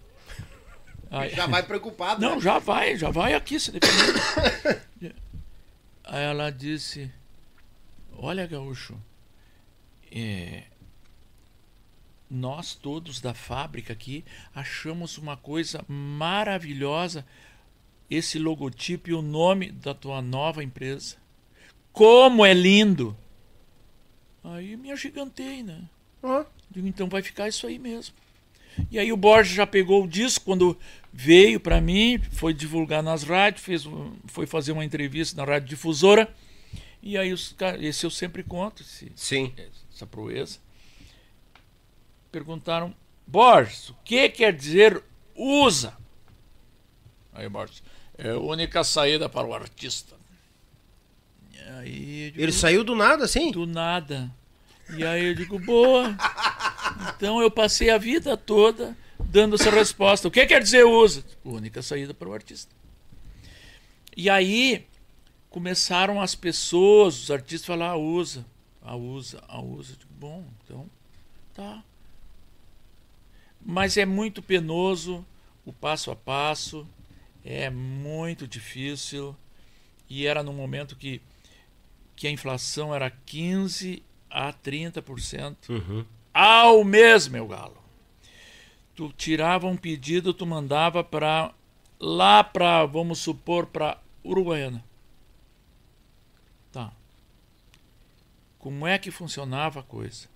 [1.10, 2.20] Aí, Já vai preocupado.
[2.20, 2.40] não, né?
[2.40, 4.76] já vai, já vai aqui se depender.
[6.04, 7.10] Aí ela disse:
[8.16, 8.96] Olha, Gaúcho,
[10.10, 10.64] é,
[12.30, 14.24] nós todos da fábrica aqui
[14.54, 17.24] achamos uma coisa maravilhosa
[18.10, 21.16] esse logotipo e o nome da tua nova empresa.
[21.92, 23.16] Como é lindo!
[24.44, 25.82] Aí me agigantei, né?
[26.22, 28.14] Ah, Digo, então vai ficar isso aí mesmo.
[28.90, 30.78] E aí o Borges já pegou o disco quando
[31.12, 33.88] veio para mim, foi divulgar nas rádios, fez,
[34.26, 36.32] foi fazer uma entrevista na rádio difusora.
[37.02, 39.52] E aí os esse eu sempre conto, esse, sim.
[39.94, 40.58] essa proeza.
[42.30, 42.94] Perguntaram,
[43.26, 45.02] Borges, o que quer dizer
[45.34, 45.96] usa?
[47.32, 47.82] Aí Borges,
[48.18, 50.16] é a única saída para o artista.
[51.78, 53.50] Aí, digo, Ele saiu do nada, assim?
[53.50, 54.30] do nada.
[54.96, 56.16] E aí eu digo, boa.
[57.16, 60.28] Então eu passei a vida toda dando essa resposta.
[60.28, 61.24] O que quer dizer usa?
[61.44, 62.74] Única saída para o artista.
[64.16, 64.86] E aí
[65.48, 68.44] começaram as pessoas, os artistas, a falar, ah, usa,
[68.82, 69.94] a usa, a usa.
[69.94, 70.90] Eu digo, bom, então
[71.54, 71.82] tá.
[73.64, 75.24] Mas é muito penoso
[75.64, 76.86] o passo a passo,
[77.44, 79.34] é muito difícil.
[80.08, 81.20] E era num momento que,
[82.14, 86.06] que a inflação era 15 a 30%
[86.36, 87.82] ao mês, meu galo.
[88.94, 91.54] Tu tirava um pedido, tu mandava para
[91.98, 94.84] lá para, vamos supor, para Uruguaiana.
[96.70, 96.92] Tá.
[98.58, 100.28] Como é que funcionava a coisa?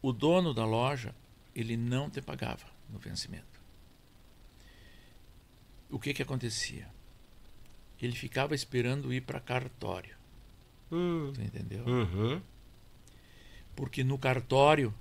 [0.00, 1.14] O dono da loja,
[1.54, 3.60] ele não te pagava no vencimento.
[5.90, 6.88] O que que acontecia?
[8.00, 10.16] Ele ficava esperando ir para cartório.
[10.90, 11.32] Hum.
[11.34, 11.84] Tu entendeu?
[11.86, 12.40] Uhum.
[13.74, 14.94] Porque no cartório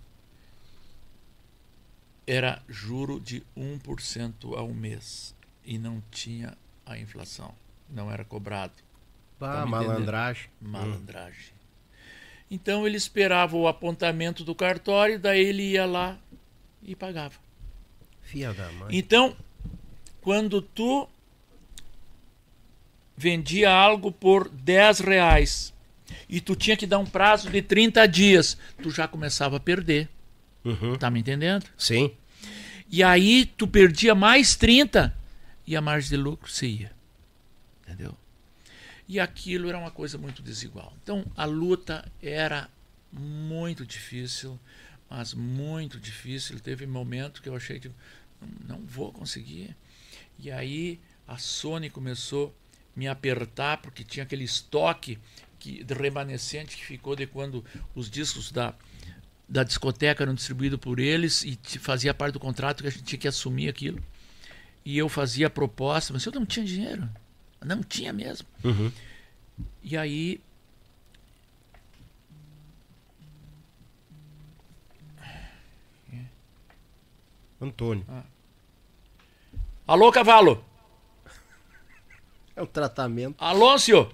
[2.26, 5.36] era juro de 1% ao mês
[5.66, 7.54] e não tinha a inflação,
[7.90, 8.74] não era cobrado.
[9.40, 10.50] Bah, Tá malandragem.
[10.62, 11.54] Malandragem.
[12.50, 16.18] Então ele esperava o apontamento do cartório, daí ele ia lá
[16.82, 17.36] e pagava.
[18.22, 18.96] Fia da mãe.
[18.96, 19.36] Então,
[20.22, 21.08] quando tu
[23.18, 25.73] vendia algo por 10 reais
[26.28, 30.10] e tu tinha que dar um prazo de 30 dias, tu já começava a perder.
[30.64, 30.96] Uhum.
[30.96, 31.66] Tá me entendendo?
[31.78, 32.12] Sim.
[32.90, 35.16] E aí tu perdia mais 30
[35.66, 36.92] e a margem de lucro se ia.
[37.84, 38.16] Entendeu?
[39.08, 40.94] E aquilo era uma coisa muito desigual.
[41.04, 42.70] Então a luta era
[43.12, 44.60] muito difícil,
[45.10, 46.60] mas muito difícil.
[46.60, 47.92] Teve momento que eu achei que
[48.68, 49.76] não vou conseguir.
[50.40, 52.56] E aí a Sony começou
[52.96, 55.18] me apertar, porque tinha aquele estoque
[55.64, 57.64] que, de remanescente que ficou de quando
[57.96, 58.74] os discos da,
[59.48, 63.20] da discoteca eram distribuídos por eles e fazia parte do contrato que a gente tinha
[63.20, 64.04] que assumir aquilo.
[64.84, 67.10] E eu fazia a proposta, mas eu não tinha dinheiro.
[67.64, 68.46] Não tinha mesmo.
[69.82, 70.42] E aí
[77.62, 78.06] Antônio.
[79.88, 80.66] Alô, cavalo!
[82.54, 83.42] É o tratamento.
[83.42, 84.14] Alôncio!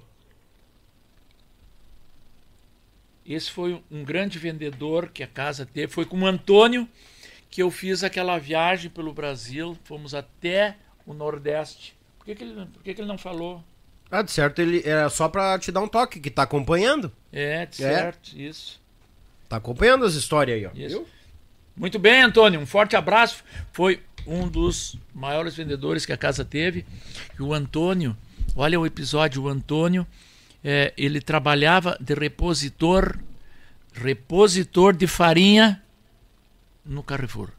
[3.30, 5.94] Esse foi um grande vendedor que a casa teve.
[5.94, 6.90] Foi com o Antônio
[7.52, 9.78] que eu fiz aquela viagem pelo Brasil.
[9.84, 10.76] Fomos até
[11.06, 11.96] o Nordeste.
[12.18, 13.64] Por que, que, ele, por que, que ele não falou?
[14.10, 17.12] Ah, de certo, ele era só pra te dar um toque, que tá acompanhando.
[17.32, 18.82] É, de certo, isso.
[19.48, 20.72] Tá acompanhando as histórias aí, ó.
[20.74, 21.06] Isso.
[21.76, 22.60] Muito bem, Antônio.
[22.60, 23.44] Um forte abraço.
[23.72, 26.84] Foi um dos maiores vendedores que a casa teve.
[27.38, 28.18] E o Antônio,
[28.56, 30.06] olha o episódio, o Antônio,
[30.64, 33.20] é, ele trabalhava de repositor,
[33.94, 35.84] repositor de farinha
[36.86, 37.52] no Carrefour.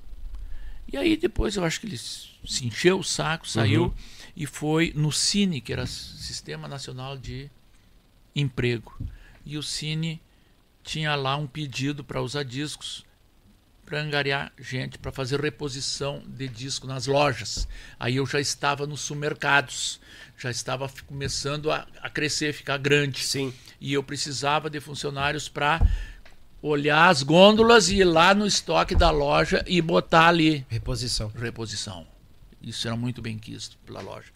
[0.92, 3.94] E aí depois eu acho que ele se encheu o saco, saiu
[4.36, 7.50] e foi no Cine, que era Sistema Nacional de
[8.34, 8.96] Emprego.
[9.44, 10.20] E o Cine
[10.82, 13.04] tinha lá um pedido para usar discos
[13.90, 17.66] para angariar gente para fazer reposição de disco nas lojas.
[17.98, 20.00] Aí eu já estava nos supermercados,
[20.38, 23.18] já estava começando a, a crescer, ficar grande.
[23.24, 23.52] Sim.
[23.80, 25.84] E eu precisava de funcionários para
[26.62, 31.32] olhar as gôndolas e ir lá no estoque da loja e botar ali Reposição.
[31.34, 32.06] reposição.
[32.62, 34.30] Isso era muito bem quisto pela loja.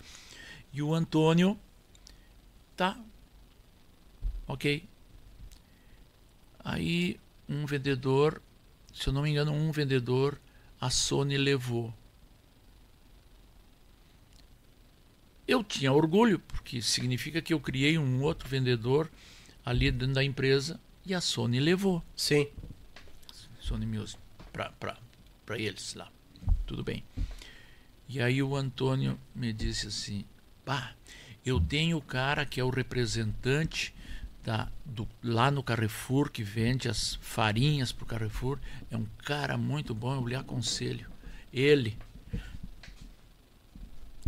[0.72, 1.56] E o Antônio
[2.74, 2.98] tá
[4.48, 4.82] ok.
[6.64, 8.42] Aí um vendedor,
[8.94, 10.40] se eu não me engano, um vendedor
[10.80, 11.92] a Sony levou.
[15.46, 19.10] Eu tinha orgulho, porque significa que eu criei um outro vendedor
[19.64, 22.02] ali dentro da empresa e a Sony levou.
[22.16, 22.48] Sim.
[23.60, 24.18] Sony Music
[24.52, 26.10] para eles lá.
[26.64, 27.02] Tudo bem.
[28.08, 30.24] E aí o Antônio me disse assim:
[30.64, 30.94] pá,
[31.44, 33.94] eu tenho o cara que é o representante
[34.44, 38.58] da, do, lá no Carrefour, que vende as farinhas para o Carrefour.
[38.90, 41.10] É um cara muito bom, eu lhe aconselho.
[41.52, 41.96] Ele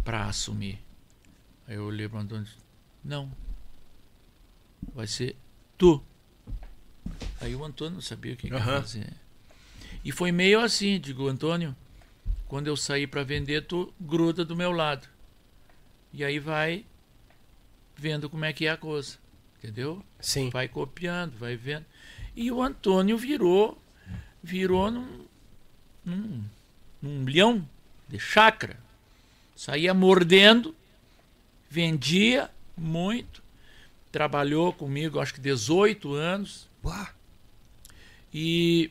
[0.02, 0.78] para assumir.
[1.68, 2.56] Aí eu olhei para o Antônio e disse:
[3.04, 3.30] não,
[4.94, 5.36] vai ser
[5.76, 6.02] tu.
[7.40, 9.12] Aí o Antônio não sabia o que, que ia fazer.
[10.02, 11.76] E foi meio assim, digo, Antônio,
[12.48, 15.06] quando eu sair para vender, tu gruda do meu lado.
[16.12, 16.86] E aí vai
[17.96, 19.18] vendo como é que é a coisa.
[19.58, 20.04] Entendeu?
[20.20, 20.50] Sim.
[20.50, 21.84] Vai copiando, vai vendo.
[22.34, 23.82] E o Antônio virou,
[24.42, 25.24] virou num,
[26.04, 26.44] num,
[27.00, 27.66] num leão
[28.08, 28.78] de chácara.
[29.54, 30.76] Saía mordendo,
[31.70, 33.42] vendia muito,
[34.12, 36.68] trabalhou comigo acho que 18 anos.
[36.84, 37.10] Uá.
[38.32, 38.90] E,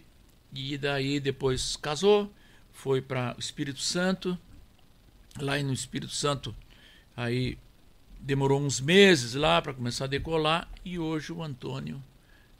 [0.51, 2.33] e daí depois casou,
[2.73, 4.37] foi para o Espírito Santo.
[5.39, 6.55] Lá no Espírito Santo,
[7.15, 7.57] aí
[8.26, 10.68] demorou uns meses lá para começar a decolar.
[10.84, 12.02] E hoje o Antônio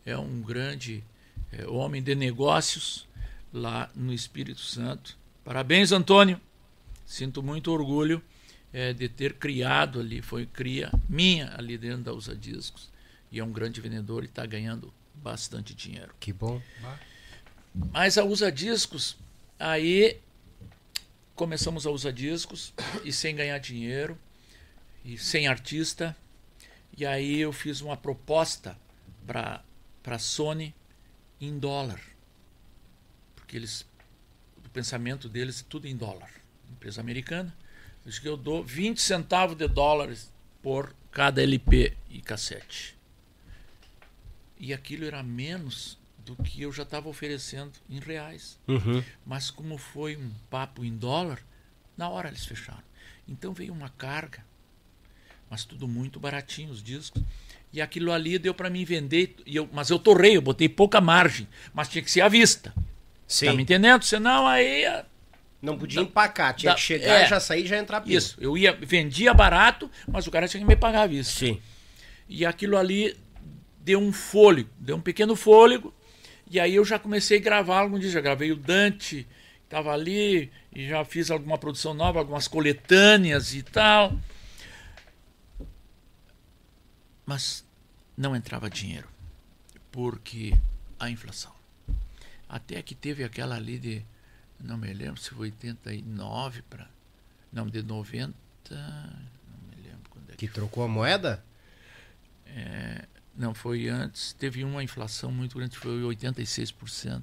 [0.06, 1.04] é um grande
[1.52, 3.08] é, homem de negócios
[3.52, 5.18] lá no Espírito Santo.
[5.44, 6.40] Parabéns, Antônio.
[7.04, 8.22] Sinto muito orgulho
[8.72, 12.90] é, de ter criado ali, foi cria minha ali dentro da Usa Discos.
[13.32, 16.14] E é um grande vendedor e está ganhando bastante dinheiro.
[16.20, 16.62] Que bom.
[17.92, 19.18] Mas a Usa Discos,
[19.60, 20.20] aí
[21.36, 22.74] começamos a usar discos
[23.04, 24.18] e sem ganhar dinheiro
[25.06, 26.18] e sem artista.
[26.98, 28.78] E aí eu fiz uma proposta
[29.26, 29.64] para
[30.02, 30.74] para Sony
[31.40, 32.00] em dólar.
[33.36, 33.86] Porque eles
[34.66, 36.30] o pensamento deles é tudo em dólar.
[36.70, 37.56] Empresa americana.
[38.06, 42.96] Disse que eu dou 20 centavos de dólares por cada LP e cassete.
[44.60, 48.60] E aquilo era menos do que eu já estava oferecendo em reais.
[48.68, 49.04] Uhum.
[49.26, 51.40] Mas como foi um papo em dólar,
[51.98, 52.84] na hora eles fecharam.
[53.28, 54.46] Então veio uma carga,
[55.50, 57.22] mas tudo muito baratinho os discos.
[57.74, 61.02] E aquilo ali deu para mim vender, e eu, mas eu torrei, eu botei pouca
[61.02, 62.74] margem, mas tinha que ser à vista.
[63.28, 63.48] Sim.
[63.48, 64.04] Tá me entendendo?
[64.04, 64.86] Senão aí
[65.62, 67.28] Não podia Dá- empacar, tinha dá- que chegar, é.
[67.28, 68.18] já sair e já entrar pila.
[68.18, 71.34] isso, eu ia vendia barato, mas o cara tinha que me pagar à vista.
[71.40, 71.60] Sim.
[72.30, 73.18] E aquilo ali
[73.80, 75.94] deu um fôlego, deu um pequeno fôlego.
[76.50, 78.10] E aí eu já comecei a gravar algum dia.
[78.12, 79.28] Já gravei o Dante,
[79.64, 84.14] estava ali, e já fiz alguma produção nova, algumas coletâneas e tal.
[87.26, 87.66] Mas
[88.16, 89.08] não entrava dinheiro,
[89.92, 90.54] porque
[91.00, 91.54] a inflação.
[92.48, 94.06] Até que teve aquela ali de,
[94.60, 96.88] não me lembro se foi 89 para.
[97.52, 98.34] Não, de 90.
[98.70, 101.44] Não me lembro quando é Que trocou a moeda?
[103.38, 104.34] Não, foi antes.
[104.34, 107.22] Teve uma inflação muito grande, foi 86%.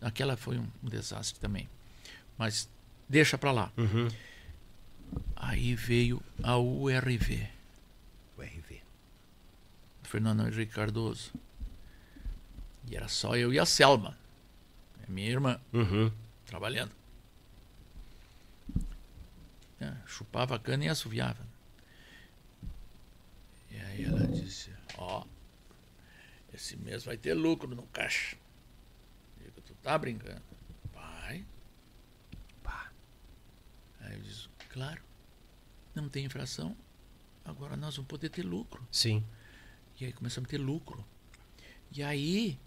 [0.00, 1.68] Aquela foi um, um desastre também.
[2.36, 2.68] Mas
[3.08, 3.72] deixa para lá.
[3.76, 4.08] Uhum.
[5.34, 7.48] Aí veio a URV.
[10.14, 11.32] Fernando Henrique Cardoso.
[12.88, 14.16] E era só eu e a Selma,
[15.04, 16.08] a minha irmã, Uhum.
[16.46, 16.92] trabalhando.
[19.80, 21.44] É, chupava a cana e assoviava.
[23.72, 25.24] E aí ela disse, ó,
[26.52, 28.36] esse mês vai ter lucro no caixa.
[29.42, 30.42] Digo, tu tá brincando?
[30.92, 31.44] Vai.
[32.62, 32.92] Pá.
[34.02, 35.02] Aí eu disse, claro,
[35.92, 36.76] não tem infração,
[37.44, 38.86] agora nós vamos poder ter lucro.
[38.92, 39.24] Sim.
[40.00, 41.04] E aí começamos a ter lucro.
[41.92, 42.58] E aí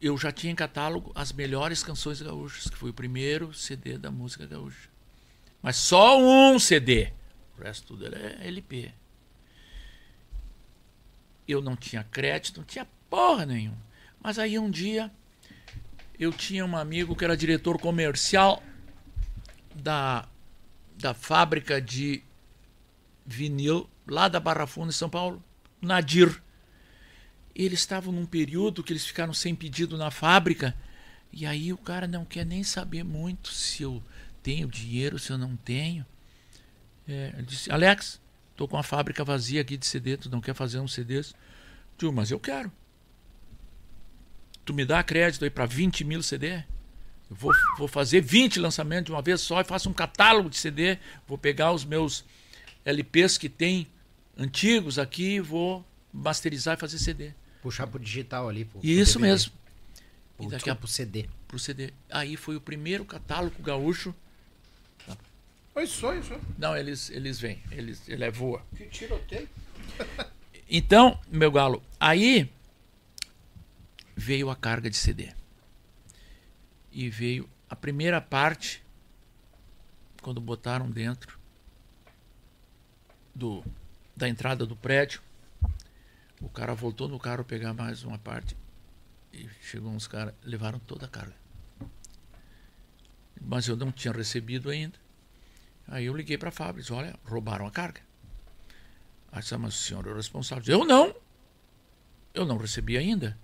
[0.00, 4.10] eu já tinha em catálogo as melhores canções gaúchas, que foi o primeiro CD da
[4.10, 4.90] música gaúcha.
[5.62, 7.12] Mas só um CD.
[7.56, 8.92] O resto tudo era LP.
[11.46, 13.78] Eu não tinha crédito, não tinha porra nenhuma.
[14.20, 15.10] Mas aí um dia
[16.18, 18.62] eu tinha um amigo que era diretor comercial
[19.74, 20.28] da,
[20.98, 22.22] da fábrica de
[23.24, 25.42] vinil lá da Barra Funda, em São Paulo,
[25.80, 26.42] Nadir.
[27.54, 30.74] Eles estavam num período que eles ficaram sem pedido na fábrica,
[31.32, 34.02] e aí o cara não quer nem saber muito se eu
[34.42, 36.04] tenho dinheiro, se eu não tenho.
[37.06, 38.20] É, ele disse, Alex,
[38.56, 41.34] tô com a fábrica vazia aqui de CD, tu não quer fazer uns CDs?
[41.98, 42.70] Digo, mas eu quero.
[44.64, 46.62] Tu me dá crédito aí para 20 mil CD?
[47.28, 50.56] Eu vou, vou fazer 20 lançamentos de uma vez só e faço um catálogo de
[50.56, 50.98] CD.
[51.26, 52.24] Vou pegar os meus
[52.84, 53.86] LPs que tem
[54.36, 57.32] antigos aqui, vou masterizar e fazer CD.
[57.62, 58.64] Puxar pro digital ali.
[58.64, 59.32] Pro, pro Isso DVD.
[59.32, 59.52] mesmo.
[60.38, 61.28] Ou E daqui a pro CD.
[61.46, 61.92] pro CD.
[62.10, 64.14] Aí foi o primeiro catálogo gaúcho.
[65.74, 66.38] Oi, só isso.
[66.58, 68.64] Não, eles eles vêm, eles ele é voa.
[68.76, 69.48] Que tiroteio.
[70.74, 72.50] Então, meu galo, aí
[74.16, 75.30] veio a carga de CD.
[76.90, 78.82] E veio a primeira parte
[80.22, 81.38] quando botaram dentro
[83.34, 83.64] do
[84.16, 85.20] da entrada do prédio.
[86.40, 88.56] O cara voltou no carro pegar mais uma parte
[89.32, 91.34] e chegou uns caras, levaram toda a carga.
[93.40, 94.98] Mas eu não tinha recebido ainda.
[95.88, 98.00] Aí eu liguei para a fábrica e disse, olha, roubaram a carga.
[99.32, 100.58] Aí disse, "Ah, mas o senhor é o responsável.
[100.58, 101.14] Eu disse, Eu não.
[102.34, 103.36] Eu não recebi ainda.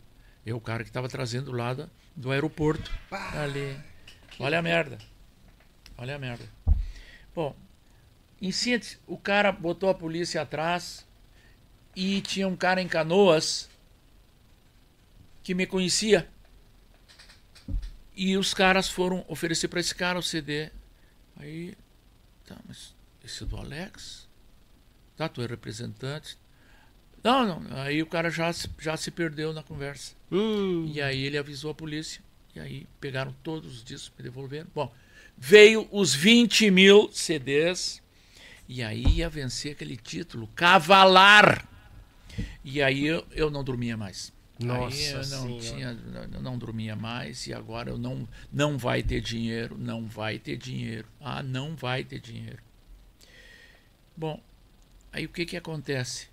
[0.46, 2.90] Eu, o cara que estava trazendo lá da- do aeroporto.
[3.10, 3.78] Ali.
[4.38, 4.98] Olha a merda.
[5.96, 6.44] Olha a merda.
[7.34, 7.54] Bom,
[8.40, 11.06] em síntese, o cara botou a polícia atrás
[11.94, 13.68] e tinha um cara em canoas
[15.42, 16.28] que me conhecia.
[18.14, 20.70] E os caras foram oferecer para esse cara o CD.
[21.36, 21.74] Aí,
[22.46, 22.94] tá, mas
[23.24, 24.28] esse é do Alex?
[25.16, 26.36] Tá, tu é representante.
[27.22, 27.76] Não, não.
[27.82, 30.14] Aí o cara já, se- já se perdeu na conversa.
[30.30, 30.90] Hum.
[30.92, 32.20] E aí ele avisou a polícia.
[32.54, 34.66] E aí pegaram todos os discos, me devolveram.
[34.74, 34.92] Bom,
[35.36, 38.02] veio os 20 mil CDs.
[38.68, 41.66] E aí ia vencer aquele título, Cavalar.
[42.62, 44.30] E aí eu, eu não dormia mais.
[44.58, 45.60] Nossa aí eu não Senhora.
[45.60, 50.38] tinha, não, não dormia mais e agora eu não não vai ter dinheiro, não vai
[50.38, 51.08] ter dinheiro.
[51.20, 52.58] Ah, não vai ter dinheiro.
[54.16, 54.42] Bom,
[55.12, 56.28] aí o que que acontece?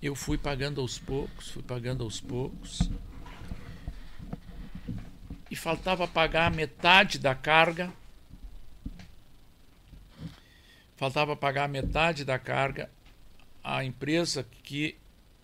[0.00, 2.90] Eu fui pagando aos poucos, fui pagando aos poucos.
[5.50, 7.92] E faltava pagar metade da carga.
[11.02, 12.88] Faltava pagar metade da carga.
[13.64, 14.96] A empresa que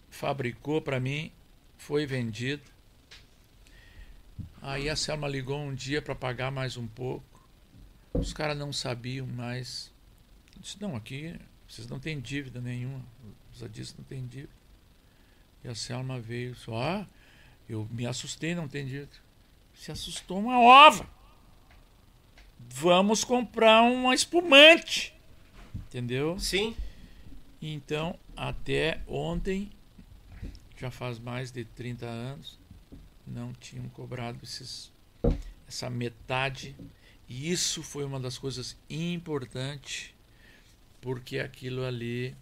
[0.09, 1.33] fabricou para mim
[1.77, 2.63] foi vendida.
[4.63, 7.45] Aí a Selma ligou um dia para pagar mais um pouco.
[8.15, 9.93] Os caras não sabiam mais.
[10.55, 11.35] Eu disse, não, aqui
[11.69, 13.05] vocês não têm dívida nenhuma.
[13.53, 14.55] Os zadistas não têm dívida.
[15.65, 17.07] E a Selma veio só, ah,
[17.69, 19.11] eu me assustei, não tem dívida.
[19.75, 21.05] Se assustou uma ova.
[22.61, 25.18] Vamos comprar uma espumante.
[25.89, 26.39] Entendeu?
[26.39, 26.77] Sim.
[27.61, 29.71] Então, até ontem,
[30.79, 32.59] já faz mais de 30 anos,
[33.27, 34.93] não tinham cobrado esses,
[35.67, 36.77] essa metade.
[37.29, 40.15] E isso foi uma das coisas importantes,
[41.01, 42.35] porque aquilo ali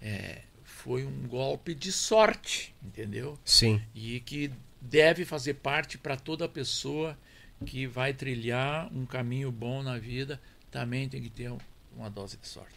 [0.00, 3.38] é, foi um golpe de sorte, entendeu?
[3.44, 3.80] Sim.
[3.94, 4.50] E que
[4.80, 7.18] deve fazer parte para toda pessoa
[7.64, 10.40] que vai trilhar um caminho bom na vida,
[10.70, 11.58] também tem que ter um-
[11.96, 12.75] uma dose de sorte.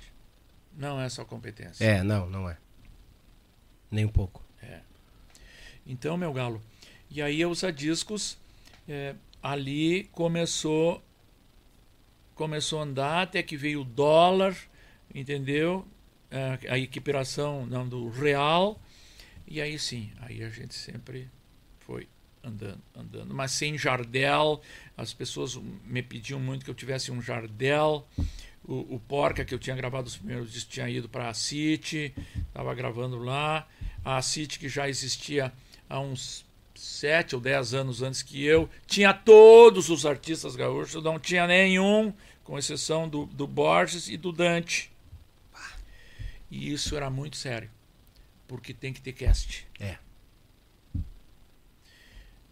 [0.75, 1.83] Não é só competência.
[1.83, 2.57] É, não, não é.
[3.91, 4.49] Nem um pouco.
[5.89, 6.61] Então, meu galo,
[7.09, 8.37] e aí Usa Discos,
[8.87, 11.03] é, ali começou
[12.35, 14.55] começou a andar até que veio o dólar,
[15.13, 15.85] entendeu?
[16.29, 18.79] É, a equiparação não, do real.
[19.47, 21.27] E aí sim, aí a gente sempre
[21.79, 22.07] foi
[22.43, 23.33] andando, andando.
[23.33, 24.61] Mas sem jardel,
[24.95, 28.07] as pessoas me pediam muito que eu tivesse um jardel.
[28.69, 32.13] O, o Porca, que eu tinha gravado os primeiros discos, tinha ido para a City,
[32.37, 33.67] estava gravando lá.
[34.05, 35.51] A City, que já existia
[35.89, 41.19] há uns sete ou dez anos antes que eu, tinha todos os artistas gaúchos, não
[41.19, 42.13] tinha nenhum,
[42.43, 44.91] com exceção do, do Borges e do Dante.
[46.51, 47.71] E isso era muito sério,
[48.47, 49.67] porque tem que ter cast.
[49.79, 49.97] É.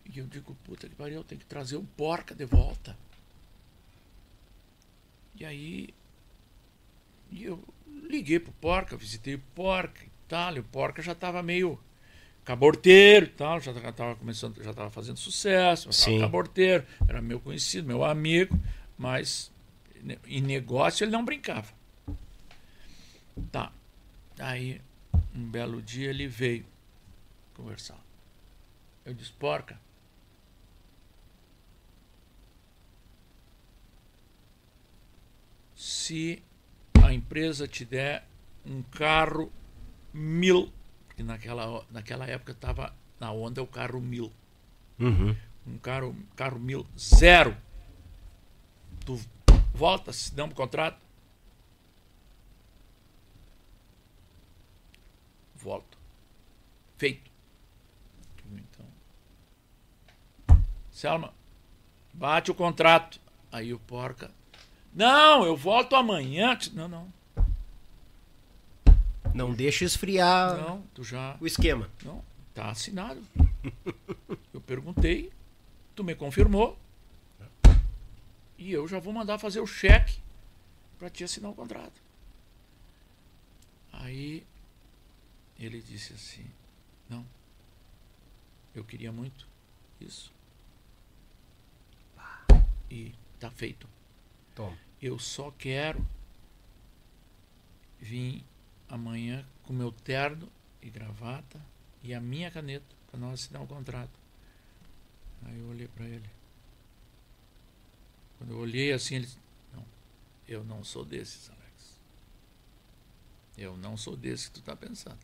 [0.03, 2.97] E eu digo, puta que pariu, eu tenho que trazer o Porca de volta.
[5.35, 5.93] E aí
[7.31, 7.63] e eu
[8.09, 11.79] liguei pro Porca, visitei o Porca e tal, e o Porca já estava meio
[12.43, 16.19] caborteiro e tal, já estava começando, já estava fazendo sucesso, Sim.
[16.21, 18.57] caborteiro, era meu conhecido, meu amigo,
[18.97, 19.51] mas
[20.25, 21.67] em negócio ele não brincava.
[23.51, 23.71] Tá.
[24.39, 24.81] Aí,
[25.35, 26.65] um belo dia ele veio
[27.53, 27.99] conversar.
[29.05, 29.79] Eu disse, porca.
[35.75, 36.41] Se
[37.07, 38.27] a empresa te der
[38.65, 39.51] um carro
[40.13, 40.71] mil,
[41.07, 44.31] porque naquela, naquela época estava na onda o carro mil,
[44.99, 45.35] Uhum.
[45.65, 47.55] um carro, carro mil zero,
[49.05, 49.19] tu
[49.73, 50.99] volta, se dá um contrato,
[55.55, 55.97] volto.
[56.97, 57.29] Feito.
[58.51, 58.85] Então.
[60.91, 61.33] Selma,
[62.13, 63.19] bate o contrato.
[63.51, 64.31] Aí o porca.
[64.93, 66.57] Não, eu volto amanhã.
[66.73, 67.13] Não, não.
[69.33, 71.37] Não deixa esfriar Não, tu já.
[71.39, 71.89] o esquema.
[72.03, 72.23] Não,
[72.55, 73.21] tá assinado.
[74.53, 75.31] Eu perguntei,
[75.95, 76.77] tu me confirmou.
[78.57, 80.19] E eu já vou mandar fazer o cheque
[80.97, 82.01] para te assinar o contrato.
[83.93, 84.43] Aí
[85.59, 86.45] ele disse assim:
[87.07, 87.23] Não,
[88.73, 89.47] eu queria muito
[90.01, 90.31] isso.
[92.89, 93.87] E tá feito.
[95.01, 96.05] Eu só quero
[97.99, 98.43] vir
[98.89, 100.49] amanhã com meu terno
[100.81, 101.59] e gravata
[102.01, 104.19] e a minha caneta para nós assinar o contrato.
[105.45, 106.29] Aí eu olhei para ele.
[108.37, 109.39] Quando eu olhei assim, ele disse,
[109.73, 109.85] não,
[110.47, 111.99] eu não sou desses, Alex.
[113.57, 115.19] Eu não sou desse que tu tá pensando.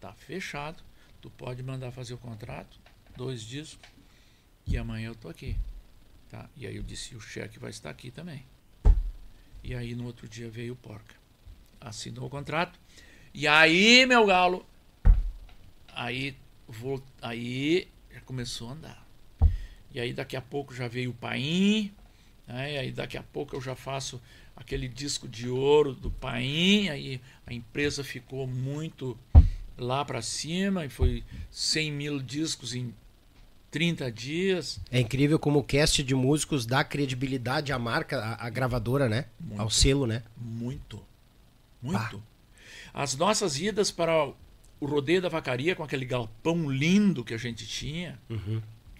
[0.00, 0.82] Tá fechado,
[1.20, 2.78] tu pode mandar fazer o contrato,
[3.16, 3.88] dois discos,
[4.66, 5.56] e amanhã eu tô aqui.
[6.28, 6.48] Tá?
[6.56, 8.44] E aí eu disse, o cheque vai estar aqui também.
[9.68, 11.14] E aí no outro dia veio o Porca.
[11.78, 12.80] Assinou o contrato.
[13.34, 14.64] E aí, meu galo,
[15.94, 16.34] aí,
[16.66, 19.06] vol- aí já começou a andar.
[19.92, 21.92] E aí daqui a pouco já veio o Paim.
[22.46, 22.72] Né?
[22.72, 24.18] E aí daqui a pouco eu já faço
[24.56, 26.88] aquele disco de ouro do Paim.
[26.88, 29.18] Aí a empresa ficou muito
[29.76, 32.94] lá para cima e foi 100 mil discos em
[33.70, 34.80] 30 dias.
[34.90, 39.26] É incrível como o cast de músicos dá credibilidade à marca, à, à gravadora, né?
[39.38, 39.60] Muito.
[39.60, 40.22] Ao selo, né?
[40.36, 41.04] Muito.
[41.82, 42.22] Muito.
[42.92, 44.32] As nossas idas para
[44.80, 48.18] o rodeio da vacaria com aquele galpão lindo que a gente tinha.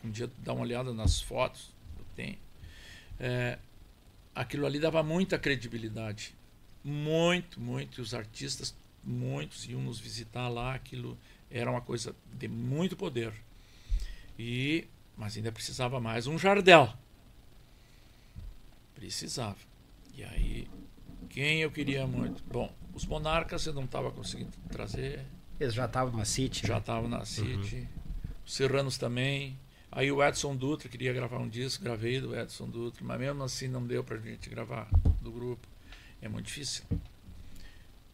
[0.04, 2.38] Um dia dá uma olhada nas fotos que eu tenho.
[3.18, 3.58] É,
[4.34, 6.34] aquilo ali dava muita credibilidade.
[6.84, 8.00] Muito, muito.
[8.00, 10.74] E os artistas, muitos, iam nos visitar lá.
[10.74, 11.18] Aquilo
[11.50, 13.32] era uma coisa de muito poder.
[14.38, 14.86] E,
[15.16, 16.92] mas ainda precisava mais um jardel.
[18.94, 19.56] Precisava.
[20.14, 20.68] E aí,
[21.28, 22.42] quem eu queria muito?
[22.44, 25.24] Bom, os monarcas eu não estava conseguindo trazer,
[25.58, 26.66] Eles já estavam na City.
[26.66, 26.80] já né?
[26.80, 27.88] estavam na City.
[28.46, 29.58] Os Serranos também.
[29.90, 33.68] Aí o Edson Dutra queria gravar um disco, gravei do Edson Dutra, mas mesmo assim
[33.68, 34.88] não deu pra gente gravar
[35.20, 35.66] do grupo.
[36.20, 36.84] É muito difícil.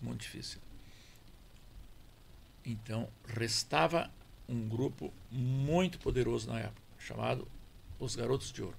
[0.01, 0.61] Muito difícil.
[2.65, 4.11] Então, restava
[4.49, 7.47] um grupo muito poderoso na época, chamado
[7.99, 8.77] Os Garotos de Ouro.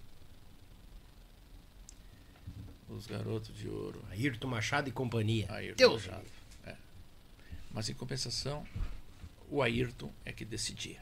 [2.90, 4.04] Os Garotos de Ouro.
[4.12, 5.52] Ayrton Machado e companhia.
[5.52, 6.06] Ayrton Deus.
[6.06, 6.26] Machado.
[6.66, 6.76] É.
[7.72, 8.66] Mas em compensação,
[9.50, 11.02] o Ayrton é que decidia.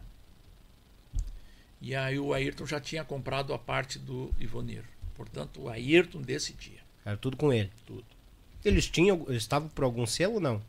[1.82, 4.86] E aí o Ayrton já tinha comprado a parte do Ivonir.
[5.16, 7.70] Portanto, o Ayrton decidia Era tudo com ele.
[7.86, 8.06] tudo.
[8.64, 10.64] Eles tinham, eles estavam por algum selo ou não?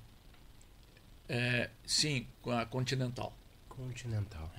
[1.29, 3.33] É, sim, com a Continental.
[3.77, 4.53] Continental.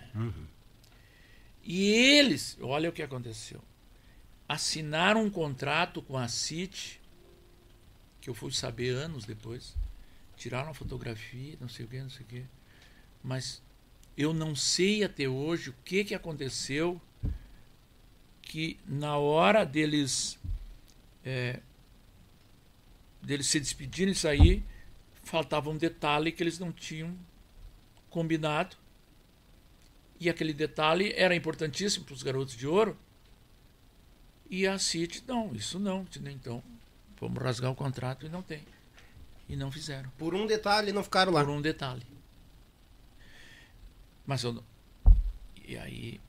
[1.63, 3.61] E eles, olha o que aconteceu.
[4.47, 7.01] Assinaram um contrato com a City,
[8.21, 9.75] que eu fui saber anos depois.
[10.35, 12.45] Tiraram a fotografia, não sei o que, não sei o que.
[13.23, 13.63] Mas
[14.15, 17.01] eu não sei até hoje o que, que aconteceu
[18.41, 20.39] que na hora deles
[21.23, 21.59] é,
[23.25, 24.63] deles se despedirem e sair,
[25.23, 27.17] faltava um detalhe que eles não tinham
[28.09, 28.77] combinado.
[30.19, 32.97] E aquele detalhe era importantíssimo para os garotos de ouro.
[34.49, 36.05] E a City, não, isso não.
[36.27, 36.63] Então,
[37.19, 38.63] vamos rasgar o contrato e não tem.
[39.49, 40.09] E não fizeram.
[40.17, 41.43] Por um detalhe, não ficaram lá.
[41.43, 42.03] Por um detalhe.
[44.25, 44.63] Mas eu não.
[45.67, 46.21] E aí,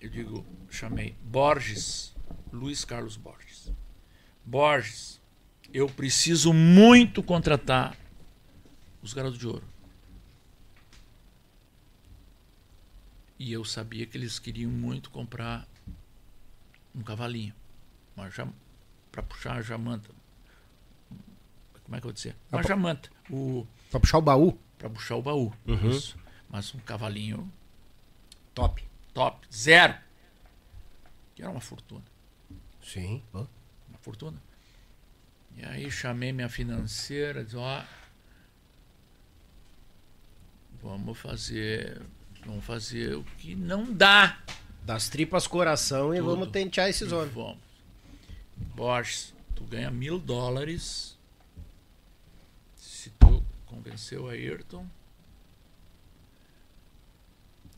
[0.00, 2.14] eu digo, chamei Borges,
[2.52, 3.72] Luiz Carlos Borges.
[4.44, 5.20] Borges,
[5.72, 7.96] eu preciso muito contratar
[9.02, 9.64] os garotos de ouro.
[13.38, 15.68] E eu sabia que eles queriam muito comprar
[16.94, 17.54] um cavalinho,
[19.12, 20.10] para puxar a jamanta.
[21.84, 22.34] Como é que eu vou dizer?
[22.50, 23.10] Uma jamanta.
[23.30, 23.66] O...
[23.90, 24.58] Pra puxar o baú.
[24.78, 25.52] Para puxar o baú.
[25.66, 25.90] Uhum.
[25.90, 26.18] Isso.
[26.48, 27.52] Mas um cavalinho
[28.54, 28.82] Top.
[29.12, 29.94] top, zero.
[31.34, 32.04] Que era uma fortuna.
[32.82, 33.22] Sim.
[33.32, 33.48] Uma
[34.00, 34.42] fortuna.
[35.56, 37.84] E aí chamei minha financeira, disse, ó,
[40.82, 42.02] vamos fazer,
[42.46, 44.38] vamos fazer o que não dá.
[44.82, 46.30] Das tripas coração e Tudo.
[46.30, 47.34] vamos tentear esses E homens.
[47.34, 47.58] Vamos.
[48.74, 51.18] Borges, tu ganha mil dólares
[52.76, 54.86] se tu convencer o Ayrton.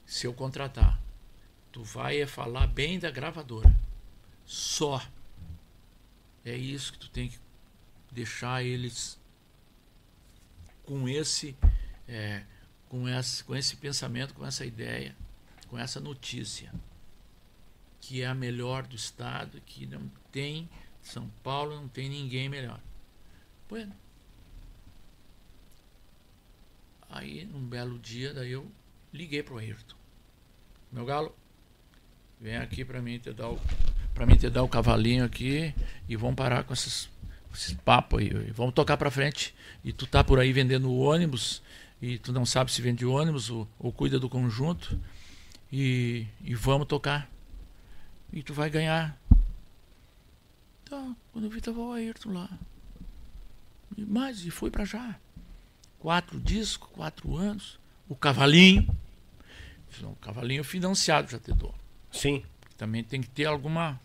[0.04, 1.00] Se eu contratar,
[1.72, 3.74] tu vai é falar bem da gravadora.
[4.44, 5.02] Só.
[6.44, 7.38] É isso que tu tem que
[8.10, 9.18] deixar eles
[10.84, 11.54] com esse,
[12.06, 12.42] é,
[12.88, 15.14] com esse, com esse pensamento, com essa ideia,
[15.68, 16.72] com essa notícia
[18.00, 20.68] que é a melhor do estado, que não tem
[21.02, 22.80] São Paulo, não tem ninguém melhor.
[23.68, 23.94] Bueno.
[27.10, 28.70] Aí, num belo dia, daí eu
[29.12, 29.96] liguei pro Ayrton.
[30.92, 31.36] Meu galo,
[32.40, 33.60] vem aqui para mim te dar o
[34.14, 35.72] para mim te dar o cavalinho aqui
[36.08, 37.08] e vamos parar com esses,
[37.54, 38.30] esses papos aí.
[38.50, 39.54] Vamos tocar para frente.
[39.84, 41.62] E tu tá por aí vendendo ônibus
[42.00, 44.98] e tu não sabe se vende ônibus ou, ou cuida do conjunto.
[45.70, 47.28] E, e vamos tocar.
[48.32, 49.18] E tu vai ganhar.
[50.84, 52.48] Tá, quando eu vi tava o Ayrton lá.
[53.96, 55.16] E mais, e foi para já.
[55.98, 57.78] Quatro discos, quatro anos.
[58.08, 58.88] O cavalinho.
[60.02, 61.74] O cavalinho financiado já te dou.
[62.12, 62.42] Sim.
[62.76, 64.00] Também tem que ter alguma.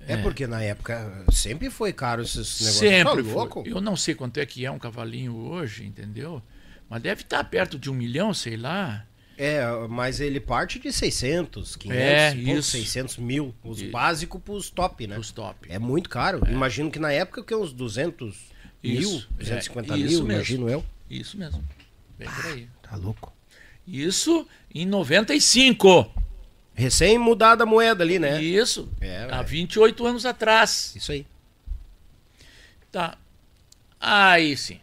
[0.00, 0.16] É.
[0.18, 2.78] porque na época sempre foi caro esses negócios.
[2.78, 3.22] Sempre
[3.64, 3.70] Tá?
[3.70, 6.42] Eu não sei quanto é que é um cavalinho hoje, entendeu?
[6.88, 9.04] Mas deve estar perto de um milhão, sei lá.
[9.38, 12.70] É, mas ele parte de 600, 500, É, isso.
[12.70, 13.54] 600 mil.
[13.62, 13.90] Os Isso.
[13.90, 15.18] básicos pros top, né?
[15.18, 15.66] Os top.
[15.70, 16.40] É muito caro.
[16.48, 18.34] Imagino que na época que é uns 200
[18.82, 19.28] mil, Isso.
[19.36, 20.32] 250 É, mil, mesmo.
[20.32, 20.84] imagino eu.
[21.10, 21.62] Isso mesmo.
[22.18, 22.68] Bem por aí.
[22.82, 23.30] Tá louco.
[23.86, 26.10] Isso em 95.
[26.74, 28.42] Recém mudada a moeda ali, né?
[28.42, 28.88] Isso.
[29.00, 29.48] É, há velho.
[29.48, 30.94] 28 anos atrás.
[30.96, 31.26] Isso aí.
[32.90, 33.18] Tá.
[34.00, 34.80] Aí sim.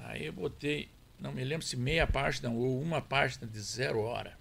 [0.00, 0.88] Aí eu botei,
[1.20, 4.38] não me lembro se meia página ou uma página de zero hora.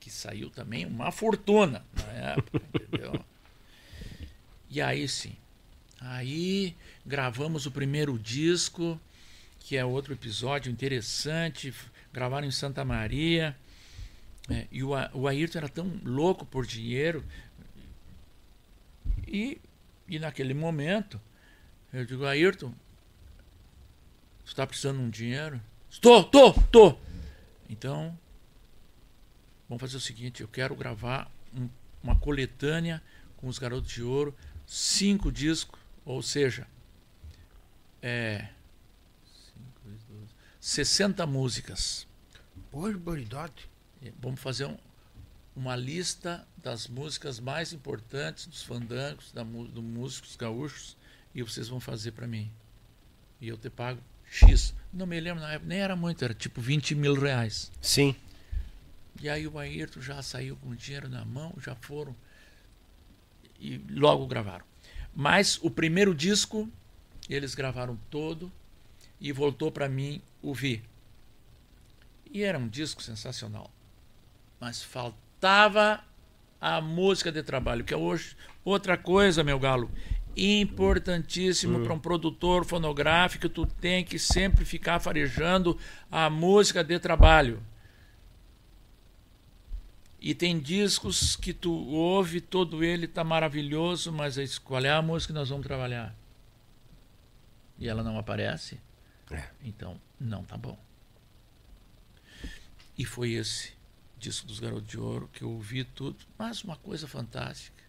[0.00, 3.24] Que saiu também uma fortuna na época, entendeu?
[4.70, 5.36] E aí sim.
[6.00, 6.74] Aí
[7.04, 9.00] gravamos o primeiro disco,
[9.60, 11.72] que é outro episódio interessante.
[12.12, 13.56] Gravaram em Santa Maria.
[14.48, 17.24] É, e o, o Ayrton era tão louco por dinheiro.
[19.26, 19.60] E,
[20.08, 21.20] e naquele momento,
[21.92, 22.72] eu digo, Ayrton,
[24.44, 25.60] tu está precisando de um dinheiro?
[25.94, 27.00] Estou, estou, estou.
[27.70, 28.18] Então,
[29.68, 31.68] vamos fazer o seguinte, eu quero gravar um-
[32.02, 33.00] uma coletânea
[33.36, 34.34] com os Garotos de Ouro,
[34.66, 36.66] cinco discos, ou seja,
[38.02, 38.48] é,
[39.24, 42.08] cinco, dois, doze, 60 músicas.
[42.72, 43.70] Poxa, baridade.
[44.02, 44.76] E Vamos fazer um-
[45.54, 50.96] uma lista das músicas mais importantes dos fandangos, da, mu- do músicos gaúchos,
[51.32, 52.50] e vocês vão fazer para mim.
[53.40, 54.00] E eu te pago
[54.34, 54.74] X.
[54.92, 57.70] Não me lembro na época, nem era muito, era tipo 20 mil reais.
[57.80, 58.16] Sim.
[59.20, 62.14] E aí o Ayrton já saiu com o dinheiro na mão, já foram
[63.60, 64.64] e logo gravaram.
[65.14, 66.68] Mas o primeiro disco
[67.30, 68.50] eles gravaram todo
[69.20, 70.82] e voltou para mim ouvir.
[72.30, 73.70] E era um disco sensacional.
[74.58, 76.02] Mas faltava
[76.60, 79.90] a música de trabalho, que é hoje outra coisa, meu galo,
[80.36, 85.78] importantíssimo para um produtor fonográfico, tu tem que sempre ficar farejando
[86.10, 87.62] a música de trabalho.
[90.20, 95.02] E tem discos que tu ouve, todo ele tá maravilhoso, mas aí, qual é a
[95.02, 96.16] música que nós vamos trabalhar?
[97.78, 98.80] E ela não aparece?
[99.30, 99.44] É.
[99.62, 100.78] Então, não tá bom.
[102.96, 103.74] E foi esse
[104.18, 107.84] disco dos Garotos de Ouro que eu ouvi tudo, mas uma coisa fantástica.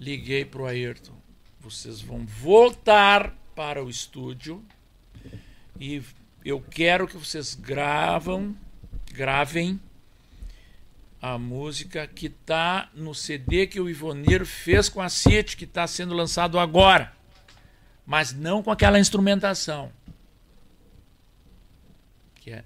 [0.00, 1.25] Liguei pro Ayrton.
[1.70, 4.64] Vocês vão voltar para o estúdio
[5.80, 6.00] e
[6.44, 8.56] eu quero que vocês gravam,
[9.12, 9.80] gravem
[11.20, 15.86] a música que tá no CD que o Ivonir fez com a City, que está
[15.88, 17.12] sendo lançado agora.
[18.06, 19.90] Mas não com aquela instrumentação.
[22.36, 22.64] Que é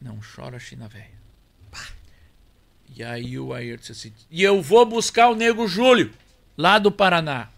[0.00, 1.14] Não Chora China Velha.
[2.92, 6.12] E aí o Ayrton disse assim: E eu vou buscar o Nego Júlio,
[6.56, 7.50] lá do Paraná,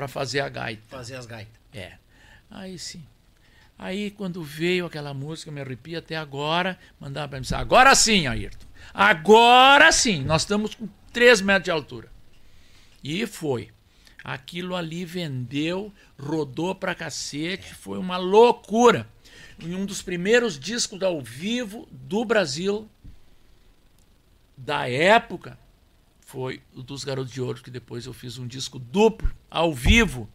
[0.00, 0.82] para fazer a gaita.
[0.88, 1.60] Fazer as gaitas.
[1.74, 1.92] É.
[2.50, 3.04] Aí sim.
[3.78, 8.66] Aí quando veio aquela música, me arrepia até agora, mandava para mim, agora sim, Ayrton.
[8.94, 12.10] Agora sim, nós estamos com 3 metros de altura.
[13.04, 13.70] E foi.
[14.24, 19.06] Aquilo ali vendeu, rodou pra cacete, foi uma loucura.
[19.58, 22.88] Em um dos primeiros discos ao vivo do Brasil,
[24.56, 25.58] da época,
[26.30, 30.30] foi o dos Garotos de Ouro, que depois eu fiz um disco duplo, ao vivo,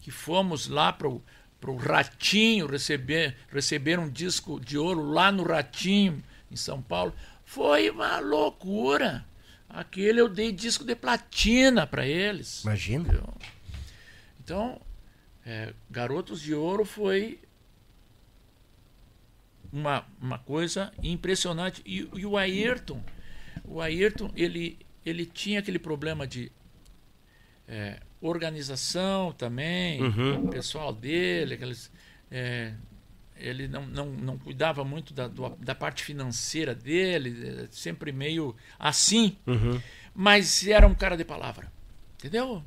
[0.00, 1.22] que fomos lá pro,
[1.60, 7.14] pro Ratinho receber, receber um disco de ouro lá no Ratinho, em São Paulo.
[7.44, 9.24] Foi uma loucura.
[9.68, 12.64] Aquele eu dei disco de platina para eles.
[12.64, 13.04] Imagina.
[13.04, 13.34] Entendeu?
[14.42, 14.80] Então,
[15.46, 17.38] é, Garotos de Ouro foi
[19.72, 21.80] uma, uma coisa impressionante.
[21.86, 23.00] E, e o Ayrton,
[23.64, 24.78] o Ayrton, ele,
[25.08, 26.50] ele tinha aquele problema de
[27.66, 30.02] é, organização também,
[30.46, 31.90] o pessoal dele, aqueles,
[32.30, 32.72] é,
[33.36, 38.54] ele não, não, não cuidava muito da, do- da parte financeira dele, é, sempre meio
[38.78, 39.36] assim,
[40.14, 41.70] mas era um cara de palavra,
[42.18, 42.62] entendeu?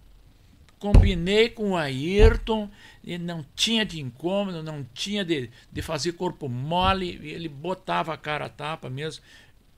[0.80, 2.68] Combinei com o Ayrton,
[3.04, 8.18] ele não tinha de incômodo, não tinha de, de fazer corpo mole, ele botava a
[8.18, 9.24] cara a tapa mesmo.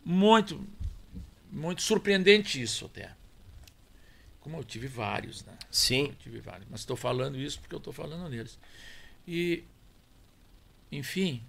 [0.06, 0.66] Muito,
[1.54, 3.12] muito surpreendente isso até.
[4.42, 5.54] Como eu tive vários, né?
[5.72, 6.08] Sim.
[6.08, 6.68] Eu tive vários.
[6.70, 8.60] Mas estou falando isso porque eu estou falando neles.
[9.26, 9.64] E,
[10.92, 11.42] enfim,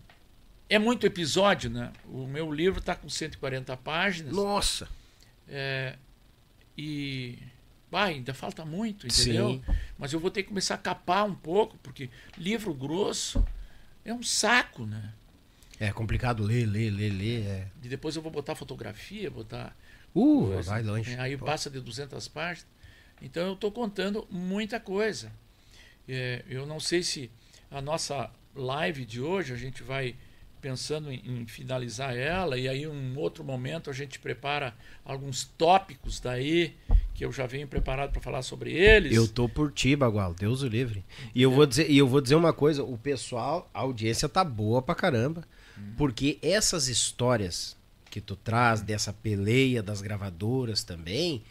[0.68, 1.92] é muito episódio, né?
[2.06, 4.32] O meu livro está com 140 páginas.
[4.32, 4.88] Nossa.
[5.48, 5.96] É,
[6.78, 7.38] e
[7.90, 9.50] bah, ainda falta muito, entendeu?
[9.50, 9.62] Sim.
[9.98, 13.44] Mas eu vou ter que começar a capar um pouco, porque livro grosso
[14.04, 15.12] é um saco, né?
[15.80, 17.46] É complicado ler, ler, ler, ler.
[17.46, 17.68] É.
[17.82, 19.76] E depois eu vou botar fotografia, botar.
[20.14, 21.14] Uh, vai longe.
[21.14, 22.66] É, Aí passa de 200 páginas.
[23.20, 25.32] Então eu estou contando muita coisa.
[26.08, 27.30] É, eu não sei se
[27.70, 30.14] a nossa live de hoje a gente vai
[30.60, 34.74] pensando em, em finalizar ela e aí em um outro momento a gente prepara
[35.04, 36.74] alguns tópicos daí
[37.12, 39.14] que eu já venho preparado para falar sobre eles.
[39.14, 41.04] Eu tô por ti, Bagual, Deus o livre.
[41.34, 44.42] E eu vou dizer, e eu vou dizer uma coisa, o pessoal, a audiência tá
[44.42, 45.44] boa pra caramba,
[45.96, 47.76] porque essas histórias
[48.14, 51.42] que tu traz dessa peleia das gravadoras também,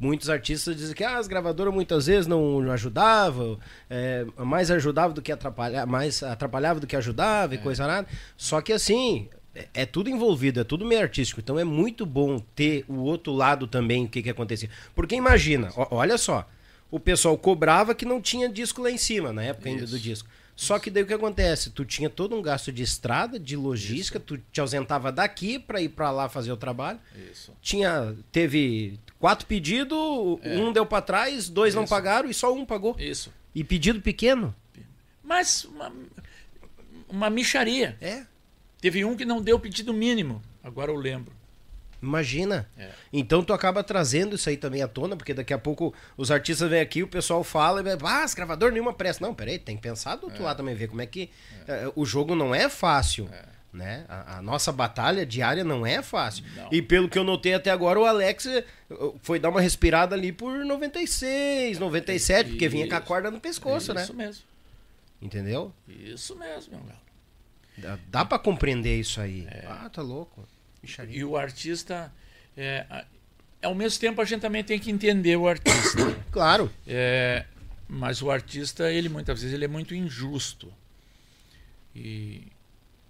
[0.00, 3.58] muitos artistas dizem que ah, as gravadoras muitas vezes não ajudavam,
[3.90, 8.08] é, mais ajudava do que atrapalhava, mais atrapalhava do que ajudava e coisa nada.
[8.38, 11.40] Só que assim, é- é tudo envolvido, é tudo meio artístico.
[11.42, 14.70] Então é muito bom ter o outro lado também, o que que acontecia.
[14.94, 16.48] Porque imagina, olha só,
[16.90, 20.26] o pessoal cobrava que não tinha disco lá em cima, na época ainda do disco.
[20.58, 21.70] Só que daí o que acontece?
[21.70, 25.90] Tu tinha todo um gasto de estrada, de logística, tu te ausentava daqui pra ir
[25.90, 26.98] pra lá fazer o trabalho.
[27.30, 27.52] Isso.
[27.62, 31.90] Tinha, teve quatro pedidos, um deu pra trás, dois não Isso.
[31.90, 32.96] pagaram e só um pagou.
[32.98, 33.32] Isso.
[33.54, 34.52] E pedido pequeno?
[35.22, 35.92] Mas uma,
[37.08, 37.96] uma micharia.
[38.00, 38.26] É.
[38.80, 40.42] Teve um que não deu o pedido mínimo.
[40.60, 41.32] Agora eu lembro.
[42.00, 42.68] Imagina.
[42.76, 42.90] É.
[43.12, 46.70] Então tu acaba trazendo isso aí também à tona, porque daqui a pouco os artistas
[46.70, 49.24] vêm aqui, o pessoal fala e ah, nenhuma pressa.
[49.24, 51.30] Não, peraí, tem que pensar do outro lado também, ver como é que.
[51.66, 53.28] eh, o jogo não é fácil.
[53.72, 54.06] Né?
[54.08, 56.44] A, a nossa batalha diária não é fácil.
[56.56, 56.68] Não.
[56.72, 58.64] E pelo que eu notei até agora, o Alex eh,
[59.20, 63.06] foi dar uma respirada ali por 96, 97, porque vinha com a Isso.
[63.06, 64.02] corda no pescoço, né?
[64.02, 64.44] Isso mesmo.
[65.20, 65.72] Entendeu?
[65.88, 66.96] Isso mesmo, meu.
[67.76, 69.46] Dá, dá pra compreender isso aí.
[69.66, 70.46] Ah, tá louco.
[70.82, 71.18] Bicharia.
[71.18, 72.12] E o artista.
[72.56, 73.04] É,
[73.62, 75.98] ao mesmo tempo, a gente também tem que entender o artista.
[76.30, 76.70] Claro.
[76.86, 77.46] É,
[77.88, 80.72] mas o artista, ele muitas vezes ele é muito injusto.
[81.96, 82.46] E,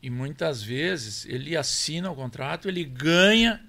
[0.01, 3.61] e muitas vezes ele assina o contrato, ele ganha.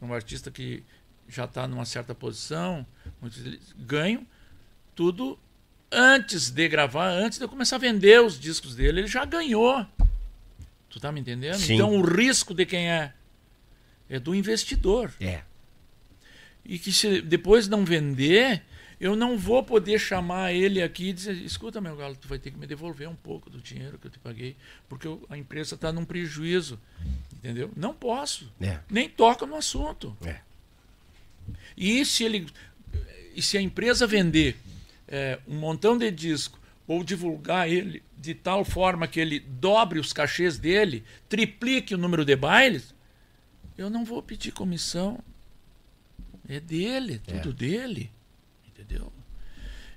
[0.00, 0.82] Um artista que
[1.28, 2.86] já está numa certa posição,
[3.20, 3.42] muitos
[3.76, 4.26] ganham
[4.94, 5.38] tudo
[5.90, 9.86] antes de gravar, antes de eu começar a vender os discos dele, ele já ganhou.
[10.94, 11.56] Tu tá me entendendo?
[11.58, 11.74] Sim.
[11.74, 13.12] Então o risco de quem é?
[14.08, 15.40] É do investidor É.
[16.64, 18.62] e que se depois não vender,
[19.00, 22.52] eu não vou poder chamar ele aqui e dizer, escuta meu galo, tu vai ter
[22.52, 24.54] que me devolver um pouco do dinheiro que eu te paguei,
[24.88, 26.78] porque eu- a empresa está num prejuízo,
[27.32, 27.72] entendeu?
[27.76, 28.78] Não posso, É.
[28.88, 30.16] nem toca no assunto.
[30.24, 30.36] É.
[31.76, 32.46] E se ele,
[33.34, 34.56] e se a empresa vender
[35.08, 40.12] é, um montão de disco ou divulgar ele de tal forma que ele dobre os
[40.12, 42.94] cachês dele, triplique o número de bailes,
[43.76, 45.18] eu não vou pedir comissão.
[46.48, 48.10] É dele, é tudo dele.
[48.68, 49.12] Entendeu?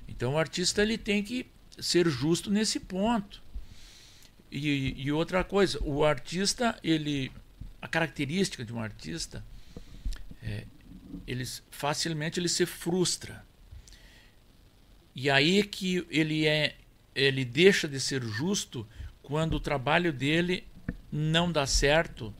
[0.07, 1.45] Então o artista ele tem que
[1.80, 3.41] ser justo nesse ponto.
[4.51, 7.31] E, e outra coisa, o artista, ele.
[7.80, 9.43] A característica de um artista
[10.41, 10.65] é,
[11.27, 13.45] ele, facilmente ele se frustra.
[15.18, 16.76] E aí que ele é
[17.15, 18.88] ele deixa de ser justo
[19.23, 20.64] quando o trabalho dele
[21.11, 22.31] não dá certo.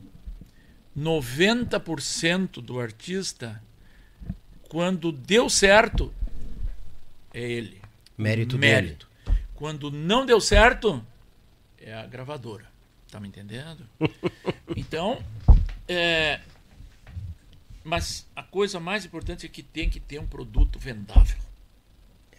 [0.96, 3.60] 90% do artista
[4.68, 6.14] quando deu certo
[7.34, 7.80] é ele.
[8.16, 9.08] Mérito, Mérito.
[9.56, 11.04] Quando não deu certo
[11.80, 12.66] é a gravadora.
[13.10, 13.84] Tá me entendendo?
[14.76, 15.20] então,
[15.88, 16.40] é,
[17.82, 21.47] mas a coisa mais importante é que tem que ter um produto vendável.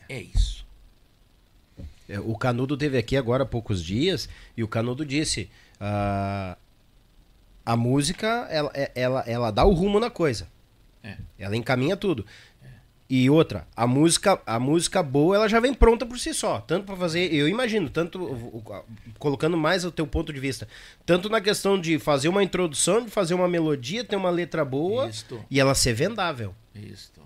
[0.09, 0.65] É isso.
[2.09, 4.27] É, o Canudo teve aqui agora há poucos dias
[4.57, 5.49] e o Canudo disse:
[5.79, 6.57] ah,
[7.63, 10.47] a música ela, é, ela, ela dá o rumo na coisa.
[11.03, 11.17] É.
[11.37, 12.25] Ela encaminha tudo.
[13.09, 16.59] E outra, a música, a música boa, ela já vem pronta por si só.
[16.61, 18.63] Tanto para fazer, eu imagino, tanto
[19.17, 20.67] colocando mais o teu ponto de vista,
[21.07, 25.09] tanto na questão de fazer uma introdução, de fazer uma melodia, ter uma letra boa
[25.09, 25.43] Isto.
[25.49, 26.53] e ela ser vendável.
[26.75, 27.18] Isto.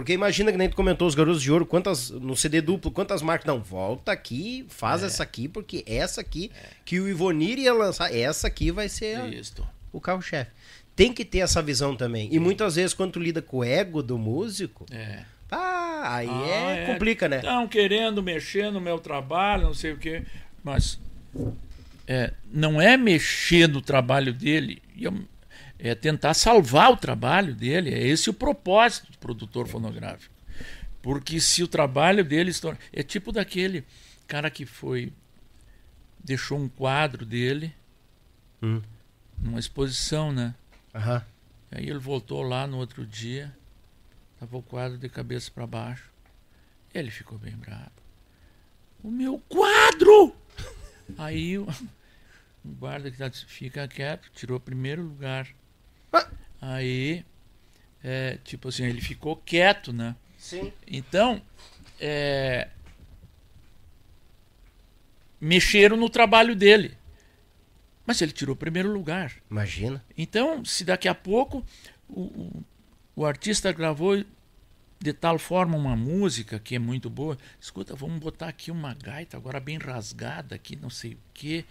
[0.00, 3.20] Porque imagina que nem tu comentou os garotos de ouro, quantas no CD duplo, quantas
[3.22, 6.50] marcas não volta aqui, faz essa aqui porque essa aqui
[6.84, 9.30] que o Ivonir ia lançar, essa aqui vai ser a-
[9.92, 10.50] o carro-chefe.
[10.96, 12.28] Tem que ter essa visão também.
[12.32, 15.24] E muitas vezes quando tu lida com o ego do músico, É.
[15.50, 17.36] ah, aí Ah, é, complica, né?
[17.36, 20.22] Estão querendo mexer no meu trabalho, não sei o quê.
[20.64, 20.98] Mas
[22.06, 25.12] é, não é mexer no trabalho dele, eu-
[25.82, 27.92] é tentar salvar o trabalho dele.
[27.94, 30.34] É esse o propósito do produtor fonográfico.
[31.02, 33.84] Porque se o trabalho dele torna- É tipo daquele
[34.26, 35.12] cara que foi.
[36.22, 37.74] Deixou um quadro dele
[38.62, 38.82] Hum.
[39.38, 40.54] numa exposição, né?
[40.94, 41.24] Aham.
[41.72, 43.56] Aí ele voltou lá no outro dia,
[44.38, 46.10] tava o quadro de cabeça para baixo.
[46.92, 47.90] Ele ficou bem bravo.
[49.02, 50.36] O meu quadro!
[51.16, 51.66] Aí o,
[52.64, 55.46] guarda que tá, fica quieto, tirou o primeiro lugar.
[56.60, 57.24] Aí,
[58.02, 60.14] é, tipo assim, ele ficou quieto, né?
[60.36, 60.72] Sim.
[60.86, 61.40] Então,
[61.98, 62.68] é,
[65.40, 66.96] mexeram no trabalho dele.
[68.06, 69.32] Mas ele tirou o primeiro lugar.
[69.50, 70.04] Imagina.
[70.16, 71.64] Então, se daqui a pouco
[72.08, 72.64] o, o,
[73.16, 74.22] o artista gravou
[75.02, 79.36] de tal forma uma música que é muito boa, escuta, vamos botar aqui uma gaita
[79.36, 81.64] agora bem rasgada aqui, não sei o que e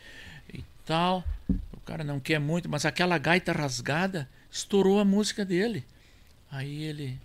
[0.89, 1.23] tal.
[1.71, 5.85] O cara não quer muito, mas aquela gaita rasgada estourou a música dele.
[6.49, 7.19] Aí ele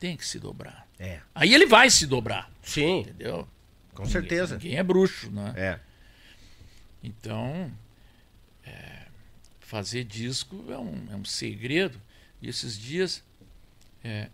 [0.00, 0.88] tem que se dobrar.
[0.98, 1.20] É.
[1.32, 3.48] Aí ele vai se dobrar, Sim, entendeu?
[3.94, 4.56] com certeza.
[4.56, 5.54] Ninguém é bruxo, né?
[5.56, 5.80] É.
[7.02, 7.70] Então,
[8.64, 9.06] é,
[9.60, 12.00] fazer disco é um, é um segredo.
[12.42, 13.22] E esses dias,
[14.02, 14.28] é,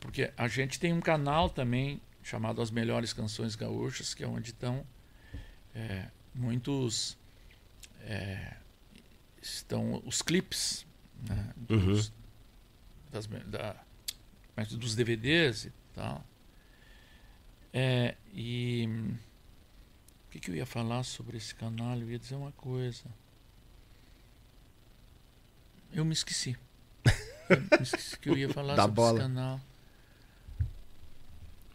[0.00, 4.50] porque a gente tem um canal também chamado As Melhores Canções Gaúchas, que é onde
[4.50, 4.84] estão
[5.74, 7.16] é, muitos.
[8.06, 8.56] É,
[9.42, 10.86] estão os clipes
[11.28, 12.12] né, dos,
[13.10, 13.76] das me- da-
[14.56, 16.24] mas dos DVDs e tal.
[17.72, 18.88] É, e
[20.26, 21.98] o que, que eu ia falar sobre esse canal?
[21.98, 23.04] Eu ia dizer uma coisa.
[25.92, 26.56] Eu me esqueci.
[27.48, 29.18] Eu me esqueci que eu ia falar Da sobre bola.
[29.18, 29.60] esse canal.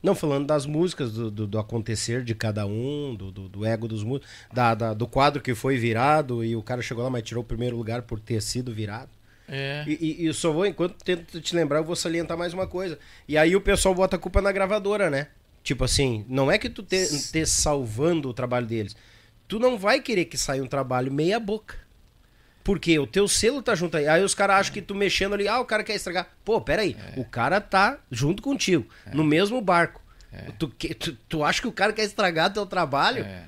[0.02, 3.88] Não, falando das músicas, do, do, do acontecer de cada um, do, do, do ego
[3.88, 7.24] dos músicos, da, da- do quadro que foi virado e o cara chegou lá, mas
[7.24, 9.10] tirou o primeiro lugar por ter sido virado.
[9.48, 12.54] É, E, e, e eu só vou, enquanto tento te lembrar, eu vou salientar mais
[12.54, 12.98] uma coisa.
[13.28, 15.28] E aí o pessoal bota a culpa na gravadora, né?
[15.64, 18.96] Tipo assim, não é que tu te, te salvando o trabalho deles.
[19.48, 21.76] Tu não vai querer que saia um trabalho meia boca.
[22.64, 24.08] Porque o teu selo tá junto aí.
[24.08, 26.28] Aí os caras acham que tu mexendo ali, ah, o cara quer estragar.
[26.46, 30.00] Pô, peraí, o cara tá junto contigo, no mesmo barco.
[30.58, 33.24] Tu, que- tu, tu acha que o cara quer estragar teu trabalho?
[33.24, 33.46] é,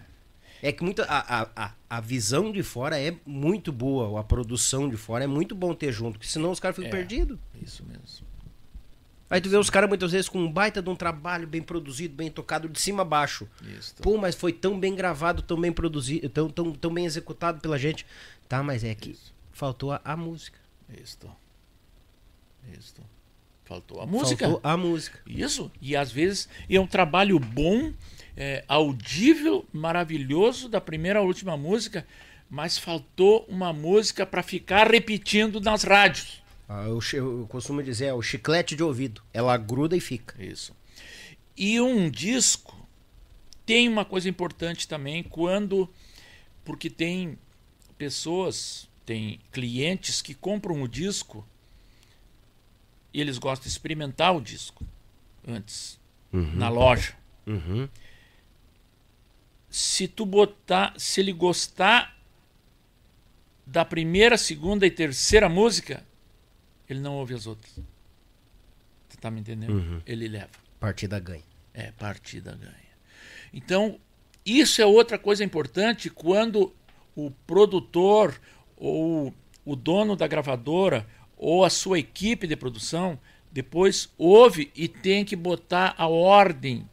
[0.61, 4.90] É que muita, a, a, a, a visão de fora é muito boa, a produção
[4.90, 6.91] de fora é muito bom ter junto, porque senão os caras ficam É.
[6.91, 7.38] perdidos.
[7.61, 8.03] isso mesmo.
[9.30, 12.14] Aí tu vê os caras muitas vezes com um baita de um trabalho bem produzido,
[12.14, 13.48] bem tocado, de cima a baixo.
[13.77, 13.95] Isso.
[13.95, 17.77] Pô, mas foi tão bem gravado, tão bem produzido, tão, tão, tão bem executado pela
[17.80, 18.06] gente.
[18.48, 19.18] Tá, mas é que
[19.52, 20.60] faltou a, a música.
[21.02, 21.30] Isto.
[22.78, 23.02] Isto.
[23.65, 24.45] Faltou a música.
[24.45, 25.20] Faltou a música.
[25.26, 25.72] Isso.
[25.82, 27.94] E às vezes é um trabalho bom,
[28.36, 32.06] é, audível, maravilhoso da primeira à última música,
[32.49, 36.44] mas faltou uma música para ficar repetindo nas rádios.
[36.68, 39.22] Ah, eu, eu costumo dizer, é o chiclete de ouvido.
[39.34, 40.41] Ela gruda e fica.
[40.44, 40.76] Isso.
[41.56, 42.76] E um disco
[43.65, 45.90] tem uma coisa importante também quando
[46.65, 47.38] porque tem
[47.94, 51.45] pessoas, tem clientes que compram o disco
[53.14, 54.86] e eles gostam de experimentar o disco
[55.48, 55.99] antes
[56.32, 57.15] na loja.
[57.45, 57.88] Uhum.
[59.70, 62.18] Se tu botar, se ele gostar
[63.65, 66.03] da primeira, segunda e terceira música,
[66.90, 67.80] ele não ouve as outras.
[69.10, 70.02] Tu tá me entendendo?
[70.06, 70.49] Ele leva.
[70.80, 71.44] Partida ganha.
[71.74, 72.94] É, partida ganha.
[73.53, 73.99] Então,
[74.45, 76.74] isso é outra coisa importante quando
[77.15, 78.40] o produtor
[78.77, 79.34] ou
[79.65, 81.07] o dono da gravadora
[81.38, 83.19] ou a sua equipe de produção
[83.52, 86.90] depois ouve e tem que botar a ordem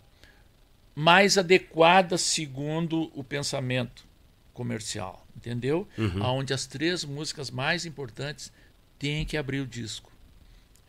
[0.94, 4.04] mais adequada segundo o pensamento
[4.52, 5.88] comercial, entendeu?
[6.22, 8.52] Aonde as três músicas mais importantes
[8.98, 10.12] têm que abrir o disco,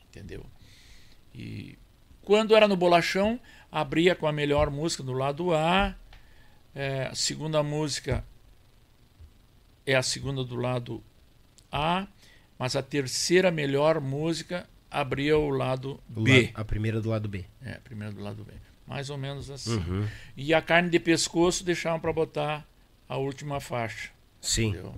[0.09, 0.45] entendeu?
[1.33, 1.77] E
[2.21, 3.39] quando era no bolachão,
[3.71, 5.95] abria com a melhor música do lado A,
[6.75, 8.25] é, a segunda música
[9.85, 11.03] é a segunda do lado
[11.71, 12.07] A,
[12.57, 16.41] mas a terceira melhor música abria o lado Do B.
[16.43, 17.45] lado- a primeira do lado B.
[17.61, 18.51] É, primeiro do lado B.
[18.87, 19.81] Mais ou menos assim.
[20.35, 22.67] E a carne de pescoço deixavam para botar
[23.07, 24.09] a última faixa.
[24.41, 24.69] Sim.
[24.69, 24.95] entendeu?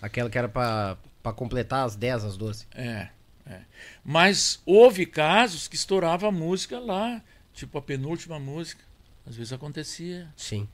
[0.00, 0.96] Aquela que era pra
[1.34, 2.66] completar as 10, as 12.
[2.74, 3.08] É,
[3.46, 3.60] é.
[4.04, 7.20] Mas houve casos que estourava a música lá,
[7.52, 8.84] tipo a penúltima música.
[9.26, 10.28] Às vezes acontecia.
[10.36, 10.68] Sim.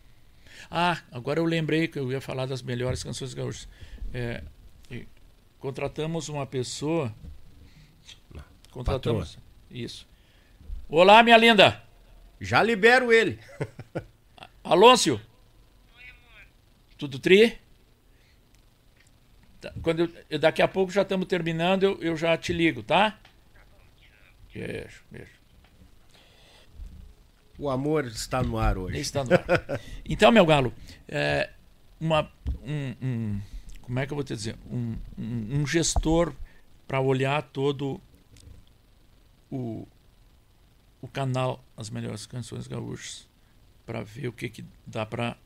[0.70, 3.68] Ah, agora eu lembrei que eu ia falar das melhores canções gaúchas.
[4.12, 4.42] É,
[5.58, 7.14] contratamos uma pessoa.
[8.70, 9.38] Contratamos.
[9.70, 10.06] Isso.
[10.88, 11.82] Olá, minha linda.
[12.40, 13.38] Já libero ele.
[14.62, 15.20] Alôncio.
[16.96, 17.58] Tudo tri?
[19.60, 22.82] Tá, Quando eu- eu- daqui a pouco já estamos terminando, eu, eu já te ligo,
[22.82, 23.18] tá?
[24.54, 25.39] Beijo, beijo.
[27.60, 28.98] O amor está no ar hoje.
[28.98, 29.80] Está no ar.
[30.04, 30.72] Então, meu galo,
[31.06, 31.50] é,
[32.00, 32.30] uma,
[32.62, 33.40] um, um-
[33.82, 34.56] como é que eu vou te dizer?
[34.70, 36.32] Um, um- um gestor
[36.88, 38.00] para olhar todo
[39.50, 39.86] o,
[41.02, 43.28] o canal As Melhores Canções Gaúchas,
[43.84, 45.36] para ver o que, que dá para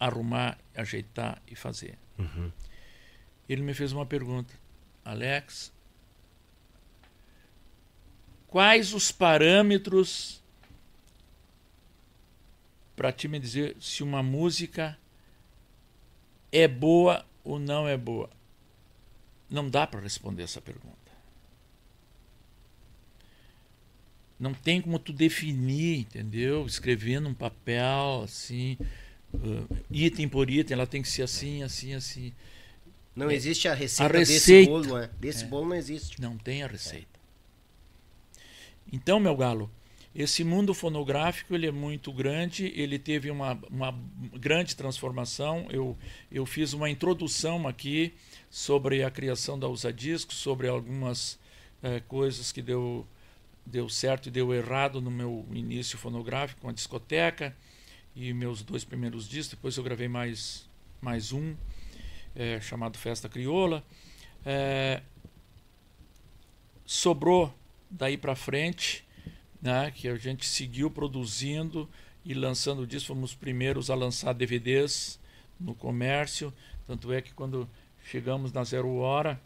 [0.00, 1.98] arrumar, ajeitar e fazer.
[3.48, 4.54] Ele me fez uma pergunta.
[5.04, 5.70] Alex,
[8.46, 10.42] quais os parâmetros
[12.96, 14.98] para ti me dizer se uma música
[16.52, 18.30] é boa ou não é boa.
[19.50, 20.94] Não dá para responder essa pergunta.
[24.38, 26.66] Não tem como tu definir, entendeu?
[26.66, 28.76] Escrever num papel assim,
[29.32, 32.32] uh, item por item, ela tem que ser assim, assim, assim.
[33.14, 34.70] Não existe a receita, A desse receita.
[34.70, 35.10] bolo, né?
[35.20, 36.20] Desse bolo não existe.
[36.20, 37.14] Não tem a receita.
[38.92, 39.70] Então, meu galo,
[40.14, 43.92] esse mundo fonográfico ele é muito grande, ele teve uma, uma
[44.34, 45.66] grande transformação.
[45.70, 45.98] Eu,
[46.30, 48.14] eu fiz uma introdução aqui
[48.48, 51.36] sobre a criação da Usa Disco, sobre algumas
[51.82, 53.04] eh, coisas que deu,
[53.66, 57.56] deu certo e deu errado no meu início fonográfico com a discoteca
[58.14, 59.56] e meus dois primeiros discos.
[59.56, 60.68] Depois eu gravei mais,
[61.00, 61.56] mais um,
[62.36, 63.84] eh, chamado Festa Crioula.
[64.46, 65.02] Eh,
[66.86, 67.52] sobrou
[67.90, 69.03] daí para frente,
[69.64, 71.88] né, que a gente seguiu produzindo
[72.22, 75.18] e lançando discos, fomos os primeiros a lançar DVDs
[75.58, 76.52] no comércio,
[76.86, 77.66] tanto é que quando
[78.04, 79.40] chegamos na Zero Hora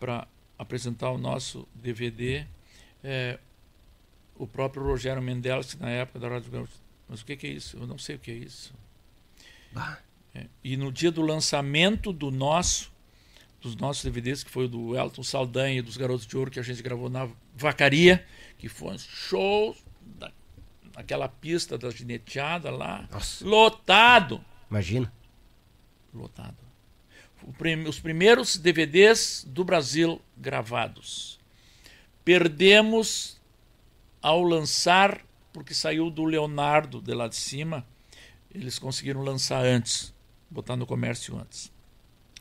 [0.00, 0.26] para
[0.58, 2.44] apresentar o nosso DVD,
[3.04, 3.38] é,
[4.36, 6.72] o próprio Rogério Mendeles, na época da Rádio Gaúcha,
[7.08, 7.76] mas o que, que é isso?
[7.76, 8.74] Eu não sei o que é isso.
[9.70, 10.00] Bah.
[10.34, 12.90] É, e no dia do lançamento do nosso,
[13.60, 16.58] dos nossos DVDs, que foi o do Elton Saldanha e dos Garotos de Ouro, que
[16.58, 18.26] a gente gravou na Vacaria,
[18.62, 20.30] que foi um show da,
[20.96, 23.44] naquela pista da gineteada lá, Nossa.
[23.44, 24.40] lotado.
[24.70, 25.12] Imagina.
[26.14, 26.54] Lotado.
[27.58, 31.40] Prim- os primeiros DVDs do Brasil gravados.
[32.24, 33.36] Perdemos
[34.22, 35.20] ao lançar,
[35.52, 37.84] porque saiu do Leonardo de lá de cima,
[38.54, 40.14] eles conseguiram lançar antes,
[40.48, 41.72] botar no comércio antes.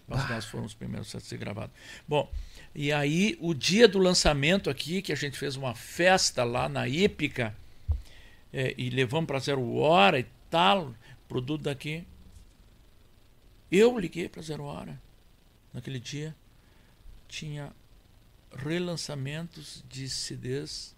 [0.08, 1.76] Mas nós fomos os primeiros a ser gravados.
[2.08, 2.32] Bom,
[2.74, 6.88] e aí o dia do lançamento aqui, que a gente fez uma festa lá na
[6.88, 7.56] Hípica,
[8.54, 10.94] é, e levamos para Zero Hora e tal,
[11.28, 12.06] produto daqui.
[13.72, 15.02] Eu liguei para Zero Hora
[15.74, 16.36] naquele dia.
[17.28, 17.74] Tinha
[18.54, 20.96] relançamentos de CDs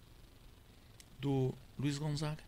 [1.20, 2.44] do Luiz Gonzaga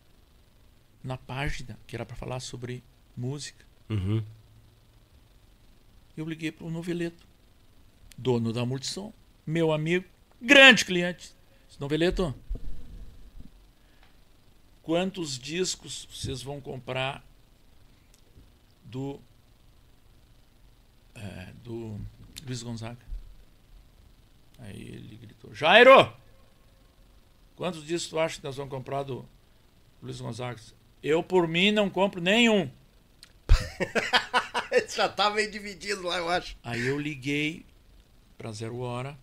[1.02, 2.82] na página que era para falar sobre
[3.16, 3.64] música.
[3.88, 4.22] Uhum.
[6.16, 7.26] Eu liguei para o Noveleto,
[8.16, 9.12] dono da Multissom,
[9.46, 10.06] meu amigo,
[10.40, 11.34] grande cliente.
[11.78, 12.34] Noveleto,
[14.82, 17.22] quantos discos vocês vão comprar
[18.82, 19.20] do
[21.14, 22.00] é, do
[22.46, 23.04] Luiz Gonzaga.
[24.58, 26.12] Aí ele gritou: Jairo!
[27.56, 29.26] Quantos discos tu acha que nós vamos comprar do
[30.02, 30.60] Luiz Gonzaga?
[31.02, 32.70] Eu, por mim, não compro nenhum.
[34.94, 36.56] Já tá meio dividido lá, eu acho.
[36.62, 37.64] Aí eu liguei
[38.36, 39.18] para Zero Hora,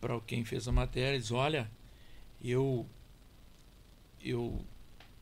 [0.00, 1.70] para quem fez a matéria, disse: Olha,
[2.42, 2.86] eu,
[4.20, 4.64] eu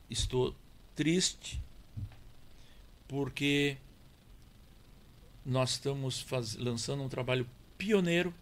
[0.09, 0.55] estou
[0.95, 1.61] triste
[3.07, 3.77] porque
[5.45, 7.47] nós estamos faz, lançando um trabalho
[7.77, 8.33] pioneiro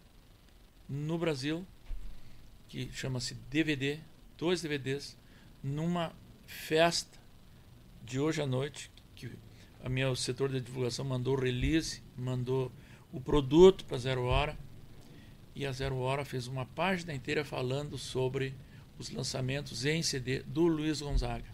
[0.88, 1.64] no Brasil
[2.68, 4.00] que chama-se DVD,
[4.36, 5.16] dois DVDs,
[5.62, 6.12] numa
[6.46, 7.18] festa
[8.04, 9.30] de hoje à noite que
[9.82, 12.72] a minha o setor de divulgação mandou release, mandou
[13.12, 14.56] o produto para Zero Hora
[15.54, 18.54] e a Zero Hora fez uma página inteira falando sobre
[18.98, 21.48] os lançamentos em CD do Luiz Gonzaga.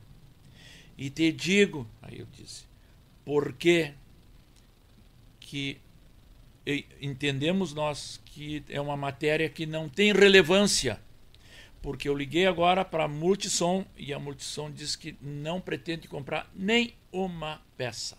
[0.97, 2.65] E te digo, aí eu disse,
[3.25, 3.95] por que
[5.41, 5.81] que
[7.01, 11.01] entendemos nós que é uma matéria que não tem relevância.
[11.81, 16.49] Porque eu liguei agora para a Multissom e a Multissom diz que não pretende comprar
[16.55, 18.17] nem uma peça.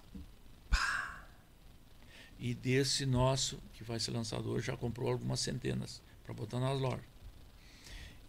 [2.43, 6.77] E desse nosso, que vai ser lançado hoje, já comprou algumas centenas para botar nas
[6.77, 7.05] lojas.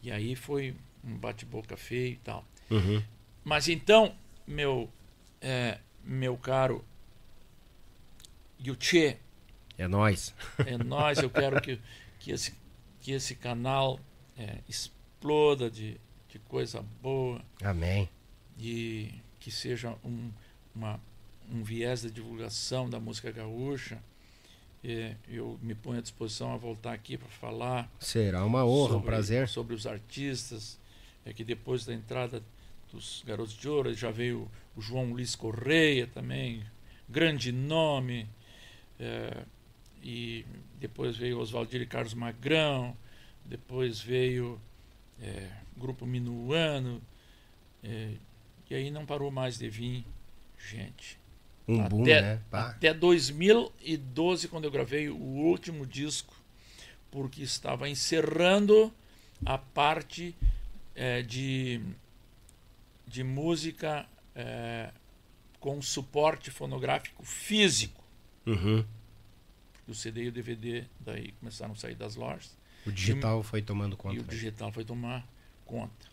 [0.01, 0.73] E aí foi
[1.03, 2.45] um bate-boca feio e tal.
[2.71, 3.03] Uhum.
[3.43, 4.15] Mas então,
[4.47, 4.89] meu,
[5.41, 6.85] é, meu caro
[8.65, 9.19] Yuchê,
[9.77, 10.33] É nós.
[10.65, 11.81] é nós, eu quero que,
[12.21, 12.55] que, esse,
[13.01, 13.99] que esse canal
[14.39, 18.09] é, exploda de, de coisa boa Amém.
[18.57, 20.31] e que seja um,
[20.73, 21.01] uma,
[21.53, 24.03] um viés da divulgação da música gaúcha.
[24.83, 28.93] É, eu me ponho à disposição a voltar aqui para falar Será uma honra, um
[28.95, 29.49] sobre, prazer.
[29.49, 30.79] sobre os artistas.
[31.25, 32.43] É que depois da entrada
[32.93, 36.63] dos Garotos de Ouro já veio o João Luiz Correia também,
[37.09, 38.29] grande nome.
[39.01, 39.45] É,
[40.03, 40.45] e
[40.79, 42.95] depois veio Oswaldir e Carlos Magrão,
[43.45, 44.61] depois veio
[45.21, 47.01] é, Grupo Minuano,
[47.83, 48.15] é,
[48.69, 50.05] e aí não parou mais de vir
[50.59, 51.19] gente.
[51.67, 52.41] Um boom, até, né?
[52.51, 52.71] Pá.
[52.71, 56.35] até 2012, quando eu gravei o último disco,
[57.11, 58.93] porque estava encerrando
[59.47, 60.35] a parte
[60.95, 61.81] eh, de,
[63.07, 64.91] de música eh,
[65.59, 68.05] com suporte fonográfico físico.
[68.47, 68.85] Uhum.
[69.89, 72.57] O CD e o DVD daí começaram a sair das lojas.
[72.87, 74.17] O digital foi tomando conta.
[74.17, 74.29] e o né?
[74.29, 75.27] digital foi tomar
[75.65, 76.07] conta.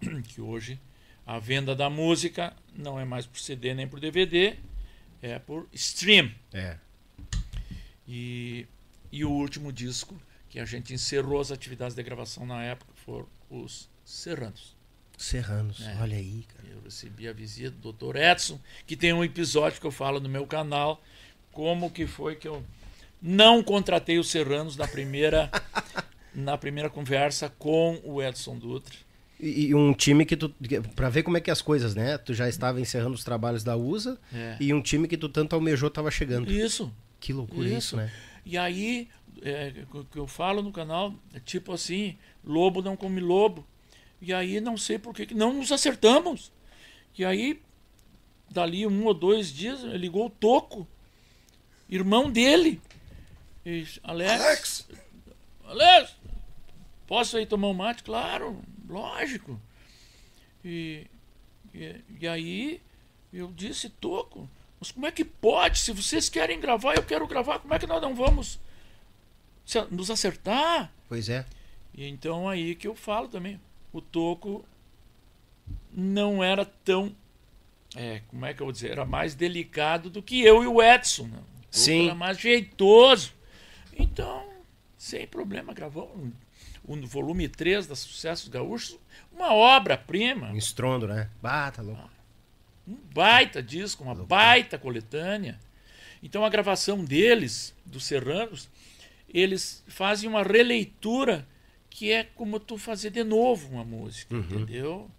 [0.28, 0.78] Que hoje
[1.26, 4.56] a venda da música não é mais por CD nem por DVD,
[5.24, 6.30] é por stream.
[6.52, 6.76] É.
[8.06, 8.66] E,
[9.10, 10.20] e o último disco
[10.50, 14.76] que a gente encerrou as atividades de gravação na época foram os Serranos.
[15.16, 15.96] Serranos, É.
[16.00, 16.68] olha aí, cara.
[16.68, 18.16] Eu recebi a visita do Dr.
[18.16, 21.02] Edson, que tem um episódio que eu falo no meu canal,
[21.52, 22.62] como que foi que eu
[23.22, 25.50] não contratei os Serranos na primeira,
[26.34, 28.96] na primeira conversa com o Edson Dutra.
[29.40, 30.48] E, e um time que tu.
[30.94, 32.16] Pra ver como é que é as coisas, né?
[32.18, 34.56] Tu já estava encerrando os trabalhos da USA É.
[34.60, 36.50] e um time que tu tanto almejou tava chegando.
[36.52, 36.92] Isso.
[37.20, 37.96] Que loucura isso, Isso.
[37.96, 38.12] né?
[38.46, 39.08] E aí,
[39.42, 43.66] é, o que eu falo no canal, é tipo assim, lobo não come lobo.
[44.20, 46.52] E aí não sei por que que não nos acertamos.
[47.18, 47.60] E aí,
[48.50, 50.86] dali um ou dois dias, ligou o Toco,
[51.88, 52.80] irmão dele.
[53.64, 54.86] E disse, Alex,
[55.64, 56.14] Alex,
[57.06, 58.02] posso ir tomar um mate?
[58.02, 59.60] Claro, lógico.
[60.64, 61.06] E,
[61.74, 62.80] e, e aí
[63.32, 64.48] eu disse, Toco,
[64.80, 65.78] mas como é que pode?
[65.78, 68.60] Se vocês querem gravar, eu quero gravar, como é que nós não vamos
[69.90, 70.92] nos acertar?
[71.08, 71.44] Pois é.
[71.94, 73.60] E então aí que eu falo também.
[73.92, 74.64] O Toco
[75.92, 77.14] não era tão.
[77.96, 78.90] É, como é que eu vou dizer?
[78.90, 81.28] Era mais delicado do que eu e o Edson.
[81.28, 81.38] Né?
[81.38, 82.06] O Sim.
[82.06, 83.32] Era mais jeitoso.
[83.96, 84.44] Então,
[84.98, 86.28] sem problema, gravou
[86.86, 88.98] um volume 3 da Sucessos Gaúchos,
[89.32, 91.30] uma obra-prima, Um estrondo, né?
[91.42, 92.10] Ah, tá louco.
[92.86, 95.58] um baita disco, uma baita coletânea.
[96.22, 98.68] Então a gravação deles, dos Serranos,
[99.28, 101.46] eles fazem uma releitura
[101.90, 105.10] que é como tu fazer de novo uma música, entendeu?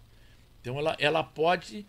[0.60, 1.84] Então ela, ela pode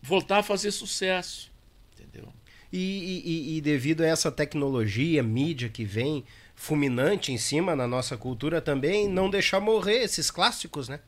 [0.00, 1.50] voltar a fazer sucesso,
[1.94, 2.32] entendeu?
[2.72, 6.24] E- e- e devido a essa tecnologia, mídia que vem
[6.58, 10.98] fulminante em cima na nossa cultura também, não deixar morrer esses clássicos, né?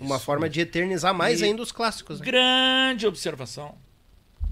[0.00, 0.24] Uma Isso.
[0.24, 2.18] forma de eternizar mais E- ainda os clássicos.
[2.18, 2.26] Né?
[2.26, 3.76] Grande observação.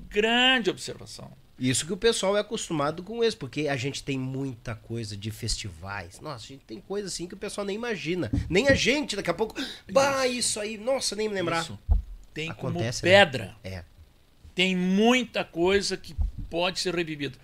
[0.08, 1.32] Grande observação.
[1.58, 5.30] Isso que o pessoal é acostumado com isso, porque a gente tem muita coisa de
[5.30, 6.20] festivais.
[6.20, 8.30] Nossa, a gente tem coisa assim que o pessoal nem imagina.
[8.48, 9.54] Nem a gente, daqui a pouco.
[9.90, 11.62] Bah, isso aí, nossa, nem me lembrar.
[11.62, 11.78] Isso.
[12.32, 13.18] tem Acontece, como né?
[13.24, 13.56] pedra.
[13.64, 13.84] É.
[14.54, 16.14] Tem muita coisa que
[16.50, 17.36] pode ser revivida.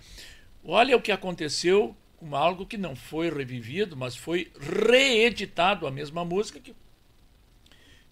[0.63, 6.23] Olha o que aconteceu com algo que não foi revivido, mas foi reeditado a mesma
[6.23, 6.75] música que,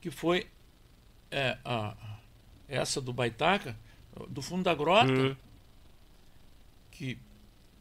[0.01, 0.47] que foi
[1.29, 1.95] é, a-
[2.67, 3.77] essa do Baitaca,
[4.27, 5.35] do Fundo da Grota, Uhum.
[6.91, 7.19] que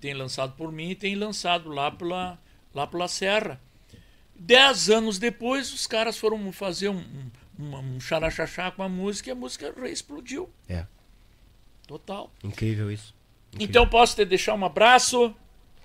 [0.00, 2.38] tem lançado por mim e tem lançado lá pela,
[2.74, 3.58] lá pela Serra.
[4.36, 7.02] Dez anos depois, os caras foram fazer um,
[7.58, 10.48] um, um xaraxaxá com a música e a música reexplodiu.
[10.68, 10.86] É.
[11.86, 12.30] Total.
[12.44, 13.14] Incrível isso.
[13.58, 15.34] Então posso te deixar um abraço?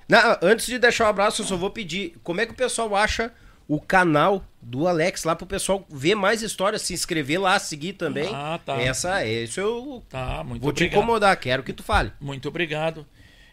[0.07, 2.95] Não, antes de deixar o abraço, eu só vou pedir como é que o pessoal
[2.95, 3.31] acha
[3.67, 8.29] o canal do Alex lá pro pessoal ver mais histórias, se inscrever lá, seguir também.
[8.33, 8.79] Ah, tá.
[8.81, 10.97] Essa, isso eu Tá, muito vou te obrigado.
[10.97, 12.11] incomodar, quero que tu fale.
[12.19, 13.05] Muito obrigado.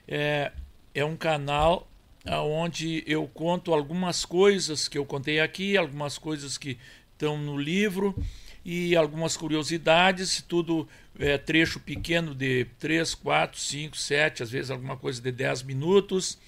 [0.08, 0.50] É,
[0.94, 1.86] é um canal
[2.26, 6.76] onde eu conto algumas coisas que eu contei aqui, algumas coisas que
[7.12, 8.14] estão no livro
[8.64, 10.86] e algumas curiosidades, tudo
[11.18, 16.38] é, trecho pequeno de 3, 4, 5, 7, às vezes alguma coisa de 10 minutos.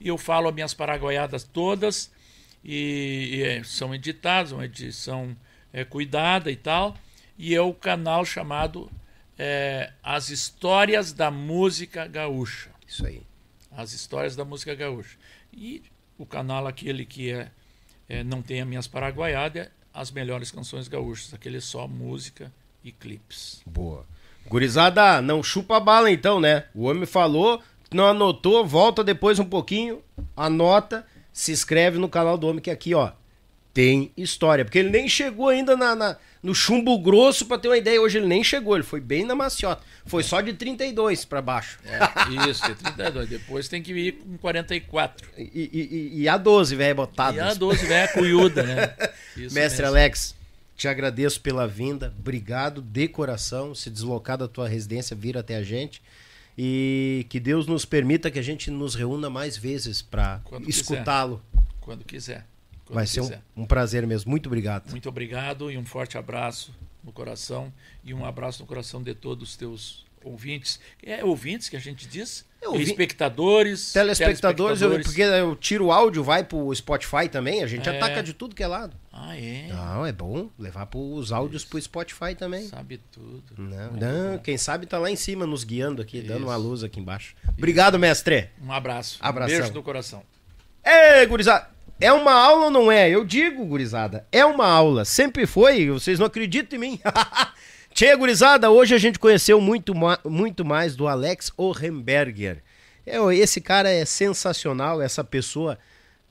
[0.00, 2.10] E eu falo as minhas paraguaiadas todas
[2.64, 5.36] e, e, é, são editadas, uma edição
[5.72, 6.96] é, cuidada e tal.
[7.38, 8.90] E é o canal chamado
[9.38, 12.70] é, As Histórias da Música Gaúcha.
[12.86, 13.22] Isso aí.
[13.70, 15.16] As Histórias da Música Gaúcha.
[15.52, 15.82] E
[16.18, 17.50] o canal aquele que é,
[18.08, 22.52] é, não tem as minhas paraguaiadas, é as melhores canções gaúchas, aquele só música
[22.84, 23.62] e clipes.
[23.66, 24.04] Boa.
[24.46, 26.64] Gurizada, não chupa a bala então, né?
[26.74, 27.62] O homem falou,
[27.92, 30.02] não anotou, volta depois um pouquinho,
[30.36, 33.12] anota, se inscreve no canal do homem que aqui, ó,
[33.74, 34.64] tem história.
[34.64, 38.00] Porque ele nem chegou ainda na, na- no chumbo grosso pra ter uma ideia.
[38.00, 39.82] Hoje ele nem chegou, ele foi bem na maciota.
[40.06, 41.78] Foi só de 32 pra baixo.
[41.84, 43.28] É, isso, é 32.
[43.28, 45.28] Depois tem que ir com 44.
[45.38, 47.36] E, e, e- a 12, velho, botado.
[47.36, 48.94] E a 12 velha cuiuda, né?
[49.36, 49.96] Isso Mestre mesmo.
[49.96, 50.34] Alex,
[50.76, 52.12] te agradeço pela vinda.
[52.18, 53.74] Obrigado de coração.
[53.74, 56.02] Se deslocar da tua residência, vir até a gente.
[56.58, 61.40] E que Deus nos permita que a gente nos reúna mais vezes para escutá-lo.
[61.80, 62.44] Quando quiser.
[62.86, 64.30] Quando Vai ser um, um prazer mesmo.
[64.30, 64.90] Muito obrigado.
[64.90, 67.72] Muito obrigado e um forte abraço no coração
[68.04, 70.78] e um abraço no coração de todos os teus ouvintes.
[71.02, 72.44] É ouvintes que a gente diz?
[72.60, 73.92] É, ouvi- Espectadores.
[73.92, 75.06] Telespectadores, eu- telespectadores.
[75.06, 77.60] porque eu tiro o áudio, vai pro Spotify também.
[77.62, 77.96] A gente É.
[77.96, 78.96] ataca de tudo que é lado.
[79.12, 79.66] Ah, é?
[79.68, 82.68] Não, é bom levar os áudios pro Spotify também.
[82.68, 83.42] Sabe tudo.
[83.58, 86.46] Não, não, quem sabe tá lá em cima nos guiando aqui, dando Isso.
[86.46, 87.34] uma luz aqui embaixo.
[87.48, 88.48] Obrigado, mestre.
[88.64, 89.18] Um abraço.
[89.20, 89.56] Abração.
[89.56, 90.22] Um beijo no coração.
[90.84, 91.68] Ê, gurizada,
[92.04, 93.08] é uma aula ou não é?
[93.08, 95.04] Eu digo, gurizada, é uma aula.
[95.04, 97.00] Sempre foi, vocês não acreditam em mim.
[97.94, 102.62] Tchê, gurizada, hoje a gente conheceu muito, ma- muito mais do Alex Ohrenberger.
[103.06, 105.78] É, esse cara é sensacional, essa pessoa,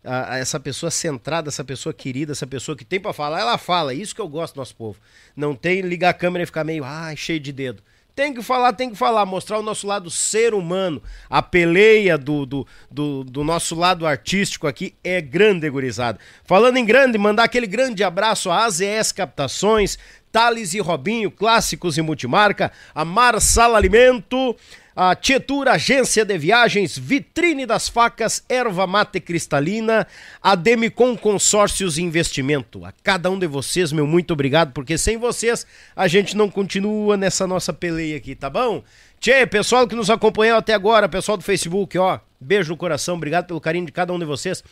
[0.03, 3.57] a- a- essa pessoa centrada, essa pessoa querida, essa pessoa que tem pra falar, ela
[3.57, 3.93] fala.
[3.93, 4.99] Isso que eu gosto do nosso povo.
[5.35, 7.83] Não tem ligar a câmera e ficar meio, ai, cheio de dedo.
[8.13, 11.01] Tem que falar, tem que falar, mostrar o nosso lado ser humano.
[11.29, 16.19] A peleia do, do, do, do nosso lado artístico aqui é grande, gurizada.
[16.43, 19.97] Falando em grande, mandar aquele grande abraço à AZS Captações,
[20.29, 24.55] Thales e Robinho, clássicos e multimarca, a Marsala Alimento,
[24.95, 30.05] a Tietur Agência de Viagens, Vitrine das Facas, Erva Mate Cristalina,
[30.41, 32.83] a Demicon Consórcios Investimento.
[32.83, 37.15] A cada um de vocês, meu muito obrigado, porque sem vocês a gente não continua
[37.15, 38.83] nessa nossa peleia aqui, tá bom?
[39.19, 43.45] Tchê, pessoal que nos acompanhou até agora, pessoal do Facebook, ó, beijo no coração, obrigado
[43.47, 44.63] pelo carinho de cada um de vocês.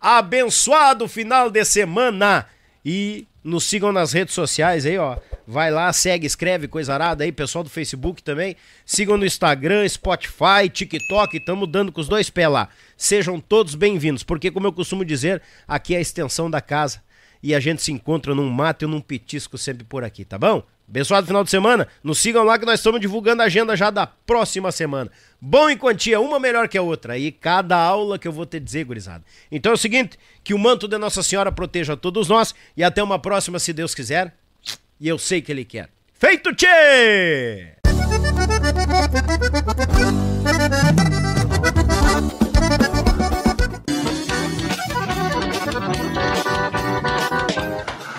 [0.00, 2.46] Abençoado final de semana!
[2.84, 5.16] E nos sigam nas redes sociais aí, ó.
[5.46, 8.56] Vai lá, segue, escreve, coisa arada aí, pessoal do Facebook também.
[8.84, 12.68] Sigam no Instagram, Spotify, TikTok, estamos dando com os dois pés lá.
[12.96, 17.02] Sejam todos bem-vindos, porque como eu costumo dizer, aqui é a extensão da casa
[17.42, 20.62] e a gente se encontra num mato e num petisco sempre por aqui, tá bom?
[20.88, 21.86] Abençoado final de semana.
[22.02, 25.10] Nos sigam lá que nós estamos divulgando a agenda já da próxima semana.
[25.38, 27.18] Bom em quantia, uma melhor que a outra.
[27.18, 29.22] E cada aula que eu vou te dizer, gurizada.
[29.52, 33.02] Então é o seguinte, que o manto de Nossa Senhora proteja todos nós e até
[33.02, 34.34] uma próxima, se Deus quiser.
[34.98, 35.90] E eu sei que Ele quer.
[36.14, 37.74] Feito, tchê!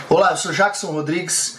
[0.08, 1.59] Olá, eu sou Jackson Rodrigues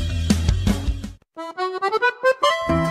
[1.43, 2.90] Thank you.